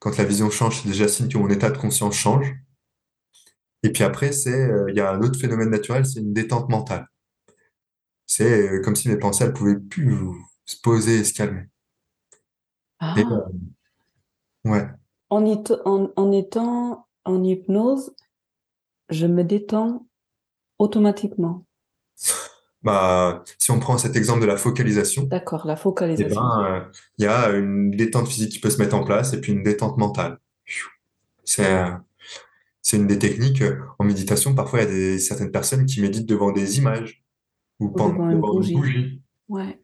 Quand 0.00 0.18
la 0.18 0.24
vision 0.24 0.50
change, 0.50 0.82
c'est 0.82 0.88
déjà 0.88 1.06
signe 1.06 1.28
que 1.28 1.38
mon 1.38 1.48
état 1.48 1.70
de 1.70 1.78
conscience 1.78 2.16
change. 2.16 2.52
Et 3.82 3.92
puis 3.92 4.04
après, 4.04 4.32
c'est, 4.32 4.70
euh, 4.70 4.86
il 4.88 4.96
y 4.96 5.00
a 5.00 5.10
un 5.10 5.20
autre 5.20 5.38
phénomène 5.38 5.68
naturel, 5.68 6.06
c'est 6.06 6.20
une 6.20 6.32
détente 6.32 6.70
mentale. 6.70 7.06
C'est 8.24 8.70
euh, 8.70 8.80
comme 8.82 8.96
si 8.96 9.08
mes 9.10 9.18
pensées, 9.18 9.44
elles 9.44 9.52
pouvaient 9.52 9.78
plus 9.78 10.16
se 10.64 10.80
poser 10.80 11.18
et 11.18 11.24
se 11.24 11.34
calmer. 11.34 11.64
Et 13.14 13.20
Ah, 13.22 13.30
euh, 13.30 13.40
ouais, 14.64 14.90
en, 15.28 15.44
it- 15.46 15.72
en, 15.86 16.12
en 16.16 16.30
étant 16.30 17.06
en 17.24 17.42
hypnose, 17.42 18.14
je 19.10 19.26
me 19.26 19.44
détends 19.44 20.06
automatiquement. 20.78 21.66
Bah, 22.82 23.44
si 23.58 23.70
on 23.70 23.78
prend 23.80 23.98
cet 23.98 24.16
exemple 24.16 24.40
de 24.40 24.46
la 24.46 24.56
focalisation, 24.56 25.28
D'accord, 25.30 25.66
la 25.66 25.74
eh 25.74 25.76
focalisation. 25.76 26.40
ben, 26.40 26.64
euh, 26.64 26.80
il 27.18 27.24
y 27.24 27.28
a 27.28 27.50
une 27.50 27.90
détente 27.92 28.28
physique 28.28 28.52
qui 28.52 28.60
peut 28.60 28.70
se 28.70 28.78
mettre 28.78 28.94
en 28.96 29.04
place 29.04 29.32
et 29.34 29.40
puis 29.40 29.52
une 29.52 29.62
détente 29.62 29.96
mentale. 29.98 30.38
C'est, 31.44 31.66
euh, 31.66 31.90
c'est 32.82 32.96
une 32.96 33.06
des 33.06 33.18
techniques. 33.18 33.62
euh, 33.62 33.80
En 33.98 34.04
méditation, 34.04 34.54
parfois, 34.54 34.80
il 34.80 34.84
y 34.84 34.88
a 34.88 34.90
des, 34.90 35.18
certaines 35.18 35.50
personnes 35.50 35.86
qui 35.86 36.00
méditent 36.00 36.26
devant 36.26 36.52
des 36.52 36.78
images 36.78 37.22
ou 37.80 37.86
Ou 37.86 37.90
pendant, 37.90 38.26
devant 38.30 38.52
une 38.60 38.70
bougie. 38.70 38.74
bougie. 38.74 39.22
Ouais. 39.48 39.80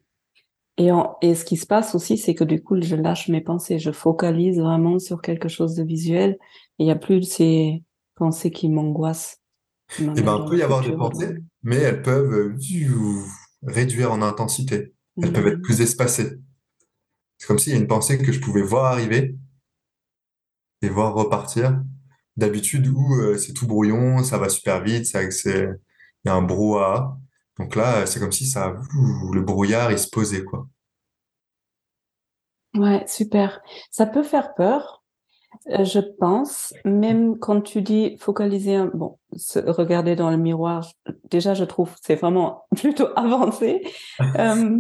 Et, 0.79 0.93
en, 0.93 1.17
et 1.23 1.35
ce 1.35 1.45
qui 1.45 1.57
se 1.57 1.67
passe 1.67 1.95
aussi, 1.95 2.19
c'est 2.19 2.35
que 2.35 2.45
du 2.45 2.63
coup, 2.63 2.81
je 2.81 2.97
lâche 2.97 3.29
mes 3.29 3.41
pensées, 3.41 3.79
je 3.79 3.91
focalise 3.93 4.59
vraiment 4.61 4.99
sur 4.99 5.23
quelque 5.23 5.49
chose 5.49 5.75
de 5.75 5.83
visuel. 5.83 6.39
Et 6.79 6.85
il 6.85 6.87
n'y 6.87 6.93
a 6.93 6.97
plus 6.97 7.23
ces 7.25 7.83
pensées 8.15 8.51
qui 8.51 8.69
m'angoissent, 8.69 9.41
qui 9.89 10.05
Eh 10.17 10.23
ben, 10.23 10.41
il 10.45 10.51
peut 10.51 10.59
y 10.59 10.63
avoir 10.63 10.83
des 10.83 10.93
pensées, 10.93 11.37
mais 11.63 11.77
elles 11.77 12.03
peuvent 12.03 12.33
euh, 12.33 12.57
réduire 13.63 14.13
en 14.13 14.23
intensité. 14.23 14.95
Elles 15.23 15.33
peuvent 15.33 15.47
être 15.47 15.57
Mhm. 15.57 15.63
plus 15.63 15.81
espacées. 15.81 16.39
C'est 17.39 17.47
comme 17.47 17.59
s'il 17.59 17.73
y 17.73 17.77
a 17.77 17.79
une 17.79 17.87
pensée 17.89 18.19
que 18.19 18.33
je 18.33 18.41
pouvais 18.41 18.63
voir 18.63 18.87
arriver 18.93 19.37
et 20.83 20.89
voir 20.89 21.15
repartir. 21.15 21.83
D'habitude, 22.37 22.87
où 22.89 23.15
euh, 23.15 23.39
c'est 23.39 23.53
tout 23.55 23.67
brouillon, 23.67 24.23
ça 24.23 24.39
va 24.39 24.49
super 24.51 24.83
vite, 24.83 25.07
c'est, 25.07 25.25
il 26.25 26.29
y 26.29 26.29
a 26.29 26.35
un 26.35 26.43
brouhaha. 26.43 27.19
Donc 27.59 27.75
là, 27.77 28.05
c'est 28.07 28.21
comme 28.21 28.33
si 28.33 28.47
ça, 28.47 28.77
le 29.33 29.41
brouillard, 29.41 29.91
il 29.93 29.99
se 29.99 30.09
posait, 30.09 30.45
quoi. 30.45 30.69
Ouais, 32.75 33.05
super. 33.09 33.61
Ça 33.91 34.07
peut 34.07 34.23
faire 34.23 34.55
peur, 34.55 34.96
je 35.67 36.01
pense, 36.01 36.75
même 36.85 37.39
quand 37.39 37.61
tu 37.61 37.83
dis 37.83 38.17
focaliser, 38.19 38.85
bon, 38.95 39.19
regarder 39.67 40.17
dans 40.17 40.31
le 40.31 40.37
miroir, 40.37 40.87
déjà 41.31 41.55
je 41.55 41.65
trouve 41.65 41.95
c'est 42.03 42.15
vraiment 42.17 42.67
plutôt 42.77 43.09
avancé. 43.17 43.83
Euh, 44.21 44.79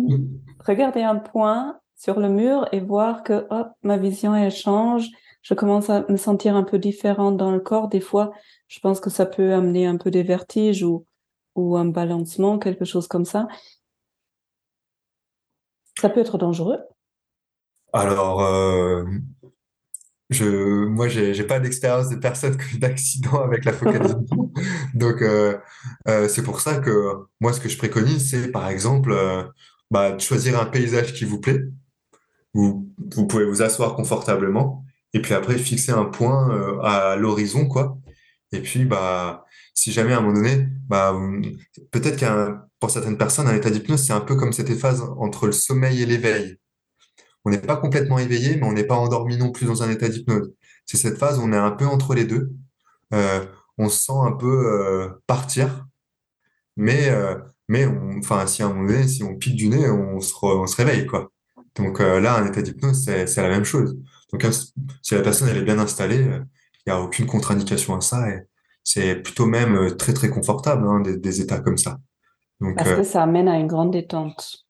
regarder 0.64 1.02
un 1.02 1.16
point 1.16 1.78
sur 1.96 2.20
le 2.20 2.28
mur 2.28 2.68
et 2.72 2.80
voir 2.80 3.22
que 3.22 3.46
hop, 3.50 3.68
ma 3.82 3.96
vision 3.96 4.34
elle 4.34 4.50
change, 4.50 5.08
je 5.42 5.54
commence 5.54 5.90
à 5.90 6.04
me 6.08 6.16
sentir 6.16 6.56
un 6.56 6.64
peu 6.64 6.78
différente 6.78 7.36
dans 7.36 7.52
le 7.52 7.60
corps. 7.60 7.88
Des 7.88 8.00
fois, 8.00 8.32
je 8.68 8.80
pense 8.80 9.00
que 9.00 9.10
ça 9.10 9.26
peut 9.26 9.54
amener 9.54 9.86
un 9.86 9.96
peu 9.96 10.10
des 10.10 10.22
vertiges 10.22 10.82
ou 10.82 11.06
ou 11.56 11.76
un 11.76 11.86
balancement, 11.86 12.58
quelque 12.58 12.84
chose 12.84 13.08
comme 13.08 13.24
ça. 13.24 13.48
Ça 15.98 16.10
peut 16.10 16.20
être 16.20 16.38
dangereux. 16.38 16.78
Alors, 17.92 18.42
euh, 18.42 19.04
je, 20.30 20.86
moi, 20.86 21.08
j'ai, 21.08 21.44
pas 21.44 21.60
d'expérience 21.60 22.08
de 22.08 22.16
personne 22.16 22.56
que 22.56 22.76
d'accident 22.76 23.42
avec 23.42 23.64
la 23.64 23.72
focalisation. 23.72 24.52
Donc, 24.94 25.22
euh, 25.22 25.56
euh, 26.08 26.28
c'est 26.28 26.42
pour 26.42 26.60
ça 26.60 26.78
que 26.78 27.14
moi, 27.40 27.52
ce 27.52 27.60
que 27.60 27.68
je 27.68 27.78
préconise, 27.78 28.30
c'est 28.30 28.50
par 28.50 28.68
exemple, 28.68 29.12
euh, 29.12 29.44
bah, 29.90 30.12
de 30.12 30.20
choisir 30.20 30.60
un 30.60 30.66
paysage 30.66 31.14
qui 31.14 31.24
vous 31.24 31.40
plaît, 31.40 31.62
où 32.54 32.88
vous 33.14 33.26
pouvez 33.26 33.44
vous 33.44 33.62
asseoir 33.62 33.94
confortablement, 33.94 34.84
et 35.12 35.20
puis 35.20 35.34
après 35.34 35.58
fixer 35.58 35.92
un 35.92 36.04
point 36.04 36.50
euh, 36.50 36.80
à 36.82 37.16
l'horizon, 37.16 37.66
quoi. 37.66 37.98
Et 38.52 38.60
puis, 38.60 38.84
bah, 38.84 39.44
si 39.74 39.92
jamais 39.92 40.12
à 40.12 40.18
un 40.18 40.20
moment 40.22 40.34
donné, 40.34 40.68
bah, 40.88 41.14
peut-être 41.90 42.16
qu'un, 42.16 42.64
pour 42.80 42.90
certaines 42.90 43.18
personnes, 43.18 43.48
un 43.48 43.54
état 43.54 43.70
d'hypnose, 43.70 44.04
c'est 44.04 44.12
un 44.12 44.20
peu 44.20 44.36
comme 44.36 44.52
cette 44.52 44.74
phase 44.76 45.02
entre 45.18 45.46
le 45.46 45.52
sommeil 45.52 46.02
et 46.02 46.06
l'éveil. 46.06 46.58
On 47.47 47.51
n'est 47.51 47.59
pas 47.59 47.76
complètement 47.76 48.18
éveillé, 48.18 48.57
mais 48.57 48.66
on 48.66 48.72
n'est 48.72 48.84
pas 48.84 48.97
endormi 48.97 49.36
non 49.36 49.53
plus 49.53 49.66
dans 49.66 49.84
un 49.84 49.88
état 49.88 50.09
d'hypnose. 50.09 50.53
C'est 50.84 50.97
cette 50.97 51.16
phase 51.16 51.38
où 51.38 51.42
on 51.42 51.53
est 51.53 51.57
un 51.57 51.70
peu 51.70 51.86
entre 51.86 52.12
les 52.12 52.24
deux. 52.24 52.51
Euh, 53.14 53.47
on 53.78 53.88
se 53.88 54.07
sent 54.07 54.18
un 54.20 54.32
peu 54.32 54.66
euh, 54.66 55.11
partir, 55.28 55.86
mais 56.76 57.09
euh, 57.09 57.36
mais 57.68 57.86
on, 57.86 58.18
enfin 58.18 58.49
si 58.49 58.64
à 58.64 58.66
un 58.66 58.70
moment 58.70 58.88
donné, 58.88 59.07
si 59.07 59.22
on 59.22 59.36
pique 59.36 59.55
du 59.55 59.68
nez, 59.68 59.88
on 59.88 60.18
se, 60.20 60.34
on 60.42 60.66
se 60.66 60.74
réveille 60.74 61.07
quoi. 61.07 61.30
Donc 61.76 62.01
là, 62.01 62.36
un 62.36 62.47
état 62.47 62.62
d'hypnose, 62.62 63.05
c'est 63.05 63.36
la 63.36 63.49
même 63.49 63.64
chose. 63.64 63.97
Donc 64.32 64.44
si 65.03 65.14
la 65.14 65.22
personne 65.22 65.49
elle 65.49 65.59
est 65.59 65.64
bien 65.64 65.78
installée, 65.78 66.24
il 66.24 66.82
n'y 66.88 66.92
a 66.92 67.01
aucune 67.01 67.26
contre-indication 67.26 67.94
à 67.94 68.01
ça 68.01 68.28
et 68.28 68.40
c'est 68.82 69.14
plutôt 69.16 69.47
même 69.47 69.97
très 69.97 70.14
très 70.14 70.30
confortable 70.30 70.84
hein, 70.88 70.99
des, 71.01 71.16
des 71.16 71.40
états 71.40 71.61
comme 71.61 71.78
ça. 71.78 71.99
Donc 72.61 72.76
Parce 72.76 72.92
que 72.92 73.03
ça 73.05 73.22
amène 73.22 73.47
à 73.47 73.57
une 73.57 73.68
grande 73.68 73.92
détente 73.92 74.65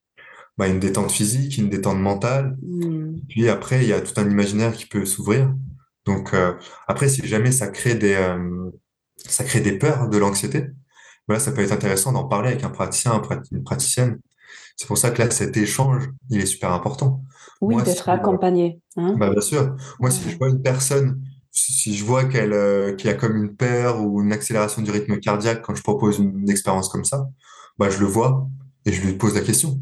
bah, 0.59 0.69
une 0.69 0.81
détente 0.81 1.11
physique, 1.11 1.59
une 1.59 1.69
détente 1.69 1.99
mentale. 1.99 2.57
Mm. 2.63 3.21
Puis 3.29 3.49
après, 3.49 3.83
il 3.83 3.89
y 3.89 3.93
a 3.93 4.01
tout 4.01 4.19
un 4.21 4.29
imaginaire 4.29 4.73
qui 4.73 4.87
peut 4.87 5.05
s'ouvrir. 5.05 5.55
Donc 6.07 6.35
euh, 6.35 6.55
après, 6.87 7.09
si 7.09 7.27
jamais 7.27 7.53
ça 7.53 7.69
crée 7.69 7.95
des 7.95 8.15
euh, 8.15 8.71
ça 9.17 9.45
crée 9.45 9.61
des 9.61 9.79
peurs, 9.79 10.09
de 10.09 10.19
l'anxiété, 10.19 10.69
voilà, 11.27 11.41
ça 11.41 11.53
peut 11.53 11.63
être 11.63 11.73
intéressant 11.73 12.13
d'en 12.13 12.25
parler 12.25 12.51
avec 12.51 12.65
un 12.65 12.71
praticien, 12.71 13.21
une 13.51 13.65
praticienne. 13.65 14.21
C'est 14.77 14.87
pour 14.87 14.99
ça 14.99 15.11
que 15.11 15.23
là, 15.23 15.31
cet 15.31 15.57
échange, 15.57 16.09
il 16.31 16.41
est 16.41 16.47
super 16.47 16.73
important. 16.73 17.23
Oui, 17.61 17.83
d'être 17.83 18.09
accompagné. 18.09 18.81
Hein 18.97 19.17
bah, 19.19 19.31
bien 19.31 19.41
sûr. 19.41 19.75
Moi, 19.99 20.11
si 20.11 20.31
je 20.31 20.37
vois 20.37 20.51
une 20.51 20.63
personne, 20.63 21.23
si 21.51 21.97
je 21.97 22.05
vois 22.05 22.25
qu'elle 22.25 22.53
euh, 22.53 22.95
qu'il 22.95 23.09
y 23.09 23.13
a 23.13 23.17
comme 23.17 23.37
une 23.37 23.57
peur 23.57 24.03
ou 24.03 24.23
une 24.23 24.33
accélération 24.33 24.83
du 24.83 24.91
rythme 24.91 25.19
cardiaque 25.19 25.63
quand 25.63 25.75
je 25.75 25.83
propose 25.83 26.19
une 26.19 26.49
expérience 26.51 26.89
comme 26.89 27.05
ça, 27.05 27.27
bah, 27.79 27.91
je 27.91 27.99
le 27.99 28.07
vois 28.07 28.47
et 28.85 28.93
je 28.93 29.03
lui 29.03 29.15
pose 29.15 29.35
la 29.35 29.41
question. 29.41 29.81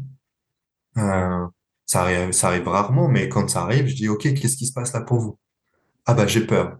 Euh, 0.97 1.47
ça 1.85 2.01
arrive, 2.01 2.31
ça 2.31 2.47
arrive 2.47 2.67
rarement, 2.67 3.07
mais 3.07 3.29
quand 3.29 3.47
ça 3.49 3.61
arrive, 3.61 3.87
je 3.87 3.95
dis, 3.95 4.09
OK, 4.09 4.21
qu'est-ce 4.21 4.57
qui 4.57 4.65
se 4.65 4.73
passe 4.73 4.93
là 4.93 5.01
pour 5.01 5.19
vous? 5.19 5.37
Ah 6.05 6.13
bah 6.13 6.27
j'ai 6.27 6.45
peur. 6.45 6.77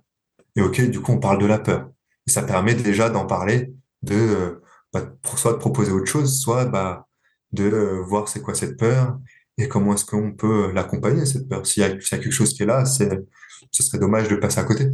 Et 0.55 0.61
OK, 0.61 0.81
du 0.89 1.01
coup, 1.01 1.11
on 1.11 1.19
parle 1.19 1.39
de 1.39 1.45
la 1.45 1.59
peur. 1.59 1.89
Et 2.27 2.31
ça 2.31 2.43
permet 2.43 2.75
déjà 2.75 3.09
d'en 3.09 3.25
parler, 3.25 3.73
de 4.01 4.15
euh, 4.15 4.61
bah, 4.93 5.03
soit 5.35 5.53
de 5.53 5.57
proposer 5.57 5.91
autre 5.91 6.07
chose, 6.07 6.39
soit 6.39 6.65
bah, 6.65 7.07
de 7.51 7.65
euh, 7.65 8.01
voir 8.01 8.27
c'est 8.27 8.41
quoi 8.41 8.55
cette 8.55 8.77
peur 8.77 9.19
et 9.57 9.67
comment 9.67 9.93
est-ce 9.93 10.05
qu'on 10.05 10.33
peut 10.33 10.71
l'accompagner, 10.73 11.25
cette 11.25 11.47
peur. 11.47 11.65
S'il 11.65 11.81
y, 11.81 11.85
a 11.85 11.89
quelque 11.95 12.31
chose 12.31 12.53
qui 12.53 12.63
est 12.63 12.65
là, 12.65 12.83
c'est, 12.83 13.21
ce 13.71 13.83
serait 13.83 13.99
dommage 13.99 14.27
de 14.27 14.35
passer 14.35 14.59
à 14.59 14.63
côté. 14.63 14.89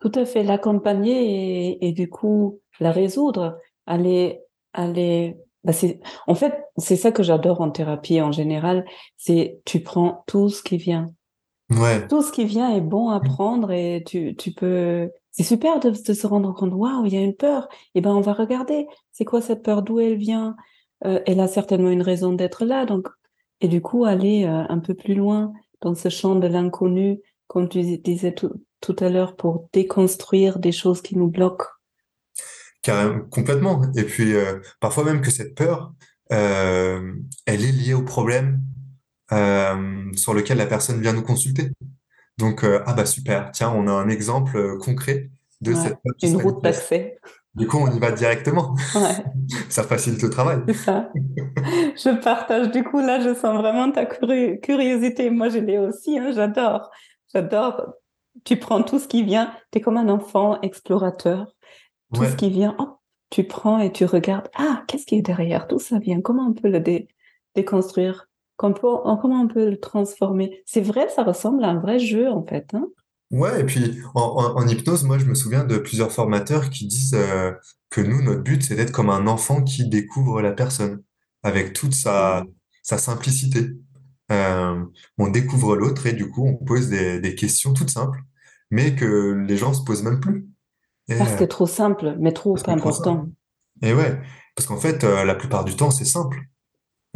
Tout 0.00 0.12
à 0.14 0.24
fait, 0.24 0.42
l'accompagner 0.42 1.72
et, 1.72 1.88
et 1.88 1.92
du 1.92 2.08
coup 2.08 2.60
la 2.80 2.92
résoudre, 2.92 3.58
aller, 3.86 4.40
aller 4.72 5.36
bah 5.66 5.72
c'est, 5.72 5.98
en 6.28 6.36
fait, 6.36 6.54
c'est 6.76 6.94
ça 6.94 7.10
que 7.10 7.24
j'adore 7.24 7.60
en 7.60 7.72
thérapie 7.72 8.20
en 8.20 8.30
général, 8.30 8.84
c'est 9.16 9.60
tu 9.64 9.80
prends 9.80 10.22
tout 10.28 10.48
ce 10.48 10.62
qui 10.62 10.76
vient. 10.76 11.12
Ouais. 11.70 12.06
Tout 12.06 12.22
ce 12.22 12.30
qui 12.30 12.44
vient 12.44 12.72
est 12.72 12.80
bon 12.80 13.10
à 13.10 13.18
prendre 13.18 13.72
et 13.72 14.04
tu, 14.06 14.36
tu 14.36 14.52
peux. 14.52 15.10
C'est 15.32 15.42
super 15.42 15.80
de, 15.80 15.90
de, 15.90 16.14
se 16.14 16.26
rendre 16.28 16.54
compte. 16.54 16.72
Waouh, 16.72 17.06
il 17.06 17.14
y 17.14 17.16
a 17.16 17.20
une 17.20 17.34
peur. 17.34 17.68
Eh 17.96 18.00
ben, 18.00 18.14
on 18.14 18.20
va 18.20 18.32
regarder. 18.32 18.86
C'est 19.10 19.24
quoi 19.24 19.40
cette 19.40 19.64
peur 19.64 19.82
D'où 19.82 19.98
elle 19.98 20.16
vient? 20.16 20.54
Euh, 21.04 21.20
Elle 21.26 21.40
a 21.40 21.48
certainement 21.48 21.90
une 21.90 22.00
raison 22.00 22.32
d'être 22.32 22.64
là. 22.64 22.86
Donc, 22.86 23.08
et 23.60 23.66
du 23.66 23.82
coup, 23.82 24.04
aller 24.04 24.44
euh, 24.44 24.62
un 24.68 24.78
peu 24.78 24.94
plus 24.94 25.14
loin 25.14 25.52
dans 25.80 25.96
ce 25.96 26.10
champ 26.10 26.36
de 26.36 26.46
l'inconnu, 26.46 27.18
comme 27.48 27.68
tu 27.68 27.82
disais 27.98 28.34
tout, 28.34 28.52
tout 28.80 28.96
à 29.00 29.08
l'heure, 29.08 29.34
pour 29.34 29.68
déconstruire 29.72 30.60
des 30.60 30.72
choses 30.72 31.02
qui 31.02 31.18
nous 31.18 31.28
bloquent 31.28 31.66
complètement. 33.30 33.82
Et 33.96 34.04
puis, 34.04 34.34
euh, 34.34 34.60
parfois 34.80 35.04
même 35.04 35.20
que 35.20 35.30
cette 35.30 35.54
peur, 35.54 35.92
euh, 36.32 37.12
elle 37.46 37.64
est 37.64 37.72
liée 37.72 37.94
au 37.94 38.02
problème 38.02 38.60
euh, 39.32 40.12
sur 40.14 40.34
lequel 40.34 40.58
la 40.58 40.66
personne 40.66 41.00
vient 41.00 41.12
nous 41.12 41.22
consulter. 41.22 41.70
Donc, 42.38 42.64
ah 42.64 42.92
bah 42.92 43.06
super, 43.06 43.50
tiens, 43.52 43.72
on 43.74 43.88
a 43.88 43.92
un 43.92 44.08
exemple 44.08 44.76
concret 44.78 45.30
de 45.62 45.72
cette 45.72 45.96
peur. 46.02 46.12
Une 46.22 46.36
route 46.36 46.62
d'accès. 46.62 47.16
Du 47.54 47.66
coup, 47.66 47.78
on 47.78 47.90
y 47.90 47.98
va 47.98 48.12
directement. 48.12 48.76
Ouais. 48.94 49.24
ça 49.70 49.82
facilite 49.82 50.22
le 50.22 50.28
travail. 50.28 50.58
Ça. 50.74 51.10
je 51.64 52.22
partage. 52.22 52.70
Du 52.70 52.84
coup, 52.84 53.00
là, 53.00 53.20
je 53.20 53.34
sens 53.34 53.56
vraiment 53.56 53.90
ta 53.90 54.04
curiosité. 54.04 55.30
Moi, 55.30 55.48
je 55.48 55.58
l'ai 55.58 55.78
aussi. 55.78 56.18
Hein, 56.18 56.32
j'adore. 56.34 56.90
J'adore. 57.32 57.94
Tu 58.44 58.58
prends 58.58 58.82
tout 58.82 58.98
ce 58.98 59.08
qui 59.08 59.22
vient. 59.22 59.50
Tu 59.72 59.78
es 59.78 59.80
comme 59.80 59.96
un 59.96 60.10
enfant 60.10 60.60
explorateur 60.60 61.55
tout 62.12 62.24
ce 62.24 62.36
qui 62.36 62.50
vient, 62.50 62.76
tu 63.30 63.44
prends 63.44 63.78
et 63.78 63.92
tu 63.92 64.04
regardes, 64.04 64.48
ah, 64.56 64.84
qu'est-ce 64.86 65.06
qui 65.06 65.16
est 65.16 65.22
derrière? 65.22 65.66
Tout 65.68 65.78
ça 65.78 65.98
vient, 65.98 66.20
comment 66.20 66.46
on 66.48 66.52
peut 66.52 66.68
le 66.68 66.82
déconstruire, 67.54 68.28
comment, 68.56 69.02
on 69.04 69.48
peut 69.48 69.70
le 69.70 69.80
transformer? 69.80 70.62
C'est 70.66 70.80
vrai, 70.80 71.08
ça 71.08 71.24
ressemble 71.24 71.64
à 71.64 71.68
un 71.68 71.80
vrai 71.80 71.98
jeu 71.98 72.30
en 72.30 72.44
fait. 72.46 72.66
Hein 72.74 72.86
ouais, 73.30 73.60
et 73.60 73.64
puis 73.64 73.98
en, 74.14 74.66
hypnose, 74.66 75.04
moi 75.04 75.18
je 75.18 75.26
me 75.26 75.34
souviens 75.34 75.64
de 75.64 75.78
plusieurs 75.78 76.12
formateurs 76.12 76.70
qui 76.70 76.86
disent 76.86 77.14
euh, 77.14 77.52
que 77.90 78.00
nous, 78.00 78.22
notre 78.22 78.42
but, 78.42 78.62
c'est 78.62 78.76
d'être 78.76 78.92
comme 78.92 79.10
un 79.10 79.26
enfant 79.26 79.62
qui 79.62 79.88
découvre 79.88 80.40
la 80.40 80.52
personne, 80.52 81.02
avec 81.42 81.72
toute 81.72 81.94
sa, 81.94 82.44
sa 82.82 82.98
simplicité. 82.98 83.70
Euh, 84.32 84.84
on 85.18 85.28
découvre 85.28 85.76
l'autre 85.76 86.06
et 86.06 86.12
du 86.12 86.30
coup, 86.30 86.46
on 86.46 86.56
pose 86.56 86.88
des, 86.88 87.20
des 87.20 87.34
questions 87.34 87.72
toutes 87.72 87.90
simples, 87.90 88.20
mais 88.70 88.94
que 88.94 89.44
les 89.46 89.56
gens 89.56 89.72
se 89.72 89.82
posent 89.82 90.02
même 90.02 90.20
plus. 90.20 90.48
Parce 91.08 91.32
que 91.32 91.38
c'est 91.38 91.48
trop 91.48 91.66
simple, 91.66 92.16
mais 92.18 92.32
trop 92.32 92.56
important. 92.68 93.28
Et 93.82 93.92
ouais, 93.92 94.20
parce 94.54 94.66
qu'en 94.66 94.78
fait, 94.78 95.04
euh, 95.04 95.24
la 95.24 95.34
plupart 95.34 95.64
du 95.64 95.76
temps, 95.76 95.90
c'est 95.90 96.04
simple 96.04 96.40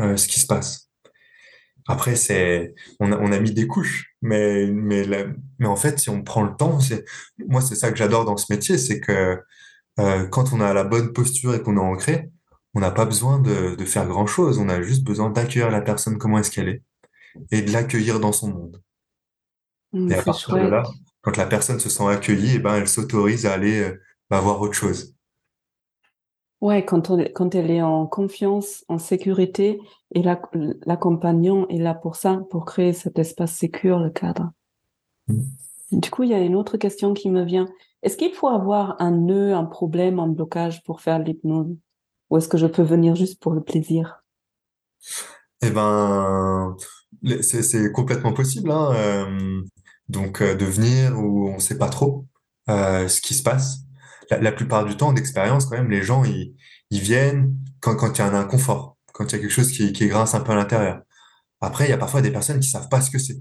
euh, 0.00 0.16
ce 0.16 0.28
qui 0.28 0.38
se 0.38 0.46
passe. 0.46 0.90
Après, 1.88 2.14
c'est, 2.14 2.74
on 3.00 3.10
a, 3.10 3.18
on 3.18 3.32
a 3.32 3.40
mis 3.40 3.52
des 3.52 3.66
couches, 3.66 4.14
mais 4.22 4.66
mais 4.66 5.04
mais 5.58 5.66
en 5.66 5.76
fait, 5.76 5.98
si 5.98 6.08
on 6.08 6.22
prend 6.22 6.42
le 6.42 6.54
temps, 6.54 6.78
c'est, 6.78 7.04
moi, 7.48 7.60
c'est 7.60 7.74
ça 7.74 7.90
que 7.90 7.96
j'adore 7.96 8.24
dans 8.24 8.36
ce 8.36 8.52
métier, 8.52 8.78
c'est 8.78 9.00
que 9.00 9.40
euh, 9.98 10.26
quand 10.28 10.52
on 10.52 10.60
a 10.60 10.72
la 10.72 10.84
bonne 10.84 11.12
posture 11.12 11.54
et 11.54 11.62
qu'on 11.62 11.76
est 11.76 11.80
ancré, 11.80 12.30
on 12.74 12.80
n'a 12.80 12.92
pas 12.92 13.06
besoin 13.06 13.40
de, 13.40 13.74
de 13.74 13.84
faire 13.84 14.06
grand 14.06 14.26
chose. 14.26 14.58
On 14.58 14.68
a 14.68 14.80
juste 14.82 15.02
besoin 15.02 15.30
d'accueillir 15.30 15.70
la 15.70 15.80
personne 15.80 16.18
comment 16.18 16.38
est-ce 16.38 16.50
qu'elle 16.50 16.68
est 16.68 16.82
et 17.50 17.62
de 17.62 17.72
l'accueillir 17.72 18.20
dans 18.20 18.32
son 18.32 18.48
monde. 18.48 18.82
Mmh, 19.92 20.12
et 20.12 20.14
à 20.14 20.22
partir 20.22 20.54
de 20.54 20.68
là, 20.68 20.82
quand 21.22 21.36
la 21.36 21.46
personne 21.46 21.80
se 21.80 21.88
sent 21.88 22.06
accueillie, 22.06 22.52
et 22.52 22.56
eh 22.56 22.58
ben, 22.58 22.74
elle 22.76 22.88
s'autorise 22.88 23.46
à 23.46 23.52
aller 23.52 23.80
euh, 23.80 24.00
bah, 24.28 24.40
voir 24.40 24.60
autre 24.60 24.74
chose. 24.74 25.14
Ouais, 26.60 26.84
quand, 26.84 27.10
on, 27.10 27.18
quand 27.34 27.54
elle 27.54 27.70
est 27.70 27.82
en 27.82 28.06
confiance, 28.06 28.84
en 28.88 28.98
sécurité, 28.98 29.80
et 30.14 30.22
l'accompagnant 30.22 31.66
est 31.68 31.78
là 31.78 31.94
pour 31.94 32.16
ça, 32.16 32.42
pour 32.50 32.66
créer 32.66 32.92
cet 32.92 33.18
espace 33.18 33.52
sécur, 33.52 33.98
le 33.98 34.10
cadre. 34.10 34.50
Mm. 35.28 35.42
Du 35.92 36.10
coup, 36.10 36.22
il 36.22 36.30
y 36.30 36.34
a 36.34 36.38
une 36.38 36.54
autre 36.54 36.76
question 36.76 37.14
qui 37.14 37.30
me 37.30 37.44
vient. 37.44 37.66
Est-ce 38.02 38.16
qu'il 38.16 38.32
faut 38.32 38.48
avoir 38.48 39.00
un 39.00 39.10
nœud, 39.10 39.54
un 39.54 39.64
problème, 39.64 40.20
un 40.20 40.28
blocage 40.28 40.82
pour 40.84 41.00
faire 41.00 41.18
l'hypnose? 41.18 41.76
Ou 42.30 42.36
est-ce 42.36 42.48
que 42.48 42.58
je 42.58 42.66
peux 42.66 42.82
venir 42.82 43.16
juste 43.16 43.42
pour 43.42 43.52
le 43.52 43.60
plaisir? 43.60 44.22
Eh 45.62 45.70
ben, 45.70 46.76
c'est 47.42 47.92
complètement 47.92 48.32
possible. 48.32 48.70
Hein. 48.70 48.92
Euh, 48.94 49.62
donc 50.10 50.42
euh, 50.42 50.54
de 50.54 50.64
venir 50.64 51.18
où 51.18 51.48
on 51.48 51.58
sait 51.58 51.78
pas 51.78 51.88
trop 51.88 52.26
euh, 52.68 53.08
ce 53.08 53.20
qui 53.20 53.34
se 53.34 53.42
passe. 53.42 53.78
La, 54.30 54.52
plupart 54.52 54.84
du 54.84 54.96
temps, 54.96 55.12
d'expérience, 55.12 55.66
quand 55.66 55.76
même, 55.76 55.90
les 55.90 56.02
gens 56.02 56.22
ils, 56.24 56.54
viennent, 56.90 57.56
quand, 57.80 57.96
il 58.16 58.18
y 58.18 58.22
a 58.22 58.26
un 58.26 58.34
inconfort, 58.34 58.96
quand 59.12 59.24
il 59.24 59.32
y 59.32 59.34
a 59.36 59.38
quelque 59.40 59.50
chose 59.50 59.72
qui, 59.72 59.92
qui 59.92 60.06
grince 60.06 60.34
un 60.36 60.40
peu 60.40 60.52
à 60.52 60.54
l'intérieur. 60.54 61.02
Après, 61.60 61.86
il 61.86 61.90
y 61.90 61.92
a 61.92 61.98
parfois 61.98 62.22
des 62.22 62.30
personnes 62.30 62.60
qui 62.60 62.68
savent 62.68 62.88
pas 62.88 63.00
ce 63.00 63.10
que 63.10 63.18
c'est. 63.18 63.38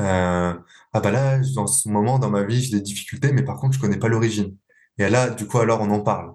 Euh, 0.00 0.54
ah 0.92 1.00
bah 1.00 1.10
là, 1.10 1.38
dans 1.54 1.66
ce 1.66 1.88
moment 1.88 2.18
dans 2.18 2.30
ma 2.30 2.44
vie, 2.44 2.62
j'ai 2.62 2.76
des 2.76 2.82
difficultés, 2.82 3.32
mais 3.32 3.42
par 3.44 3.56
contre, 3.56 3.74
je 3.74 3.80
connais 3.80 3.98
pas 3.98 4.08
l'origine. 4.08 4.56
Et 4.98 5.08
là, 5.10 5.28
du 5.30 5.46
coup, 5.46 5.58
alors 5.58 5.80
on 5.82 5.90
en 5.90 6.00
parle. 6.00 6.32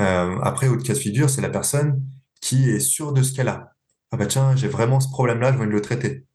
Euh, 0.00 0.38
après, 0.42 0.68
autre 0.68 0.84
cas 0.84 0.92
de 0.92 0.98
figure, 0.98 1.30
c'est 1.30 1.40
la 1.40 1.50
personne 1.50 2.04
qui 2.40 2.70
est 2.70 2.80
sûre 2.80 3.12
de 3.12 3.22
ce 3.22 3.32
qu'elle 3.32 3.48
a. 3.48 3.72
Ah 4.12 4.16
bah 4.16 4.26
tiens, 4.26 4.56
j'ai 4.56 4.68
vraiment 4.68 5.00
ce 5.00 5.08
problème-là, 5.08 5.52
je 5.52 5.58
de 5.58 5.64
le 5.64 5.80
traiter. 5.80 6.27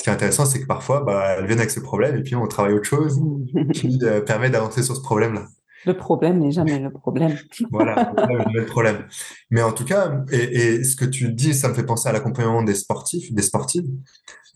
Ce 0.00 0.02
qui 0.02 0.08
est 0.08 0.14
intéressant, 0.14 0.46
c'est 0.46 0.62
que 0.62 0.66
parfois, 0.66 1.02
bah, 1.02 1.34
elles 1.36 1.44
viennent 1.44 1.58
avec 1.58 1.70
ce 1.70 1.78
problème 1.78 2.16
et 2.16 2.22
puis 2.22 2.34
on 2.34 2.46
travaille 2.46 2.72
autre 2.72 2.88
chose 2.88 3.20
qui 3.74 3.98
euh, 4.02 4.22
permet 4.22 4.48
d'avancer 4.48 4.82
sur 4.82 4.96
ce 4.96 5.02
problème-là. 5.02 5.46
Le 5.84 5.94
problème 5.94 6.38
n'est 6.38 6.52
jamais 6.52 6.78
le 6.78 6.90
problème. 6.90 7.36
Voilà, 7.70 8.14
le 8.50 8.64
problème. 8.64 9.06
Mais 9.50 9.60
en 9.60 9.72
tout 9.72 9.84
cas, 9.84 10.24
et, 10.32 10.38
et, 10.38 10.84
ce 10.84 10.96
que 10.96 11.04
tu 11.04 11.30
dis, 11.34 11.52
ça 11.52 11.68
me 11.68 11.74
fait 11.74 11.84
penser 11.84 12.08
à 12.08 12.12
l'accompagnement 12.12 12.62
des 12.62 12.76
sportifs, 12.76 13.30
des 13.30 13.42
sportives. 13.42 13.90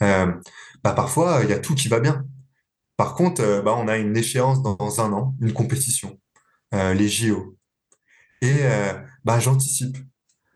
Euh, 0.03 0.33
bah 0.83 0.95
parfois, 0.95 1.41
il 1.43 1.51
y 1.51 1.53
a 1.53 1.59
tout 1.59 1.75
qui 1.75 1.89
va 1.89 2.01
bien. 2.01 2.25
Par 2.97 3.15
contre, 3.15 3.43
euh, 3.43 3.61
bah, 3.61 3.75
on 3.77 3.87
a 3.87 3.99
une 3.99 4.17
échéance 4.17 4.63
dans 4.63 5.01
un 5.03 5.13
an, 5.13 5.35
une 5.43 5.53
compétition, 5.53 6.19
les 6.73 7.09
JO. 7.09 7.55
Et 8.41 8.63
bah, 9.25 9.41
j'anticipe. 9.41 9.99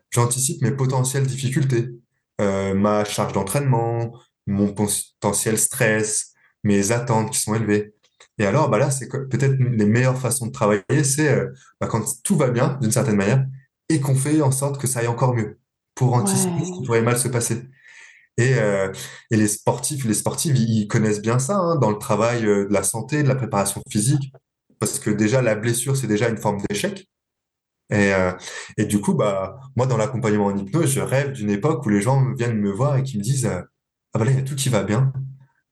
J'anticipe 0.09 0.63
mes 0.63 0.71
potentielles 0.71 1.27
difficultés, 1.27 1.89
ma 2.39 3.05
charge 3.05 3.33
d'entraînement, 3.33 4.13
mon 4.47 4.73
potentiel 4.73 5.57
stress, 5.57 6.33
mes 6.63 6.91
attentes 6.91 7.31
qui 7.31 7.39
sont 7.39 7.55
élevées. 7.55 7.93
Et 8.37 8.45
alors, 8.45 8.69
bah 8.69 8.77
là, 8.77 8.89
c'est 8.89 9.09
peut-être 9.09 9.55
les 9.59 9.85
meilleures 9.85 10.17
façons 10.17 10.47
de 10.47 10.51
travailler, 10.51 11.03
c'est 11.03 11.29
euh, 11.29 11.47
bah, 11.79 11.87
quand 11.87 12.03
tout 12.23 12.37
va 12.37 12.49
bien, 12.49 12.77
d'une 12.81 12.91
certaine 12.91 13.17
manière, 13.17 13.45
et 13.89 13.99
qu'on 13.99 14.15
fait 14.15 14.41
en 14.41 14.51
sorte 14.51 14.79
que 14.79 14.87
ça 14.87 14.99
aille 14.99 15.07
encore 15.07 15.35
mieux, 15.35 15.59
pour 15.95 16.13
anticiper 16.13 16.65
ce 16.65 16.71
qui 16.71 16.85
pourrait 16.85 17.01
mal 17.01 17.17
se 17.17 17.27
passer. 17.27 17.63
Et, 18.37 18.55
euh, 18.55 18.91
et 19.31 19.35
les 19.35 19.49
sportifs, 19.49 20.05
les 20.05 20.13
sportives, 20.13 20.55
ils 20.57 20.87
connaissent 20.87 21.21
bien 21.21 21.39
ça 21.39 21.57
hein, 21.57 21.75
dans 21.75 21.89
le 21.91 21.97
travail 21.97 22.45
euh, 22.45 22.67
de 22.67 22.73
la 22.73 22.83
santé, 22.83 23.23
de 23.23 23.27
la 23.27 23.35
préparation 23.35 23.81
physique, 23.89 24.31
parce 24.79 24.99
que 24.99 25.09
déjà 25.09 25.41
la 25.41 25.55
blessure, 25.55 25.97
c'est 25.97 26.07
déjà 26.07 26.29
une 26.29 26.37
forme 26.37 26.59
d'échec. 26.69 27.07
Et, 27.91 28.11
et 28.77 28.85
du 28.85 29.01
coup, 29.01 29.15
bah 29.15 29.59
moi, 29.75 29.87
dans 29.87 29.97
l'accompagnement 29.97 30.45
en 30.45 30.55
hypnose, 30.55 30.91
je 30.91 30.99
rêve 30.99 31.31
d'une 31.31 31.49
époque 31.49 31.83
où 31.87 31.89
les 31.89 32.01
gens 32.01 32.33
viennent 32.35 32.59
me 32.59 32.71
voir 32.71 32.97
et 32.97 33.03
qui 33.03 33.17
me 33.17 33.23
disent 33.23 33.49
ah 34.13 34.19
bah 34.19 34.25
là, 34.25 34.31
il 34.31 34.37
y 34.37 34.39
a 34.39 34.43
tout 34.43 34.55
qui 34.55 34.69
va 34.69 34.83
bien, 34.83 35.13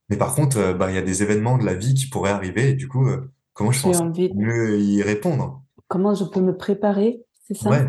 mais 0.10 0.18
par 0.18 0.36
contre, 0.36 0.58
euh, 0.58 0.74
bah, 0.74 0.92
il 0.92 0.96
y 0.96 1.00
a 1.00 1.02
des 1.02 1.24
événements 1.24 1.58
de 1.58 1.66
la 1.66 1.74
vie 1.74 1.94
qui 1.94 2.08
pourraient 2.08 2.32
arriver. 2.32 2.72
Et 2.72 2.74
du 2.76 2.88
coup, 2.88 3.08
euh, 3.08 3.32
comment 3.54 3.72
je 3.72 3.82
pense 3.82 4.00
envie... 4.00 4.32
mieux 4.36 4.80
y 4.80 5.02
répondre? 5.02 5.64
Comment 5.88 6.14
je 6.14 6.24
peux 6.24 6.42
me 6.42 6.56
préparer, 6.56 7.22
c'est 7.48 7.56
ça? 7.56 7.70
Ouais. 7.70 7.88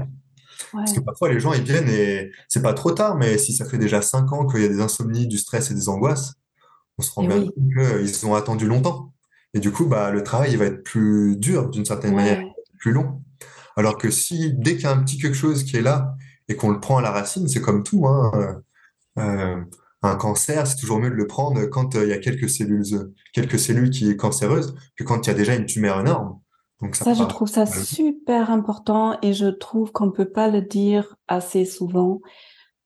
Parce 0.73 0.93
que 0.93 1.01
parfois, 1.01 1.33
les 1.33 1.39
gens, 1.39 1.53
ils 1.53 1.63
viennent 1.63 1.89
et 1.89 2.31
c'est 2.49 2.63
pas 2.63 2.75
trop 2.75 2.91
tard, 2.91 3.17
mais 3.17 3.39
si 3.39 3.53
ça 3.53 3.65
fait 3.65 3.79
déjà 3.79 4.03
cinq 4.03 4.33
ans 4.33 4.47
qu'il 4.47 4.61
y 4.61 4.65
a 4.65 4.69
des 4.69 4.81
insomnies, 4.81 5.27
du 5.27 5.39
stress 5.39 5.71
et 5.71 5.75
des 5.75 5.89
angoisses, 5.89 6.35
on 6.99 7.03
se 7.03 7.13
rend 7.13 7.25
bien 7.25 7.41
compte 7.41 7.55
qu'ils 7.55 8.27
ont 8.27 8.35
attendu 8.35 8.67
longtemps. 8.67 9.13
Et 9.55 9.61
du 9.61 9.71
coup, 9.71 9.87
bah, 9.87 10.11
le 10.11 10.23
travail, 10.25 10.53
il 10.53 10.59
va 10.59 10.67
être 10.67 10.83
plus 10.83 11.37
dur 11.37 11.71
d'une 11.71 11.85
certaine 11.85 12.15
manière, 12.15 12.43
plus 12.79 12.93
long. 12.93 13.23
Alors 13.77 13.97
que 13.97 14.11
si, 14.11 14.53
dès 14.55 14.75
qu'il 14.75 14.83
y 14.83 14.87
a 14.87 14.91
un 14.91 15.03
petit 15.03 15.19
quelque 15.19 15.37
chose 15.37 15.63
qui 15.63 15.77
est 15.77 15.83
là 15.83 16.17
et 16.49 16.57
qu'on 16.57 16.71
le 16.71 16.81
prend 16.81 16.99
à 16.99 17.03
la 17.03 17.13
racine, 17.13 17.47
c'est 17.47 17.61
comme 17.61 17.85
tout, 17.85 18.07
hein, 18.09 18.61
euh 19.19 19.63
un 20.03 20.17
cancer, 20.17 20.67
c'est 20.67 20.77
toujours 20.77 20.99
mieux 20.99 21.11
de 21.11 21.15
le 21.15 21.27
prendre 21.27 21.65
quand 21.67 21.97
euh, 21.97 22.05
il 22.05 22.11
y 22.11 22.13
a 22.13 22.19
quelques 22.19 22.49
cellules, 22.49 23.13
quelques 23.33 23.59
cellules 23.59 23.91
qui 23.91 24.09
est 24.11 24.17
cancéreuse 24.17 24.75
que 24.97 25.05
quand 25.05 25.27
il 25.27 25.31
y 25.31 25.33
a 25.33 25.37
déjà 25.37 25.55
une 25.55 25.67
tumeur 25.67 26.01
énorme. 26.01 26.39
Donc 26.81 26.95
ça, 26.95 27.13
je 27.13 27.25
trouve 27.25 27.49
ça 27.49 27.67
super 27.67 28.51
important 28.51 29.19
et 29.23 29.33
je 29.33 29.47
trouve 29.47 29.91
qu'on 29.91 30.13
peut 30.13 30.31
pas 30.31 30.49
le 30.49 30.63
dire 30.63 31.17
assez 31.27 31.65
souvent 31.65 32.21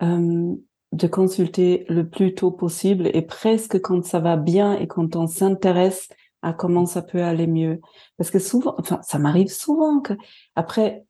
euh, 0.02 0.54
de 0.92 1.06
consulter 1.06 1.84
le 1.90 2.08
plus 2.08 2.34
tôt 2.34 2.50
possible 2.50 3.10
et 3.12 3.20
presque 3.20 3.80
quand 3.82 4.02
ça 4.04 4.18
va 4.18 4.36
bien 4.36 4.78
et 4.78 4.86
quand 4.86 5.14
on 5.14 5.26
s'intéresse 5.26 6.08
à 6.40 6.54
comment 6.54 6.86
ça 6.86 7.02
peut 7.02 7.22
aller 7.22 7.46
mieux. 7.46 7.80
Parce 8.16 8.30
que 8.30 8.38
souvent, 8.38 8.74
enfin, 8.78 9.00
ça 9.02 9.18
m'arrive 9.18 9.48
souvent 9.48 10.00
que 10.00 10.14
après, 10.56 11.04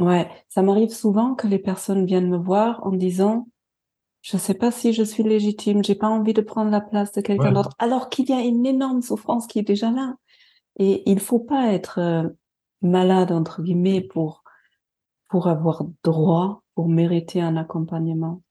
ouais, 0.00 0.28
ça 0.48 0.62
m'arrive 0.62 0.90
souvent 0.90 1.36
que 1.36 1.46
les 1.46 1.60
personnes 1.60 2.06
viennent 2.06 2.28
me 2.28 2.38
voir 2.38 2.84
en 2.84 2.90
disant 2.90 3.46
je 4.22 4.36
sais 4.36 4.54
pas 4.54 4.70
si 4.70 4.92
je 4.92 5.02
suis 5.02 5.22
légitime, 5.22 5.82
j'ai 5.82 5.94
pas 5.94 6.08
envie 6.08 6.34
de 6.34 6.42
prendre 6.42 6.70
la 6.70 6.80
place 6.80 7.12
de 7.12 7.20
quelqu'un 7.20 7.52
d'autre, 7.52 7.74
alors 7.78 8.08
qu'il 8.08 8.28
y 8.28 8.32
a 8.32 8.40
une 8.40 8.66
énorme 8.66 9.02
souffrance 9.02 9.46
qui 9.46 9.58
est 9.58 9.64
déjà 9.64 9.90
là. 9.90 10.14
Et 10.78 11.02
il 11.10 11.20
faut 11.20 11.38
pas 11.38 11.72
être 11.72 11.98
euh, 11.98 12.28
malade 12.82 13.32
entre 13.32 13.62
guillemets 13.62 14.00
pour 14.00 14.42
pour 15.28 15.46
avoir 15.46 15.84
droit, 16.02 16.62
pour 16.74 16.88
mériter 16.88 17.40
un 17.40 17.56
accompagnement. 17.56 18.42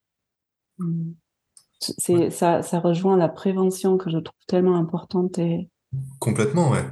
C'est 1.79 2.29
ça, 2.29 2.61
ça 2.61 2.79
rejoint 2.79 3.17
la 3.17 3.29
prévention 3.29 3.97
que 3.97 4.09
je 4.09 4.17
trouve 4.17 4.45
tellement 4.47 4.75
importante 4.75 5.37
et 5.39 5.69
complètement, 6.19 6.69
ouais. 6.69 6.85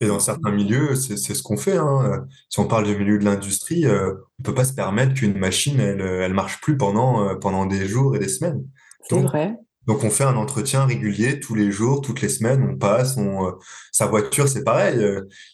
Et 0.00 0.08
dans 0.08 0.20
certains 0.20 0.50
milieux, 0.50 0.94
c'est 0.94 1.16
ce 1.16 1.42
qu'on 1.42 1.56
fait. 1.56 1.78
Hein. 1.78 2.26
Si 2.50 2.60
on 2.60 2.66
parle 2.66 2.84
du 2.84 2.94
milieu 2.96 3.18
de 3.18 3.24
l'industrie, 3.24 3.86
euh, 3.86 4.12
on 4.38 4.42
peut 4.42 4.54
pas 4.54 4.64
se 4.64 4.74
permettre 4.74 5.14
qu'une 5.14 5.38
machine, 5.38 5.80
elle, 5.80 6.02
elle 6.02 6.34
marche 6.34 6.60
plus 6.60 6.76
pendant, 6.76 7.26
euh, 7.26 7.34
pendant 7.36 7.64
des 7.64 7.86
jours 7.86 8.14
et 8.14 8.18
des 8.18 8.28
semaines. 8.28 8.62
C'est 9.08 9.18
vrai. 9.20 9.56
Donc 9.86 10.04
on 10.04 10.10
fait 10.10 10.24
un 10.24 10.36
entretien 10.36 10.84
régulier 10.84 11.40
tous 11.40 11.54
les 11.54 11.70
jours, 11.70 12.02
toutes 12.02 12.20
les 12.20 12.28
semaines, 12.28 12.68
on 12.68 12.76
passe, 12.76 13.16
on, 13.16 13.46
euh, 13.46 13.52
sa 13.92 14.06
voiture 14.06 14.48
c'est 14.48 14.64
pareil. 14.64 15.00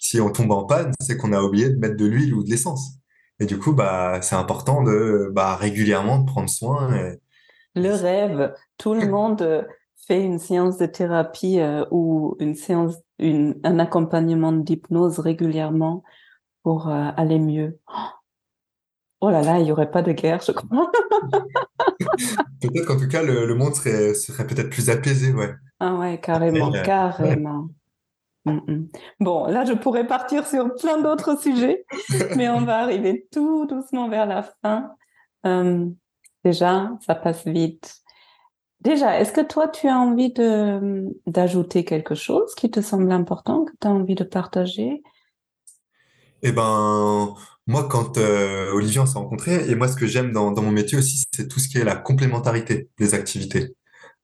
si 0.01 0.21
on 0.21 0.31
tombe 0.31 0.51
en 0.53 0.65
panne, 0.65 0.91
c'est 1.01 1.19
qu'on 1.19 1.33
a 1.33 1.43
oublié 1.43 1.69
de 1.69 1.79
mettre 1.79 1.97
de 1.97 2.07
l'huile 2.07 2.35
ou 2.35 2.43
de 2.43 2.51
l'essence. 2.51 2.97
Et 3.39 3.45
du 3.45 3.59
coup, 3.59 3.75
bah 3.75 4.21
c'est 4.23 4.35
important 4.35 4.83
de 4.83 5.31
bah, 5.33 5.55
régulièrement 5.55 6.19
de 6.19 6.25
prendre 6.25 6.49
soin. 6.49 6.97
Et... 6.97 7.21
Le 7.75 7.93
rêve, 7.93 8.55
tout 8.79 8.95
le 8.95 9.07
monde 9.07 9.67
fait 10.09 10.23
une 10.23 10.39
séance 10.39 10.79
de 10.79 10.87
thérapie 10.87 11.61
ou 11.91 12.35
une 12.41 12.55
séance 12.55 12.97
un 13.23 13.79
accompagnement 13.79 14.53
d'hypnose 14.53 15.19
régulièrement 15.19 16.03
pour 16.63 16.89
euh, 16.89 17.11
aller 17.17 17.39
mieux. 17.39 17.79
Oh 19.21 19.31
là 19.31 19.43
là, 19.43 19.59
il 19.59 19.65
n'y 19.65 19.73
aurait 19.73 19.91
pas 19.91 20.03
de 20.03 20.13
guerre, 20.13 20.41
je 20.45 20.53
crois. 20.53 20.91
peut-être 22.61 22.87
qu'en 22.87 22.99
tout 22.99 23.09
cas, 23.09 23.23
le, 23.23 23.55
monde 23.55 23.75
serait, 23.75 24.15
serait 24.15 24.47
peut-être 24.47 24.71
plus 24.71 24.91
apaisé, 24.91 25.33
ouais. 25.33 25.55
Ah 25.79 25.95
ouais, 25.95 26.21
carrément, 26.21 26.75
euh, 26.75 26.83
carrément. 26.83 27.69
Mm, 28.45 28.59
mm. 28.67 28.89
Bon, 29.21 29.47
là, 29.47 29.65
je 29.65 29.75
pourrais 29.75 30.07
partir 30.07 30.47
sur 30.47 30.75
plein 30.75 31.01
d'autres 31.01 31.41
sujets, 31.41 31.85
mais 32.37 32.49
on 32.49 32.63
va 32.63 32.79
arriver 32.79 33.27
tout 33.31 33.67
doucement 33.67 34.09
vers 34.09 34.27
la 34.27 34.43
fin. 34.63 34.91
Euh, 35.47 35.87
déjà, 36.45 36.91
ça 37.07 37.15
passe 37.15 37.47
vite. 37.47 38.02
Déjà, 38.83 39.21
est-ce 39.21 39.33
que 39.33 39.41
toi, 39.41 39.69
tu 39.69 39.87
as 39.87 39.97
envie 39.97 40.33
d'ajouter 41.27 41.85
quelque 41.85 42.17
chose 42.17 42.55
qui 42.57 42.69
te 42.71 42.81
semble 42.81 43.13
important, 43.13 43.65
que 43.65 43.73
tu 43.81 43.87
as 43.87 43.91
envie 43.91 44.17
de 44.17 44.25
partager? 44.25 45.03
Eh 46.43 46.51
ben, 46.51 47.35
moi, 47.69 47.87
quand 47.89 48.19
euh, 48.19 48.73
Olivier, 48.73 49.07
s'est 49.07 49.19
rencontrés, 49.19 49.71
et 49.71 49.77
moi, 49.77 49.87
ce 49.87 49.95
que 49.95 50.07
j'aime 50.07 50.33
dans, 50.33 50.51
dans 50.51 50.63
mon 50.63 50.73
métier 50.73 50.99
aussi, 50.99 51.23
c'est 51.33 51.47
tout 51.47 51.61
ce 51.61 51.69
qui 51.69 51.79
est 51.79 51.85
la 51.85 51.95
complémentarité 51.95 52.89
des 52.99 53.15
activités. 53.15 53.77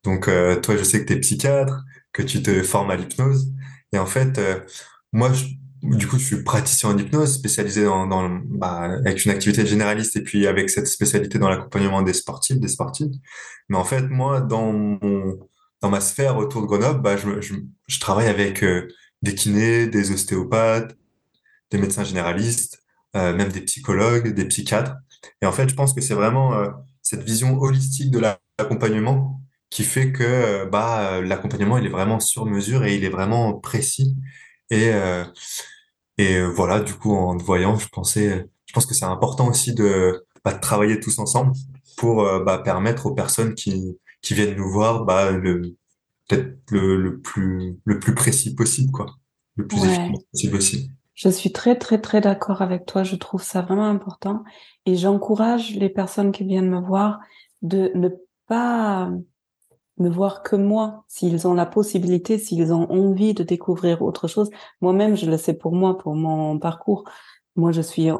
Donc, 0.02 0.26
euh, 0.26 0.60
toi, 0.60 0.76
je 0.76 0.82
sais 0.82 1.02
que 1.02 1.06
tu 1.06 1.12
es 1.12 1.20
psychiatre, 1.20 1.84
que 2.12 2.22
tu 2.22 2.42
te 2.42 2.62
formes 2.64 2.90
à 2.90 2.96
l'hypnose. 2.96 3.52
Et 3.92 3.98
en 3.98 4.06
fait, 4.06 4.38
euh, 4.38 4.58
moi, 5.12 5.32
je, 5.32 5.44
du 5.82 6.08
coup, 6.08 6.18
je 6.18 6.24
suis 6.24 6.42
praticien 6.42 6.90
en 6.90 6.98
hypnose, 6.98 7.34
spécialisé 7.34 7.84
dans, 7.84 8.06
dans 8.06 8.28
bah, 8.28 8.98
avec 9.04 9.24
une 9.24 9.30
activité 9.30 9.64
généraliste 9.66 10.16
et 10.16 10.22
puis 10.22 10.46
avec 10.46 10.70
cette 10.70 10.86
spécialité 10.88 11.38
dans 11.38 11.48
l'accompagnement 11.48 12.02
des 12.02 12.12
sportifs, 12.12 12.58
des 12.58 12.68
sportives. 12.68 13.12
Mais 13.68 13.76
en 13.76 13.84
fait, 13.84 14.02
moi, 14.08 14.40
dans 14.40 14.72
mon, 14.72 15.38
dans 15.80 15.90
ma 15.90 16.00
sphère 16.00 16.36
autour 16.36 16.62
de 16.62 16.66
Grenoble, 16.66 17.00
bah, 17.00 17.16
je, 17.16 17.40
je, 17.40 17.54
je 17.86 18.00
travaille 18.00 18.26
avec 18.26 18.64
euh, 18.64 18.88
des 19.22 19.34
kinés, 19.34 19.86
des 19.86 20.10
ostéopathes, 20.10 20.96
des 21.70 21.78
médecins 21.78 22.04
généralistes, 22.04 22.82
euh, 23.16 23.34
même 23.34 23.50
des 23.50 23.60
psychologues, 23.60 24.34
des 24.34 24.46
psychiatres. 24.46 24.96
Et 25.42 25.46
en 25.46 25.52
fait, 25.52 25.68
je 25.68 25.74
pense 25.74 25.92
que 25.92 26.00
c'est 26.00 26.14
vraiment 26.14 26.54
euh, 26.54 26.68
cette 27.02 27.22
vision 27.22 27.60
holistique 27.60 28.10
de 28.10 28.18
l'accompagnement 28.18 29.40
qui 29.70 29.84
fait 29.84 30.12
que 30.12 30.64
bah, 30.64 31.20
l'accompagnement, 31.20 31.78
il 31.78 31.86
est 31.86 31.90
vraiment 31.90 32.20
sur 32.20 32.46
mesure 32.46 32.84
et 32.84 32.96
il 32.96 33.04
est 33.04 33.10
vraiment 33.10 33.52
précis 33.52 34.16
et, 34.70 34.92
euh, 34.92 35.24
et 36.18 36.36
euh, 36.36 36.46
voilà, 36.46 36.80
du 36.80 36.94
coup, 36.94 37.14
en 37.14 37.36
te 37.36 37.42
voyant, 37.42 37.76
je 37.76 37.88
pensais, 37.88 38.46
je 38.66 38.72
pense 38.72 38.86
que 38.86 38.94
c'est 38.94 39.04
important 39.04 39.48
aussi 39.48 39.74
de, 39.74 40.24
bah, 40.44 40.54
de 40.54 40.60
travailler 40.60 41.00
tous 41.00 41.18
ensemble 41.18 41.52
pour 41.96 42.22
euh, 42.22 42.42
bah, 42.44 42.58
permettre 42.58 43.06
aux 43.06 43.14
personnes 43.14 43.54
qui, 43.54 43.98
qui 44.22 44.34
viennent 44.34 44.56
nous 44.56 44.70
voir 44.70 45.04
bah, 45.04 45.30
le 45.30 45.76
peut-être 46.28 46.58
le, 46.70 46.96
le 46.96 47.20
plus 47.20 47.78
le 47.84 47.98
plus 47.98 48.14
précis 48.14 48.54
possible, 48.54 48.92
quoi, 48.92 49.06
le 49.56 49.66
plus 49.66 49.82
efficace 49.84 50.22
possible 50.32 50.56
aussi. 50.56 50.90
Je 51.14 51.28
suis 51.30 51.52
très 51.52 51.76
très 51.76 52.00
très 52.00 52.20
d'accord 52.20 52.62
avec 52.62 52.86
toi. 52.86 53.02
Je 53.02 53.16
trouve 53.16 53.42
ça 53.42 53.62
vraiment 53.62 53.88
important 53.88 54.44
et 54.86 54.94
j'encourage 54.94 55.74
les 55.74 55.88
personnes 55.88 56.30
qui 56.30 56.44
viennent 56.44 56.70
me 56.70 56.80
voir 56.80 57.18
de 57.62 57.90
ne 57.94 58.08
pas 58.46 59.10
me 59.98 60.08
voir 60.08 60.42
que 60.42 60.56
moi, 60.56 61.04
s'ils 61.08 61.46
ont 61.46 61.54
la 61.54 61.66
possibilité, 61.66 62.38
s'ils 62.38 62.72
ont 62.72 62.90
envie 62.90 63.34
de 63.34 63.42
découvrir 63.42 64.02
autre 64.02 64.28
chose. 64.28 64.50
Moi-même, 64.80 65.16
je 65.16 65.30
le 65.30 65.36
sais 65.36 65.54
pour 65.54 65.72
moi, 65.72 65.98
pour 65.98 66.14
mon 66.14 66.58
parcours. 66.58 67.04
Moi, 67.56 67.72
je 67.72 67.80
suis 67.80 68.10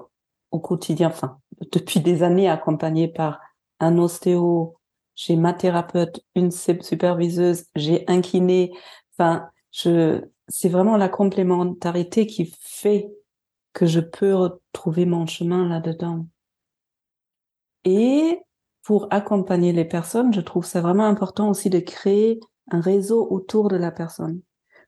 au 0.51 0.61
quotidien, 0.61 1.09
enfin, 1.09 1.39
depuis 1.73 2.01
des 2.01 2.23
années 2.23 2.49
accompagnée 2.49 3.09
par 3.09 3.41
un 3.81 3.99
ostéo, 3.99 4.77
j'ai 5.15 5.37
ma 5.37 5.53
thérapeute, 5.53 6.25
une 6.35 6.51
superviseuse, 6.51 7.65
j'ai 7.75 8.05
un 8.09 8.21
kiné. 8.21 8.73
Enfin, 9.13 9.49
je, 9.73 10.23
c'est 10.49 10.69
vraiment 10.69 10.97
la 10.97 11.09
complémentarité 11.09 12.27
qui 12.27 12.55
fait 12.61 13.11
que 13.73 13.87
je 13.87 14.01
peux 14.01 14.35
retrouver 14.35 15.07
mon 15.07 15.27
chemin 15.27 15.69
là-dedans. 15.69 16.27
Et 17.85 18.41
pour 18.89 19.07
accompagner 19.11 19.75
les 19.75 19.85
personnes, 19.85 20.33
je 20.33 20.41
trouve 20.41 20.65
ça 20.65 20.81
vraiment 20.81 21.05
important 21.05 21.51
aussi 21.51 21.69
de 21.69 21.79
créer 21.79 22.41
un 22.71 22.81
réseau 22.81 23.29
autour 23.31 23.69
de 23.69 23.77
la 23.77 23.91
personne, 23.91 24.41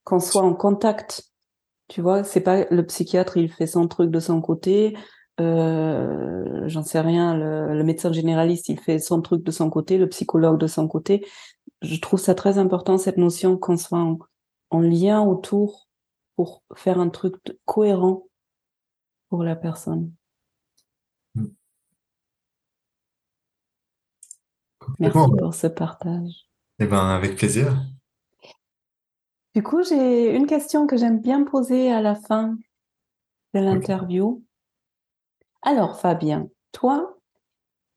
qu'on 0.05 0.21
soit 0.21 0.41
en 0.41 0.55
contact. 0.55 1.31
Tu 1.87 2.01
vois, 2.01 2.25
c'est 2.25 2.41
pas 2.41 2.65
le 2.71 2.87
psychiatre, 2.87 3.37
il 3.37 3.53
fait 3.53 3.67
son 3.67 3.89
truc 3.89 4.11
de 4.11 4.19
son 4.19 4.41
côté, 4.41 4.97
euh, 5.39 6.63
j'en 6.67 6.83
sais 6.83 7.01
rien, 7.01 7.37
le, 7.37 7.85
médecin 7.85 8.11
généraliste, 8.11 8.71
il 8.71 8.81
fait 8.81 9.01
son 9.01 9.21
truc 9.21 9.43
de 9.43 9.51
son 9.51 9.69
côté, 9.69 9.99
le 9.99 10.09
psychologue 10.09 10.59
de 10.59 10.67
son 10.67 10.89
côté. 10.89 11.27
Je 11.83 12.01
trouve 12.01 12.21
ça 12.21 12.35
très 12.35 12.57
important, 12.57 12.97
cette 12.97 13.19
notion 13.19 13.59
qu'on 13.59 13.77
soit 13.77 14.17
en, 14.71 14.81
lien 14.81 15.21
autour 15.21 15.91
pour 16.37 16.63
faire 16.75 17.01
un 17.01 17.11
truc 17.11 17.35
cohérent 17.67 18.23
pour 19.29 19.45
la 19.45 19.57
personne. 19.57 20.11
Merci 24.99 25.19
pour 25.39 25.55
ce 25.55 25.67
partage. 25.67 26.47
Eh 26.79 26.87
ben, 26.87 27.09
avec 27.09 27.37
plaisir. 27.37 27.77
Du 29.55 29.63
coup, 29.63 29.83
j'ai 29.83 30.35
une 30.35 30.47
question 30.47 30.87
que 30.87 30.97
j'aime 30.97 31.21
bien 31.21 31.45
poser 31.45 31.93
à 31.93 32.01
la 32.01 32.15
fin 32.15 32.57
de 33.55 33.61
l'interview. 33.61 34.45
Alors, 35.63 35.99
Fabien, 35.99 36.49
toi, 36.73 37.19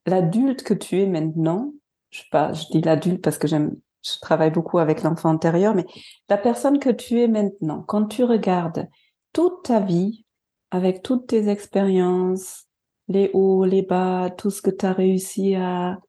l'adulte 0.06 0.64
que 0.64 0.74
tu 0.74 1.00
es 1.00 1.06
maintenant, 1.06 1.72
je 2.10 2.20
sais 2.20 2.28
pas, 2.32 2.54
je 2.54 2.66
dis 2.72 2.82
l'adulte 2.82 3.22
parce 3.22 3.38
que 3.38 3.48
j'aime, 3.48 3.76
je 4.04 4.20
travaille 4.22 4.52
beaucoup 4.52 4.80
avec 4.80 5.04
l'enfant 5.04 5.30
intérieur, 5.30 5.76
mais 5.76 5.86
la 6.28 6.38
personne 6.38 6.80
que 6.80 6.90
tu 6.90 7.22
es 7.22 7.28
maintenant, 7.28 7.84
quand 7.84 8.08
tu 8.08 8.24
regardes 8.24 8.88
toute 9.32 9.64
ta 9.64 9.80
vie, 9.80 10.26
avec 10.72 11.04
toutes 11.04 11.28
tes 11.28 11.50
expériences, 11.50 12.66
les 13.08 13.30
hauts, 13.34 13.64
les 13.64 13.84
bas, 13.84 14.32
tout 14.32 14.50
ce 14.50 14.62
que 14.62 14.72
tu 14.72 14.86
as 14.86 14.94
réussi 14.94 15.56
à 15.56 16.00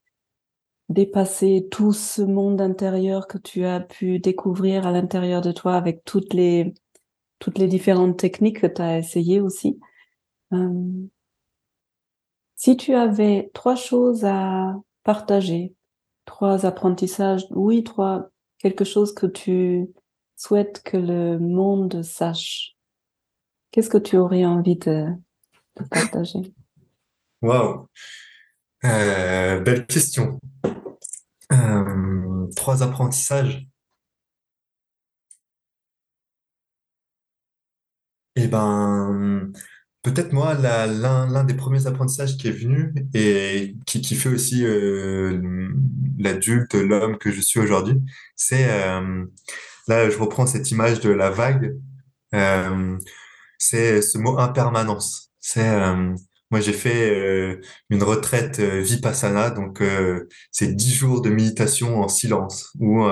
dépasser, 0.89 1.67
tout 1.71 1.93
ce 1.93 2.23
monde 2.23 2.61
intérieur 2.61 3.27
que 3.27 3.39
tu 3.39 3.65
as 3.65 3.81
pu 3.81 4.19
découvrir 4.19 4.87
à 4.87 4.93
l'intérieur 4.93 5.41
de 5.41 5.53
toi 5.53 5.75
avec 5.75 6.05
toutes 6.05 6.35
les, 6.35 6.75
toutes 7.39 7.59
les 7.59 7.69
différentes 7.69 8.19
techniques 8.19 8.61
que 8.61 8.67
tu 8.67 8.83
as 8.83 8.99
essayées 8.99 9.41
aussi. 9.41 9.81
Euh, 10.53 11.07
si 12.55 12.77
tu 12.77 12.95
avais 12.95 13.51
trois 13.55 13.77
choses 13.77 14.25
à 14.25 14.75
partager, 15.03 15.75
trois 16.25 16.67
apprentissages, 16.67 17.45
oui, 17.51 17.83
trois, 17.83 18.31
quelque 18.59 18.85
chose 18.85 19.13
que 19.15 19.27
tu 19.27 19.89
souhaites 20.37 20.83
que 20.83 20.97
le 20.97 21.39
monde 21.39 22.03
sache, 22.03 22.77
qu'est-ce 23.71 23.91
que 23.91 23.99
tu 23.99 24.17
aurais 24.17 24.45
envie 24.45 24.77
de, 24.77 25.07
partager? 25.91 26.55
Waouh 27.43 27.89
euh, 28.85 29.61
Belle 29.61 29.87
question. 29.87 30.41
Euh, 31.53 32.47
trois 32.57 32.83
apprentissages. 32.83 33.67
Eh 38.37 38.49
ben, 38.49 39.53
Peut-être 40.03 40.33
moi, 40.35 40.55
l'un 40.55 41.45
des 41.45 41.55
premiers 41.55 41.87
apprentissages 41.87 42.37
qui 42.37 42.49
est 42.49 42.51
venu 42.51 42.93
et 43.15 43.75
qui, 43.87 44.15
fait 44.17 44.29
aussi 44.29 44.65
euh, 44.67 45.71
l'adulte, 46.19 46.75
l'homme 46.75 47.17
que 47.17 47.33
je 47.33 47.41
suis 47.41 47.59
aujourd'hui, 47.59 48.03
c'est, 48.37 48.69
euh, 48.71 49.25
là 49.89 50.11
je 50.11 50.19
reprends 50.19 50.47
cette 50.47 50.71
image 50.71 51.01
de 51.01 51.11
la 51.11 51.31
vague, 51.31 51.75
c'est 53.59 54.03
ce 54.03 54.19
mot 54.19 54.39
impermanence. 54.39 55.33
C'est, 55.41 55.71
moi 56.55 56.61
j'ai 56.61 56.73
fait 56.73 57.61
une 57.91 58.05
retraite 58.05 58.61
vipassana, 58.61 59.51
donc 59.51 59.83
c'est 60.53 60.77
dix 60.77 60.95
jours 60.95 61.21
de 61.21 61.29
méditation 61.29 62.01
en 62.01 62.07
silence 62.09 62.71
où 62.79 63.03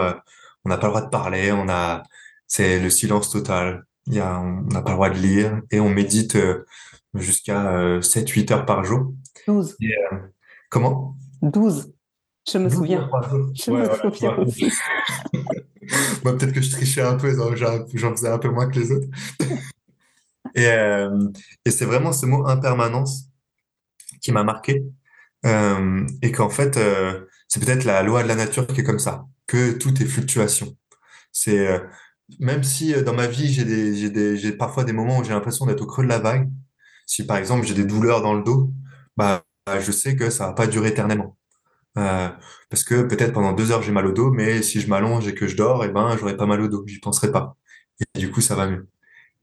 on 0.64 0.68
n'a 0.68 0.78
pas 0.78 0.86
le 0.86 0.92
droit 0.92 1.02
de 1.02 1.10
parler, 1.10 1.52
on 1.52 1.68
a, 1.68 2.02
c'est 2.46 2.78
le 2.80 2.90
silence 2.90 3.30
total. 3.30 3.84
Il 4.06 4.14
y 4.14 4.20
a, 4.20 4.40
on 4.40 4.62
n'a 4.62 4.82
pas 4.82 4.90
le 4.90 4.96
droit 4.96 5.10
de 5.10 5.18
lire 5.18 5.60
et 5.70 5.80
on 5.80 5.88
médite 5.88 6.36
euh, 6.36 6.66
jusqu'à 7.14 7.72
euh, 7.72 8.00
7-8 8.00 8.52
heures 8.52 8.66
par 8.66 8.84
jour. 8.84 9.12
12. 9.46 9.76
Euh, 9.82 10.16
comment? 10.68 11.16
12. 11.42 11.92
Je 12.50 12.58
me 12.58 12.68
souviens. 12.68 13.08
Je 13.54 13.70
me 13.70 13.84
souviens 14.10 14.36
aussi. 14.36 14.70
Moi, 16.24 16.36
peut-être 16.36 16.52
que 16.52 16.60
je 16.60 16.70
trichais 16.70 17.02
un 17.02 17.14
peu, 17.14 17.34
j'en 17.94 18.12
faisais 18.12 18.28
un 18.28 18.38
peu 18.38 18.48
moins 18.48 18.68
que 18.68 18.78
les 18.78 18.92
autres. 18.92 19.08
et, 20.54 20.68
et 21.64 21.70
c'est 21.70 21.84
vraiment 21.84 22.12
ce 22.12 22.26
mot 22.26 22.46
impermanence 22.46 23.31
qui 24.22 24.32
m'a 24.32 24.44
marqué. 24.44 24.84
et 26.22 26.32
qu'en 26.32 26.50
fait, 26.50 26.78
c'est 27.48 27.60
peut-être 27.60 27.84
la 27.84 28.02
loi 28.02 28.22
de 28.22 28.28
la 28.28 28.36
nature 28.36 28.66
qui 28.66 28.80
est 28.80 28.84
comme 28.84 28.98
ça, 28.98 29.26
que 29.46 29.72
tout 29.72 30.02
est 30.02 30.06
fluctuation. 30.06 30.76
C'est 31.32 31.80
même 32.40 32.62
si 32.62 32.94
euh, 32.94 33.02
dans 33.02 33.14
ma 33.14 33.26
vie, 33.26 33.52
j'ai 33.52 33.64
des, 33.64 33.94
j'ai 33.96 34.10
des, 34.10 34.36
j'ai 34.36 34.52
parfois 34.52 34.84
des 34.84 34.92
moments 34.92 35.18
où 35.18 35.24
j'ai 35.24 35.32
l'impression 35.32 35.66
d'être 35.66 35.82
au 35.82 35.86
creux 35.86 36.04
de 36.04 36.08
la 36.08 36.18
vague. 36.18 36.48
Si 37.06 37.26
par 37.26 37.36
exemple 37.36 37.66
j'ai 37.66 37.74
des 37.74 37.84
douleurs 37.84 38.22
dans 38.22 38.34
le 38.34 38.42
dos, 38.42 38.72
bah, 39.16 39.44
je 39.80 39.92
sais 39.92 40.16
que 40.16 40.30
ça 40.30 40.48
va 40.48 40.52
pas 40.54 40.66
durer 40.66 40.90
éternellement. 40.90 41.36
Euh, 41.98 42.28
parce 42.70 42.84
que 42.84 43.02
peut-être 43.02 43.32
pendant 43.34 43.52
deux 43.52 43.70
heures 43.72 43.82
j'ai 43.82 43.92
mal 43.92 44.06
au 44.06 44.12
dos, 44.12 44.30
mais 44.32 44.62
si 44.62 44.80
je 44.80 44.88
m'allonge 44.88 45.28
et 45.28 45.34
que 45.34 45.46
je 45.46 45.56
dors, 45.56 45.84
et 45.84 45.88
eh 45.88 45.92
ben 45.92 46.16
j'aurai 46.16 46.36
pas 46.36 46.46
mal 46.46 46.60
au 46.62 46.68
dos, 46.68 46.84
j'y 46.86 47.00
penserai 47.00 47.32
pas. 47.32 47.56
Et 48.14 48.18
du 48.20 48.30
coup 48.30 48.40
ça 48.40 48.54
va 48.56 48.66
mieux. 48.68 48.88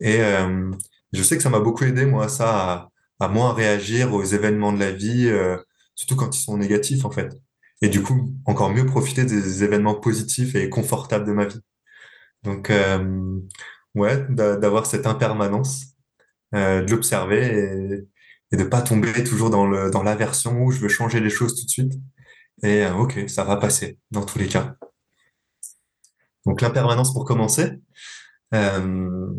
Et 0.01 0.21
euh, 0.21 0.71
je 1.13 1.23
sais 1.23 1.37
que 1.37 1.43
ça 1.43 1.49
m'a 1.49 1.59
beaucoup 1.59 1.83
aidé 1.85 2.05
moi 2.05 2.29
ça 2.29 2.89
à, 3.19 3.27
moins 3.27 3.53
réagir 3.53 4.13
aux 4.13 4.23
événements 4.23 4.73
de 4.73 4.79
la 4.79 4.91
vie, 4.91 5.27
euh, 5.27 5.57
surtout 5.95 6.15
quand 6.15 6.35
ils 6.35 6.41
sont 6.41 6.57
négatifs 6.57 7.05
en 7.05 7.11
fait. 7.11 7.33
Et 7.81 7.89
du 7.89 8.01
coup 8.03 8.33
encore 8.45 8.71
mieux 8.71 8.85
profiter 8.85 9.25
des 9.25 9.63
événements 9.63 9.95
positifs 9.95 10.55
et 10.55 10.69
confortables 10.69 11.25
de 11.25 11.33
ma 11.33 11.45
vie. 11.45 11.61
Donc, 12.43 12.69
euh, 12.69 13.39
ouais, 13.95 14.25
d'avoir 14.29 14.85
cette 14.85 15.07
impermanence, 15.07 15.87
euh, 16.55 16.83
de 16.83 16.91
l'observer 16.91 18.07
et, 18.51 18.55
et 18.55 18.57
de 18.57 18.63
pas 18.63 18.81
tomber 18.81 19.23
toujours 19.23 19.49
dans 19.49 19.67
le 19.67 19.91
dans 19.91 20.03
l'aversion 20.03 20.63
où 20.63 20.71
je 20.71 20.79
veux 20.79 20.89
changer 20.89 21.19
les 21.19 21.29
choses 21.29 21.55
tout 21.59 21.65
de 21.65 21.69
suite. 21.69 21.93
Et 22.63 22.83
euh, 22.85 22.93
ok, 22.95 23.29
ça 23.29 23.43
va 23.43 23.57
passer 23.57 23.97
dans 24.11 24.25
tous 24.25 24.39
les 24.39 24.47
cas. 24.47 24.75
Donc 26.45 26.61
l'impermanence 26.61 27.13
pour 27.13 27.25
commencer, 27.25 27.73
euh, 28.53 29.29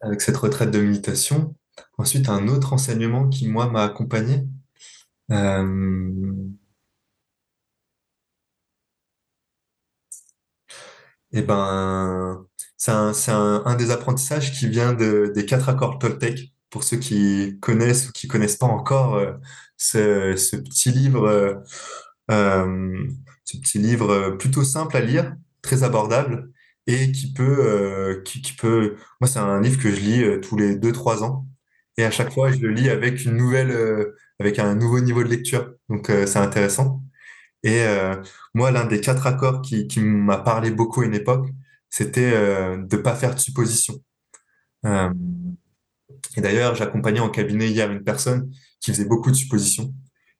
avec 0.00 0.20
cette 0.20 0.36
retraite 0.36 0.70
de 0.70 0.80
méditation. 0.80 1.54
Ensuite, 1.98 2.28
un 2.28 2.48
autre 2.48 2.72
enseignement 2.72 3.28
qui 3.28 3.48
moi 3.48 3.68
m'a 3.70 3.84
accompagné. 3.84 4.46
Euh, 5.30 6.44
Eh 11.32 11.42
ben, 11.42 12.46
c'est 12.76 12.92
un, 12.92 13.12
un, 13.64 13.74
des 13.76 13.90
apprentissages 13.90 14.52
qui 14.52 14.68
vient 14.68 14.92
de, 14.92 15.32
des 15.34 15.46
quatre 15.46 15.68
accords 15.68 15.98
Toltec. 15.98 16.52
Pour 16.70 16.84
ceux 16.84 16.96
qui 16.96 17.58
connaissent 17.60 18.08
ou 18.08 18.12
qui 18.12 18.26
connaissent 18.28 18.56
pas 18.56 18.66
encore 18.66 19.14
euh, 19.16 19.32
ce, 19.76 20.56
petit 20.56 20.90
livre, 20.90 21.62
euh, 22.30 23.06
ce 23.44 23.56
petit 23.58 23.78
livre 23.78 24.30
plutôt 24.38 24.64
simple 24.64 24.96
à 24.96 25.00
lire, 25.00 25.36
très 25.62 25.82
abordable 25.82 26.52
et 26.86 27.12
qui 27.12 27.32
peut, 27.32 28.22
qui 28.24 28.40
peut. 28.58 28.96
Moi, 29.20 29.28
c'est 29.28 29.38
un 29.38 29.60
livre 29.60 29.80
que 29.80 29.90
je 29.90 30.00
lis 30.00 30.40
tous 30.40 30.56
les 30.56 30.76
deux 30.76 30.92
trois 30.92 31.22
ans 31.24 31.46
et 31.96 32.04
à 32.04 32.10
chaque 32.10 32.32
fois, 32.32 32.50
je 32.52 32.58
le 32.58 32.70
lis 32.70 32.90
avec 32.90 33.24
une 33.24 33.36
nouvelle, 33.36 33.72
avec 34.40 34.58
un 34.58 34.74
nouveau 34.74 35.00
niveau 35.00 35.22
de 35.22 35.28
lecture. 35.28 35.74
Donc, 35.88 36.06
c'est 36.08 36.38
intéressant. 36.38 37.02
Et 37.64 37.80
euh, 37.86 38.14
moi, 38.54 38.70
l'un 38.70 38.84
des 38.86 39.00
quatre 39.00 39.26
accords 39.26 39.62
qui, 39.62 39.88
qui 39.88 40.00
m'a 40.00 40.38
parlé 40.38 40.70
beaucoup 40.70 41.00
à 41.00 41.06
une 41.06 41.14
époque, 41.14 41.48
c'était 41.90 42.32
euh, 42.34 42.76
de 42.76 42.96
pas 42.98 43.16
faire 43.16 43.34
de 43.34 43.40
suppositions. 43.40 43.96
Euh, 44.86 45.10
et 46.36 46.40
d'ailleurs, 46.42 46.74
j'accompagnais 46.74 47.20
en 47.20 47.30
cabinet 47.30 47.68
hier 47.70 47.90
une 47.90 48.04
personne 48.04 48.50
qui 48.80 48.92
faisait 48.92 49.06
beaucoup 49.06 49.30
de 49.30 49.36
suppositions, 49.36 49.94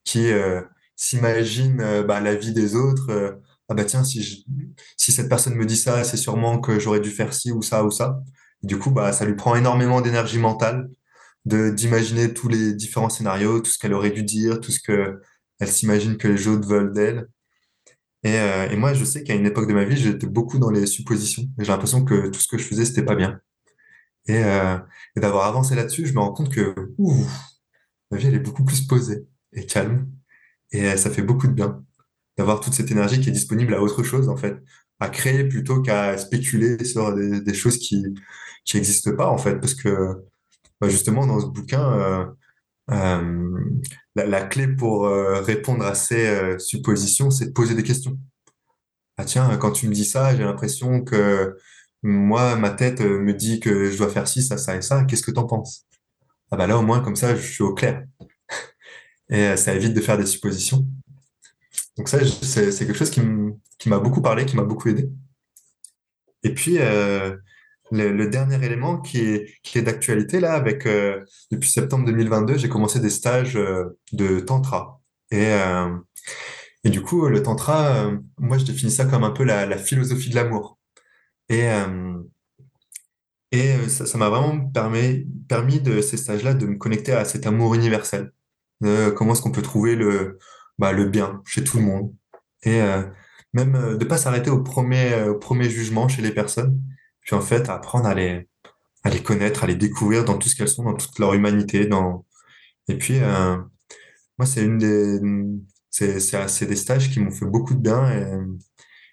qui 0.05 0.30
euh, 0.32 0.61
s'imagine 0.96 1.80
euh, 1.80 2.02
bah, 2.02 2.20
la 2.20 2.34
vie 2.34 2.52
des 2.52 2.76
autres. 2.76 3.40
ah 3.68 3.74
bah 3.74 3.84
tiens, 3.84 4.05
si, 4.05 4.22
je, 4.22 4.36
si 4.96 5.12
cette 5.12 5.28
personne 5.28 5.55
me 5.55 5.66
dit 5.66 5.76
ça, 5.76 6.05
c'est 6.05 6.16
sûrement 6.18 6.61
que 6.61 6.78
j'aurais 6.78 7.00
dû 7.00 7.11
faire 7.11 7.32
ci 7.32 7.52
ou 7.52 7.62
ça 7.62 7.84
ou 7.84 7.90
ça. 7.90 8.20
Du 8.62 8.78
coup, 8.78 8.90
bah, 8.90 9.12
ça 9.12 9.24
lui 9.24 9.34
prend 9.36 9.57
énormément 9.57 10.00
d'énergie 10.02 10.38
mentale 10.38 10.90
d'imaginer 11.45 12.32
tous 12.34 12.49
les 12.49 12.72
différents 12.74 13.09
scénarios, 13.11 13.61
tout 13.61 13.70
ce 13.70 13.78
qu'elle 13.78 13.95
aurait 13.95 14.11
dû 14.11 14.22
dire, 14.24 14.61
tout 14.61 14.72
ce 14.72 14.80
que 14.80 15.20
elle 15.61 15.68
s'imagine 15.68 16.16
que 16.16 16.28
les 16.28 16.49
autres 16.49 16.68
veulent 16.68 16.92
d'elle. 16.92 17.28
Et, 18.24 18.38
euh, 18.38 18.70
et, 18.70 18.76
moi, 18.76 18.95
je 18.95 19.05
sais 19.05 19.22
qu'à 19.22 19.34
une 19.34 19.47
époque 19.47 19.68
de 19.68 19.74
ma 19.74 19.84
vie, 19.84 19.97
j'étais 19.97 20.26
beaucoup 20.26 20.59
dans 20.59 20.70
les 20.70 20.86
suppositions. 20.86 21.45
J'ai 21.59 21.66
l'impression 21.66 22.05
que 22.05 22.28
tout 22.28 22.40
ce 22.40 22.49
que 22.49 22.59
je 22.59 22.64
faisais, 22.64 22.84
c'était 22.86 23.05
pas 23.05 23.14
bien. 23.16 23.40
Et, 24.26 24.42
euh, 24.42 24.78
et 25.16 25.20
d'avoir 25.20 25.47
avancé 25.47 25.74
là-dessus, 25.74 26.07
je 26.07 26.14
me 26.14 26.20
rends 26.20 26.32
compte 26.32 26.53
que, 26.53 26.74
ouh, 26.99 27.26
ma 28.11 28.18
vie, 28.18 28.28
elle 28.28 28.34
est 28.34 28.38
beaucoup 28.40 28.64
plus 28.64 28.86
posée 28.86 29.26
et 29.53 29.66
calme. 29.66 30.11
Et 30.72 30.86
euh, 30.88 30.97
ça 30.97 31.11
fait 31.11 31.22
beaucoup 31.22 31.47
de 31.47 31.53
bien 31.53 31.84
d'avoir 32.38 32.61
toute 32.61 32.74
cette 32.74 32.90
énergie 32.90 33.20
qui 33.20 33.28
est 33.28 33.32
disponible 33.32 33.74
à 33.74 33.82
autre 33.82 34.03
chose, 34.03 34.28
en 34.28 34.36
fait, 34.36 34.57
à 35.01 35.09
créer 35.09 35.45
plutôt 35.45 35.82
qu'à 35.82 36.18
spéculer 36.18 36.82
sur 36.84 37.14
des, 37.14 37.40
des 37.40 37.55
choses 37.55 37.78
qui 37.78 38.05
qui 38.64 38.76
n'existent 38.76 39.14
pas, 39.14 39.28
en 39.28 39.38
fait, 39.38 39.57
parce 39.61 39.74
que 39.74 40.24
justement, 40.89 41.26
dans 41.26 41.41
ce 41.41 41.47
bouquin, 41.47 41.93
euh, 41.93 42.24
euh, 42.91 43.61
la, 44.14 44.43
clé 44.43 44.68
pour 44.68 45.07
euh, 45.07 45.41
répondre 45.41 45.85
à 45.85 45.95
ces 45.95 46.59
suppositions, 46.59 47.30
c'est 47.30 47.47
de 47.47 47.53
poser 47.53 47.74
des 47.74 47.82
questions. 47.82 48.18
Ah 49.16 49.24
tiens, 49.24 49.57
quand 49.59 49.72
tu 49.72 49.89
me 49.89 49.95
dis 49.95 50.05
ça, 50.05 50.35
j'ai 50.37 50.43
l'impression 50.43 51.03
que 51.03 51.57
moi, 52.03 52.57
ma 52.57 52.70
tête 52.70 53.01
me 53.01 53.32
dit 53.32 53.61
que 53.61 53.91
je 53.91 53.97
dois 53.97 54.09
faire 54.11 54.28
ci, 54.28 54.43
ça, 54.43 54.59
ça 54.59 54.76
et 54.76 54.82
ça. 54.82 55.05
Qu'est-ce 55.05 55.22
que 55.22 55.30
t'en 55.30 55.47
penses? 55.47 55.87
Ah 56.51 56.57
bah 56.57 56.66
là, 56.66 56.78
au 56.78 56.82
moins, 56.82 57.01
comme 57.01 57.16
ça, 57.16 57.35
je 57.37 57.41
suis 57.43 57.62
au 57.62 57.74
clair. 57.74 58.05
Et 59.30 59.57
ça 59.57 59.74
évite 59.74 59.95
de 59.95 60.01
faire 60.03 60.18
des 60.18 60.26
suppositions. 60.26 60.87
Donc 61.97 62.09
ça, 62.09 62.18
c'est 62.43 62.87
quelque 62.87 62.99
chose 62.99 63.11
qui 63.11 63.89
m'a 63.89 63.99
beaucoup 63.99 64.20
parlé, 64.20 64.45
qui 64.45 64.57
m'a 64.57 64.64
beaucoup 64.64 64.89
aidé. 64.89 65.11
Et 66.43 66.53
puis, 66.53 66.78
le, 67.91 68.26
dernier 68.26 68.64
élément 68.64 69.01
qui 69.01 69.20
est, 69.20 69.61
qui 69.62 69.78
est 69.78 69.82
d'actualité, 69.82 70.41
là, 70.41 70.55
avec 70.55 70.87
euh, 70.87 71.24
depuis 71.51 71.70
septembre 71.70 72.07
2022, 72.07 72.57
j'ai 72.57 72.68
commencé 72.68 73.01
des 73.01 73.11
stages 73.11 73.57
euh, 73.57 73.99
de 74.12 74.41
tantra. 74.41 75.01
Et, 75.30 75.47
euh, 75.47 75.97
et 76.85 76.91
du 76.91 77.03
coup, 77.03 77.28
le 77.28 77.43
tantra, 77.43 78.11
moi, 78.39 78.59
je 78.59 78.64
définis 78.64 78.93
ça 78.93 79.07
comme 79.07 79.24
un 79.24 79.30
peu 79.30 79.45
la, 79.45 79.66
la 79.66 79.78
philosophie 79.78 80.30
de 80.30 80.35
l'amour. 80.35 80.78
Et, 81.49 81.68
et 83.53 83.89
ça, 83.89 84.18
m'a 84.18 84.28
vraiment 84.28 84.61
permis, 84.70 85.26
permis 85.49 85.80
de 85.80 86.01
ces 86.01 86.16
stages-là 86.16 86.55
de 86.55 86.66
me 86.66 86.76
connecter 86.76 87.12
à 87.12 87.24
cet 87.24 87.47
amour 87.47 87.74
universel. 87.74 88.32
comment 89.16 89.32
est-ce 89.32 89.43
qu'on 89.43 89.53
peut 89.53 89.62
trouver 89.62 89.97
le, 89.97 90.39
bah, 90.78 90.93
le 90.93 91.07
bien 91.07 91.43
chez 91.47 91.64
tout 91.64 91.78
le 91.78 91.85
monde. 91.85 92.14
Et 92.64 92.80
même 93.55 93.97
de 93.97 94.05
pas 94.05 94.18
s'arrêter 94.18 94.51
au 94.51 94.62
premier, 94.62 95.22
au 95.24 95.39
premier 95.39 95.70
jugement 95.70 96.09
chez 96.09 96.22
les 96.22 96.32
personnes 96.32 96.80
puis 97.25 97.35
en 97.35 97.41
fait 97.41 97.68
apprendre 97.68 98.07
à 98.07 98.14
les 98.14 98.49
à 99.05 99.11
les 99.11 99.22
connaître, 99.22 99.64
à 99.64 99.66
les 99.66 99.75
découvrir 99.75 100.25
dans 100.25 100.39
tout 100.39 100.49
ce 100.49 100.57
qu'elles 100.57 100.68
sont, 100.68 100.85
dans 100.85 100.95
toute 100.95 101.18
leur 101.18 101.35
humanité, 101.35 101.87
dans 101.87 102.25
et 102.89 102.99
puis 102.99 103.18
euh, 103.20 103.57
moi 104.39 104.47
c'est 104.47 104.64
une 104.64 104.79
des 104.79 105.20
c'est 105.91 106.20
c'est 106.20 106.66
des 106.66 106.77
stages 106.77 107.11
qui 107.11 107.20
m'ont 107.20 107.31
fait 107.31 107.47
beaucoup 107.47 107.75
de 107.75 107.81
bien 107.81 108.11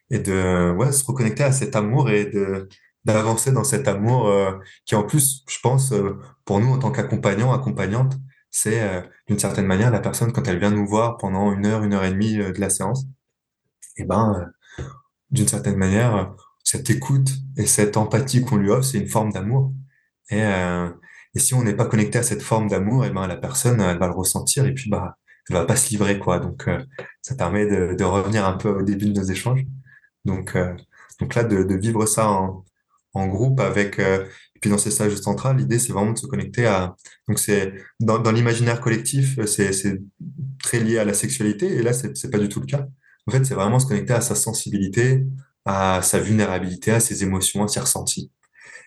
et, 0.09 0.20
de 0.20 0.74
ouais 0.74 0.91
se 0.91 1.05
reconnecter 1.05 1.43
à 1.43 1.51
cet 1.51 1.76
amour 1.76 2.09
et 2.09 2.26
de 2.26 2.68
d'avancer 3.05 3.51
dans 3.51 3.64
cet 3.64 3.88
amour 3.88 4.28
euh, 4.28 4.53
qui 4.86 4.95
en 4.95 5.03
plus 5.03 5.43
je 5.49 5.59
pense 5.64 5.91
euh, 5.93 6.18
pour 6.45 6.59
nous 6.59 6.72
en 6.74 6.80
tant 6.80 6.91
qu'accompagnants 6.91 7.53
accompagnantes 7.53 8.16
c'est 8.51 8.82
d'une 9.28 9.39
certaine 9.39 9.66
manière 9.66 9.91
la 9.91 10.01
personne 10.01 10.34
quand 10.34 10.47
elle 10.47 10.59
vient 10.59 10.72
nous 10.72 10.86
voir 10.86 11.18
pendant 11.18 11.51
une 11.53 11.66
heure 11.66 11.84
une 11.84 11.93
heure 11.93 12.03
et 12.03 12.12
demie 12.12 12.36
de 12.36 12.59
la 12.59 12.70
séance 12.70 13.05
et 13.97 14.03
ben 14.03 14.51
d'une 15.32 15.47
certaine 15.47 15.78
manière 15.78 16.36
cette 16.64 16.89
écoute 16.89 17.30
et 17.57 17.66
cette 17.66 17.97
empathie 17.97 18.43
qu'on 18.43 18.57
lui 18.57 18.70
offre, 18.70 18.84
c'est 18.84 18.99
une 18.99 19.07
forme 19.07 19.32
d'amour. 19.32 19.74
Et, 20.30 20.41
euh, 20.43 20.89
et 21.36 21.39
si 21.39 21.53
on 21.53 21.64
n'est 21.64 21.76
pas 21.76 21.86
connecté 21.86 22.20
à 22.20 22.24
cette 22.24 22.41
forme 22.41 22.68
d'amour, 22.68 23.05
et 23.05 23.09
ben 23.12 23.28
la 23.28 23.38
personne, 23.38 23.82
elle 23.82 23.97
va 23.99 24.07
le 24.07 24.14
ressentir 24.14 24.66
et 24.66 24.74
puis 24.74 24.89
bah, 24.89 25.18
elle 25.49 25.55
va 25.55 25.66
pas 25.66 25.76
se 25.76 25.89
livrer 25.89 26.20
quoi. 26.20 26.39
Donc 26.39 26.68
euh, 26.68 26.84
ça 27.22 27.36
permet 27.36 27.66
de, 27.66 27.93
de, 27.95 28.03
revenir 28.03 28.45
un 28.45 28.53
peu 28.53 28.70
au 28.70 28.82
début 28.84 29.07
de 29.12 29.20
nos 29.20 29.26
échanges. 29.26 29.66
Donc 30.26 30.55
euh, 30.55 30.76
donc 31.20 31.36
là 31.36 31.43
de, 31.43 31.64
de, 31.64 31.76
vivre 31.76 32.05
ça 32.05 32.30
en, 32.30 32.66
en 33.14 33.28
groupe 33.28 33.59
avec 33.59 33.99
euh, 33.99 34.26
et 34.55 34.59
puis 34.59 34.70
dans 34.70 34.78
ces 34.78 34.91
stages 34.91 35.16
centrales, 35.16 35.57
l'idée 35.57 35.80
c'est 35.80 35.93
vraiment 35.93 36.14
de 36.14 36.18
se 36.20 36.28
connecter 36.28 36.66
à 36.66 36.95
donc 37.28 37.39
c'est 37.39 37.74
dans, 37.99 38.20
dans 38.20 38.32
l'imaginaire 38.32 38.82
collectif, 38.82 39.43
c'est 39.45 40.01
très 40.64 40.80
lié 40.80 40.99
à 40.99 41.05
la 41.05 41.14
sexualité 41.14 41.68
et 41.76 41.82
là 41.82 41.93
c'est 41.93 42.32
pas 42.32 42.39
du 42.39 42.49
tout 42.49 42.59
le 42.59 42.68
cas. 42.68 42.88
En 43.28 43.32
fait, 43.32 43.45
c'est 43.45 43.53
vraiment 43.53 43.80
se 43.80 43.86
connecter 43.86 44.14
à 44.14 44.22
sa 44.22 44.36
sensibilité, 44.36 45.24
à 45.66 46.01
sa 46.01 46.20
vulnérabilité, 46.20 46.91
à 46.91 46.99
ses 46.99 47.24
émotions, 47.24 47.64
à 47.64 47.68
ses 47.68 47.80
ressentis. 47.80 48.32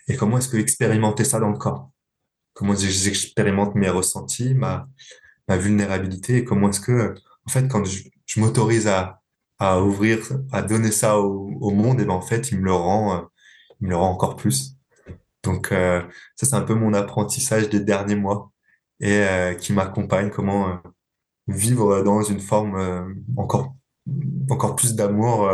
Et 0.09 0.17
comment 0.17 0.39
est-ce 0.39 0.49
que 0.49 0.57
expérimenter 0.57 1.25
ça 1.25 1.41
dans 1.41 1.51
le 1.51 1.59
corps? 1.59 1.91
Comment 2.53 2.75
j'expérimente 2.75 3.75
mes 3.75 3.89
ressentis, 3.89 4.55
ma, 4.55 4.87
vulnérabilité? 5.49 6.39
Et 6.39 6.45
comment 6.45 6.71
est-ce 6.71 6.81
que, 6.81 7.15
en 7.47 7.51
fait, 7.51 7.69
quand 7.69 7.85
je, 7.85 8.03
m'autorise 8.37 8.87
à, 8.87 9.21
à 9.59 9.81
ouvrir, 9.81 10.21
à 10.53 10.63
donner 10.63 10.91
ça 10.91 11.19
au, 11.19 11.51
au 11.61 11.71
monde, 11.71 12.01
et 12.01 12.05
ben 12.05 12.15
en 12.15 12.21
fait, 12.21 12.51
il 12.51 12.59
me 12.61 12.65
le 12.65 12.73
rend, 12.73 13.17
euh, 13.17 13.23
il 13.81 13.87
me 13.87 13.91
le 13.91 13.97
rend 13.97 14.11
encore 14.11 14.37
plus. 14.37 14.75
Donc 15.45 15.71
euh, 15.71 16.03
ça, 16.37 16.47
c'est 16.47 16.55
un 16.55 16.63
peu 16.63 16.75
mon 16.75 16.95
apprentissage 16.95 17.69
des 17.69 17.81
derniers 17.81 18.17
mois 18.17 18.51
et 19.01 19.19
euh, 19.19 19.55
qui 19.55 19.73
m'accompagne, 19.73 20.31
comment 20.31 20.69
euh, 20.69 20.75
vivre 21.47 22.03
dans 22.03 22.23
une 22.23 22.41
forme 22.41 23.15
encore 23.37 23.75
encore 24.51 24.77
plus 24.77 24.95
d'amour 24.95 25.51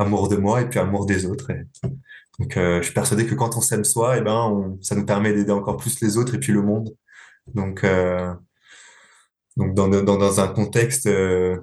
amour 0.00 0.28
de 0.28 0.36
moi 0.36 0.62
et 0.62 0.68
puis 0.68 0.78
amour 0.78 1.06
des 1.06 1.26
autres. 1.26 1.52
Donc, 2.38 2.56
euh, 2.56 2.78
je 2.78 2.84
suis 2.84 2.94
persuadé 2.94 3.26
que 3.26 3.34
quand 3.34 3.56
on 3.56 3.60
s'aime 3.60 3.84
soi, 3.84 4.16
et 4.16 4.20
eh 4.20 4.22
ben, 4.22 4.78
ça 4.80 4.94
nous 4.94 5.04
permet 5.04 5.32
d'aider 5.32 5.52
encore 5.52 5.76
plus 5.76 6.00
les 6.00 6.16
autres 6.16 6.34
et 6.34 6.40
puis 6.40 6.52
le 6.52 6.62
monde. 6.62 6.88
Donc, 7.54 7.84
euh, 7.84 8.32
donc 9.56 9.74
dans, 9.74 9.88
dans, 9.88 10.16
dans 10.16 10.40
un 10.40 10.48
contexte 10.48 11.06
euh, 11.06 11.60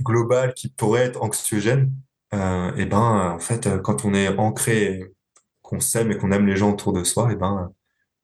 global 0.00 0.54
qui 0.54 0.68
pourrait 0.70 1.02
être 1.02 1.22
anxiogène, 1.22 1.92
et 2.32 2.38
eh 2.78 2.86
ben, 2.86 3.34
en 3.34 3.38
fait, 3.38 3.68
quand 3.82 4.06
on 4.06 4.14
est 4.14 4.28
ancré, 4.38 5.12
qu'on 5.60 5.80
s'aime 5.80 6.10
et 6.10 6.16
qu'on 6.16 6.32
aime 6.32 6.46
les 6.46 6.56
gens 6.56 6.72
autour 6.72 6.94
de 6.94 7.04
soi, 7.04 7.28
et 7.30 7.34
eh 7.34 7.36
ben, 7.36 7.70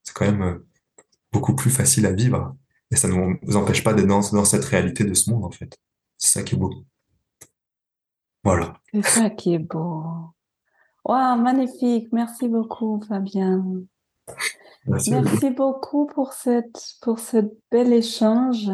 c'est 0.03 0.15
quand 0.15 0.25
même 0.25 0.63
beaucoup 1.31 1.55
plus 1.55 1.71
facile 1.71 2.07
à 2.07 2.13
vivre. 2.13 2.57
Et 2.91 2.97
ça 2.97 3.07
ne 3.07 3.37
nous 3.43 3.57
empêche 3.57 3.85
pas 3.85 3.93
d'être 3.93 4.07
dans, 4.07 4.21
dans 4.33 4.47
cette 4.47 4.65
réalité 4.65 5.05
de 5.05 5.13
ce 5.13 5.29
monde, 5.29 5.45
en 5.45 5.51
fait. 5.51 5.77
C'est 6.17 6.39
ça 6.39 6.43
qui 6.43 6.55
est 6.55 6.59
beau. 6.59 6.73
Voilà. 8.49 8.73
C'est 8.95 9.05
ça 9.05 9.29
qui 9.29 9.53
est 9.53 9.59
beau. 9.59 10.03
Waouh, 11.05 11.37
magnifique. 11.37 12.09
Merci 12.13 12.49
beaucoup, 12.49 12.99
Fabien. 13.07 13.63
Merci, 14.87 15.11
Merci 15.11 15.51
beaucoup 15.51 16.07
pour 16.07 16.33
cette, 16.33 16.95
pour 17.03 17.19
ce 17.19 17.37
bel 17.71 17.93
échange. 17.93 18.71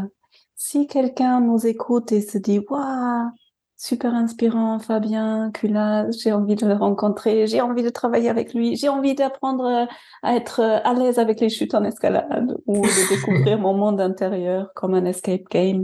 Si 0.55 0.87
quelqu'un 0.87 1.41
nous 1.41 1.67
écoute 1.67 2.13
et 2.13 2.21
se 2.21 2.39
dit, 2.39 2.61
waouh, 2.71 3.31
super 3.77 4.15
inspirant, 4.15 4.79
Fabien 4.79 5.51
Cula, 5.51 6.09
j'ai 6.13 6.33
envie 6.33 6.55
de 6.55 6.67
le 6.67 6.75
rencontrer, 6.75 7.49
j'ai 7.49 7.61
envie 7.61 7.83
de 7.83 7.91
travailler 7.91 8.29
avec 8.29 8.55
lui, 8.55 8.77
j'ai 8.77 8.89
envie 8.89 9.17
d'apprendre 9.17 9.89
à 10.23 10.37
être 10.37 10.61
à 10.61 10.95
l'aise 10.95 11.19
avec 11.19 11.41
les 11.41 11.49
chutes 11.49 11.75
en 11.75 11.83
escalade 11.83 12.57
ou 12.67 12.81
de 12.81 13.09
découvrir 13.11 13.59
mon 13.59 13.75
monde 13.75 14.01
intérieur 14.01 14.71
comme 14.77 14.95
un 14.95 15.05
escape 15.05 15.49
game. 15.51 15.83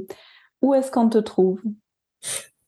Où 0.62 0.74
est-ce 0.74 0.92
qu'on 0.92 1.08
te 1.08 1.18
trouve? 1.18 1.60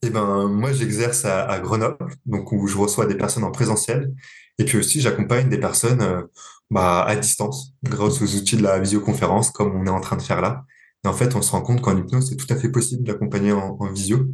Eh 0.02 0.10
ben, 0.10 0.48
moi, 0.48 0.72
j'exerce 0.72 1.24
à, 1.24 1.44
à, 1.44 1.60
Grenoble, 1.60 2.06
donc 2.26 2.52
où 2.52 2.66
je 2.66 2.76
reçois 2.76 3.06
des 3.06 3.16
personnes 3.16 3.44
en 3.44 3.50
présentiel. 3.50 4.12
Et 4.58 4.64
puis 4.64 4.78
aussi, 4.78 5.00
j'accompagne 5.00 5.48
des 5.48 5.58
personnes 5.58 6.02
euh, 6.02 6.22
bah, 6.70 7.02
à 7.02 7.16
distance, 7.16 7.74
grâce 7.82 8.20
aux 8.20 8.36
outils 8.36 8.56
de 8.56 8.62
la 8.62 8.78
visioconférence, 8.78 9.50
comme 9.50 9.74
on 9.74 9.86
est 9.86 9.90
en 9.90 10.00
train 10.00 10.16
de 10.16 10.22
faire 10.22 10.40
là. 10.40 10.64
Et 11.04 11.08
en 11.08 11.12
fait, 11.12 11.34
on 11.34 11.42
se 11.42 11.50
rend 11.50 11.62
compte 11.62 11.80
qu'en 11.80 11.96
hypnose, 11.96 12.28
c'est 12.28 12.36
tout 12.36 12.52
à 12.52 12.56
fait 12.56 12.70
possible 12.70 13.04
d'accompagner 13.04 13.52
en, 13.52 13.76
en, 13.78 13.92
visio. 13.92 14.26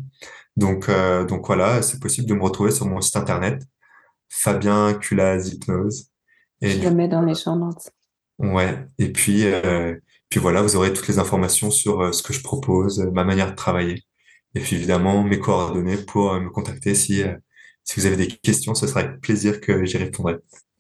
Donc, 0.57 0.89
euh, 0.89 1.25
donc 1.25 1.47
voilà, 1.47 1.83
c'est 1.83 2.01
possible 2.01 2.29
de 2.29 2.35
me 2.35 2.43
retrouver 2.43 2.71
sur 2.71 2.87
mon 2.87 3.01
site 3.01 3.17
internet, 3.17 3.63
Fabien 4.29 4.95
Culaz 4.95 5.49
Hypnose. 5.49 6.09
Et 6.61 6.71
je 6.71 6.89
le 6.89 6.95
mets 6.95 7.09
dans 7.09 7.23
les 7.23 7.35
champs. 7.35 7.59
Ouais. 8.39 8.87
Et 8.99 9.13
puis, 9.13 9.47
euh, 9.47 9.97
puis 10.29 10.41
voilà, 10.41 10.63
vous 10.63 10.77
aurez 10.77 10.93
toutes 10.93 11.09
les 11.09 11.19
informations 11.19 11.71
sur 11.71 12.01
euh, 12.01 12.13
ce 12.13 12.23
que 12.23 12.33
je 12.33 12.43
propose, 12.43 13.01
ma 13.13 13.25
manière 13.25 13.51
de 13.51 13.57
travailler. 13.57 14.03
Et 14.55 14.61
puis 14.61 14.77
évidemment, 14.77 15.23
mes 15.23 15.39
coordonnées 15.39 15.97
pour 15.97 16.33
euh, 16.33 16.41
me 16.41 16.51
contacter 16.51 16.95
si, 16.95 17.23
euh, 17.23 17.35
si 17.85 18.01
vous 18.01 18.07
avez 18.07 18.17
des 18.17 18.29
questions, 18.29 18.75
ce 18.75 18.87
sera 18.87 19.01
avec 19.01 19.21
plaisir 19.21 19.61
que 19.61 19.85
j'y 19.85 19.99
répondrai. 19.99 20.37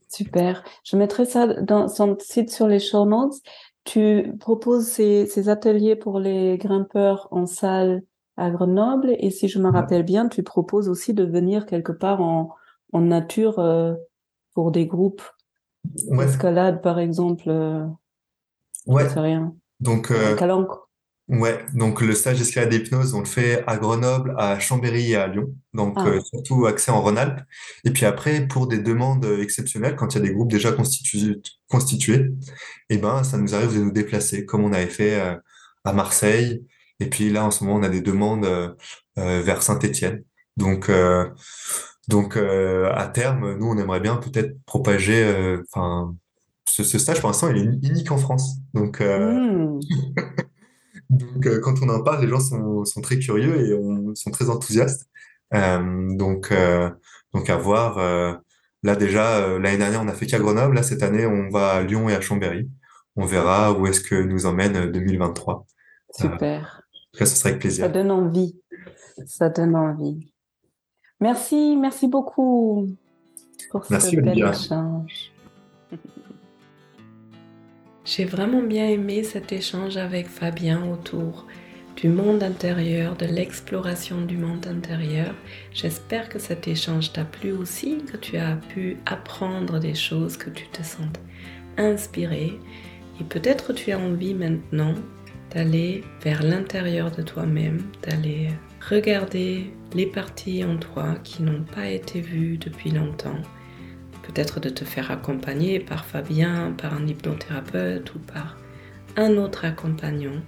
Super. 0.08 0.64
Je 0.84 0.96
mettrai 0.96 1.26
ça 1.26 1.46
dans 1.60 1.88
son 1.88 2.16
site 2.18 2.50
sur 2.50 2.66
les 2.66 2.80
show 2.80 3.04
notes. 3.04 3.36
Tu 3.84 4.32
proposes 4.40 4.86
ces, 4.86 5.26
ces 5.26 5.48
ateliers 5.48 5.96
pour 5.96 6.18
les 6.20 6.58
grimpeurs 6.58 7.28
en 7.30 7.46
salle 7.46 8.02
à 8.36 8.50
Grenoble 8.50 9.16
et 9.18 9.30
si 9.30 9.48
je 9.48 9.58
me 9.58 9.68
rappelle 9.68 10.04
bien, 10.04 10.28
tu 10.28 10.42
proposes 10.42 10.88
aussi 10.88 11.12
de 11.12 11.24
venir 11.24 11.66
quelque 11.66 11.92
part 11.92 12.20
en, 12.20 12.54
en 12.92 13.00
nature 13.00 13.58
euh, 13.58 13.94
pour 14.54 14.70
des 14.70 14.86
groupes 14.86 15.22
ouais. 16.08 16.26
d'escalade, 16.26 16.80
par 16.80 16.98
exemple. 16.98 17.44
Euh, 17.48 17.84
ouais. 18.86 19.06
rien. 19.08 19.54
Donc, 19.80 20.10
euh. 20.10 20.36
Ouais, 21.28 21.66
donc 21.74 22.00
le 22.00 22.14
stage 22.14 22.38
d'escalade 22.38 22.70
d'hypnose, 22.70 23.12
on 23.12 23.18
le 23.18 23.26
fait 23.26 23.62
à 23.66 23.76
Grenoble, 23.76 24.34
à 24.38 24.58
Chambéry 24.58 25.12
et 25.12 25.16
à 25.16 25.26
Lyon, 25.26 25.54
donc 25.74 25.92
ah. 25.96 26.06
euh, 26.06 26.20
surtout 26.22 26.64
accès 26.64 26.90
en 26.90 27.02
Rhône-Alpes. 27.02 27.42
Et 27.84 27.90
puis 27.90 28.06
après, 28.06 28.46
pour 28.46 28.66
des 28.66 28.78
demandes 28.78 29.26
exceptionnelles, 29.38 29.94
quand 29.94 30.14
il 30.14 30.18
y 30.18 30.20
a 30.22 30.26
des 30.26 30.32
groupes 30.32 30.50
déjà 30.50 30.72
constitués, 30.72 31.36
constitués, 31.68 32.30
eh 32.88 32.96
ben 32.96 33.22
ça 33.24 33.36
nous 33.36 33.54
arrive 33.54 33.74
de 33.74 33.82
nous 33.84 33.92
déplacer, 33.92 34.46
comme 34.46 34.64
on 34.64 34.72
avait 34.72 34.86
fait 34.86 35.20
euh, 35.20 35.36
à 35.84 35.92
Marseille. 35.92 36.64
Et 36.98 37.10
puis 37.10 37.28
là, 37.28 37.44
en 37.44 37.50
ce 37.50 37.62
moment, 37.62 37.76
on 37.76 37.82
a 37.82 37.90
des 37.90 38.00
demandes 38.00 38.46
euh, 38.46 38.74
vers 39.16 39.62
Saint-Étienne. 39.62 40.22
Donc 40.56 40.90
donc 42.08 42.36
à 42.38 43.06
terme, 43.08 43.58
nous, 43.58 43.66
on 43.66 43.76
aimerait 43.76 44.00
bien 44.00 44.16
peut-être 44.16 44.56
propager, 44.64 45.58
enfin 45.68 46.14
ce, 46.64 46.98
stage, 46.98 47.20
pour 47.20 47.28
l'instant, 47.28 47.50
il 47.50 47.58
est 47.58 47.88
unique 47.88 48.10
en 48.10 48.18
France. 48.18 48.56
Donc, 48.72 49.00
hmm. 49.00 49.78
donc 51.10 51.60
quand 51.60 51.82
on 51.82 51.88
en 51.88 52.02
parle, 52.02 52.22
les 52.22 52.28
gens 52.28 52.40
sont, 52.40 52.84
sont 52.84 53.00
très 53.00 53.18
curieux 53.18 53.66
et 53.66 53.74
on, 53.74 54.14
sont 54.14 54.30
très 54.30 54.50
enthousiastes. 54.50 55.08
donc, 55.52 56.52
donc 57.32 57.50
à 57.50 57.56
voir. 57.56 58.42
Là 58.84 58.94
déjà, 58.94 59.58
l'année 59.58 59.78
dernière, 59.78 60.02
on 60.02 60.08
a 60.08 60.12
fait 60.12 60.26
qu'à 60.26 60.38
Grenoble. 60.38 60.76
Là, 60.76 60.82
cette 60.82 61.02
année, 61.02 61.26
on 61.26 61.48
va 61.50 61.70
à 61.70 61.82
Lyon 61.82 62.08
et 62.08 62.14
à 62.14 62.20
Chambéry. 62.20 62.68
On 63.16 63.24
verra 63.24 63.72
où 63.72 63.86
est-ce 63.86 64.00
que 64.00 64.14
nous 64.14 64.46
emmène 64.46 64.92
2023. 64.92 65.66
Super. 66.14 66.82
ça 67.14 67.26
serait 67.26 67.50
avec 67.50 67.60
plaisir. 67.60 67.86
Ça 67.86 67.90
donne 67.90 68.10
envie. 68.10 68.56
Ça 69.26 69.48
donne 69.48 69.74
envie. 69.74 70.32
Merci, 71.20 71.76
merci 71.76 72.06
beaucoup 72.06 72.88
pour 73.70 73.84
ce 73.84 74.16
bel 74.20 74.38
échange. 74.38 75.32
J'ai 78.08 78.24
vraiment 78.24 78.62
bien 78.62 78.88
aimé 78.88 79.22
cet 79.22 79.52
échange 79.52 79.98
avec 79.98 80.28
Fabien 80.28 80.82
autour 80.90 81.46
du 81.94 82.08
monde 82.08 82.42
intérieur, 82.42 83.14
de 83.16 83.26
l'exploration 83.26 84.22
du 84.22 84.38
monde 84.38 84.66
intérieur. 84.66 85.34
J'espère 85.74 86.30
que 86.30 86.38
cet 86.38 86.68
échange 86.68 87.12
t'a 87.12 87.26
plu 87.26 87.52
aussi, 87.52 87.98
que 88.10 88.16
tu 88.16 88.38
as 88.38 88.56
pu 88.56 88.96
apprendre 89.04 89.78
des 89.78 89.94
choses, 89.94 90.38
que 90.38 90.48
tu 90.48 90.66
te 90.68 90.82
sens 90.82 91.06
inspiré. 91.76 92.58
Et 93.20 93.24
peut-être 93.24 93.74
tu 93.74 93.92
as 93.92 93.98
envie 93.98 94.32
maintenant 94.32 94.94
d'aller 95.50 96.02
vers 96.22 96.42
l'intérieur 96.42 97.10
de 97.10 97.20
toi-même, 97.20 97.82
d'aller 98.02 98.48
regarder 98.88 99.70
les 99.92 100.06
parties 100.06 100.64
en 100.64 100.78
toi 100.78 101.16
qui 101.24 101.42
n'ont 101.42 101.64
pas 101.74 101.88
été 101.90 102.22
vues 102.22 102.56
depuis 102.56 102.90
longtemps. 102.90 103.42
Peut-être 104.28 104.60
de 104.60 104.68
te 104.68 104.84
faire 104.84 105.10
accompagner 105.10 105.80
par 105.80 106.04
Fabien, 106.04 106.74
par 106.80 106.94
un 106.94 107.06
hypnothérapeute 107.06 108.14
ou 108.14 108.18
par 108.18 108.56
un 109.16 109.36
autre 109.36 109.64
accompagnant. 109.64 110.40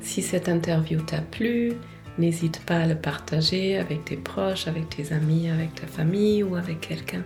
Si 0.00 0.22
cette 0.22 0.48
interview 0.48 1.00
t'a 1.02 1.20
plu, 1.20 1.74
n'hésite 2.18 2.60
pas 2.64 2.78
à 2.78 2.86
le 2.86 2.96
partager 2.96 3.78
avec 3.78 4.06
tes 4.06 4.16
proches, 4.16 4.66
avec 4.66 4.88
tes 4.88 5.12
amis, 5.12 5.50
avec 5.50 5.74
ta 5.74 5.86
famille 5.86 6.42
ou 6.42 6.56
avec 6.56 6.80
quelqu'un 6.80 7.22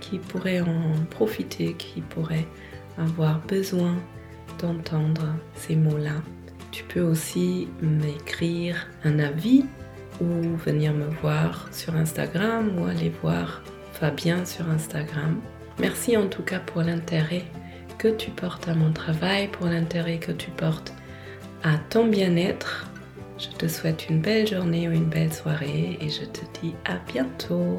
qui 0.00 0.18
pourrait 0.18 0.60
en 0.60 0.92
profiter, 1.10 1.72
qui 1.72 2.02
pourrait 2.02 2.46
avoir 2.98 3.40
besoin 3.40 3.96
d'entendre 4.60 5.34
ces 5.54 5.74
mots-là. 5.74 6.22
Tu 6.70 6.84
peux 6.84 7.00
aussi 7.00 7.68
m'écrire 7.80 8.86
un 9.04 9.18
avis 9.18 9.64
ou 10.20 10.56
venir 10.56 10.92
me 10.92 11.06
voir 11.22 11.68
sur 11.72 11.94
Instagram 11.96 12.78
ou 12.78 12.84
aller 12.84 13.12
voir 13.22 13.62
Fabien 13.98 14.44
sur 14.44 14.68
Instagram. 14.68 15.40
Merci 15.78 16.18
en 16.18 16.26
tout 16.28 16.42
cas 16.42 16.58
pour 16.58 16.82
l'intérêt 16.82 17.44
que 17.98 18.08
tu 18.08 18.30
portes 18.30 18.68
à 18.68 18.74
mon 18.74 18.92
travail, 18.92 19.48
pour 19.48 19.66
l'intérêt 19.66 20.18
que 20.18 20.32
tu 20.32 20.50
portes 20.50 20.92
à 21.62 21.78
ton 21.88 22.06
bien-être. 22.06 22.90
Je 23.38 23.48
te 23.48 23.66
souhaite 23.66 24.10
une 24.10 24.20
belle 24.20 24.46
journée 24.46 24.86
ou 24.86 24.92
une 24.92 25.08
belle 25.08 25.32
soirée 25.32 25.96
et 26.00 26.10
je 26.10 26.24
te 26.26 26.40
dis 26.60 26.74
à 26.84 26.98
bientôt. 27.10 27.78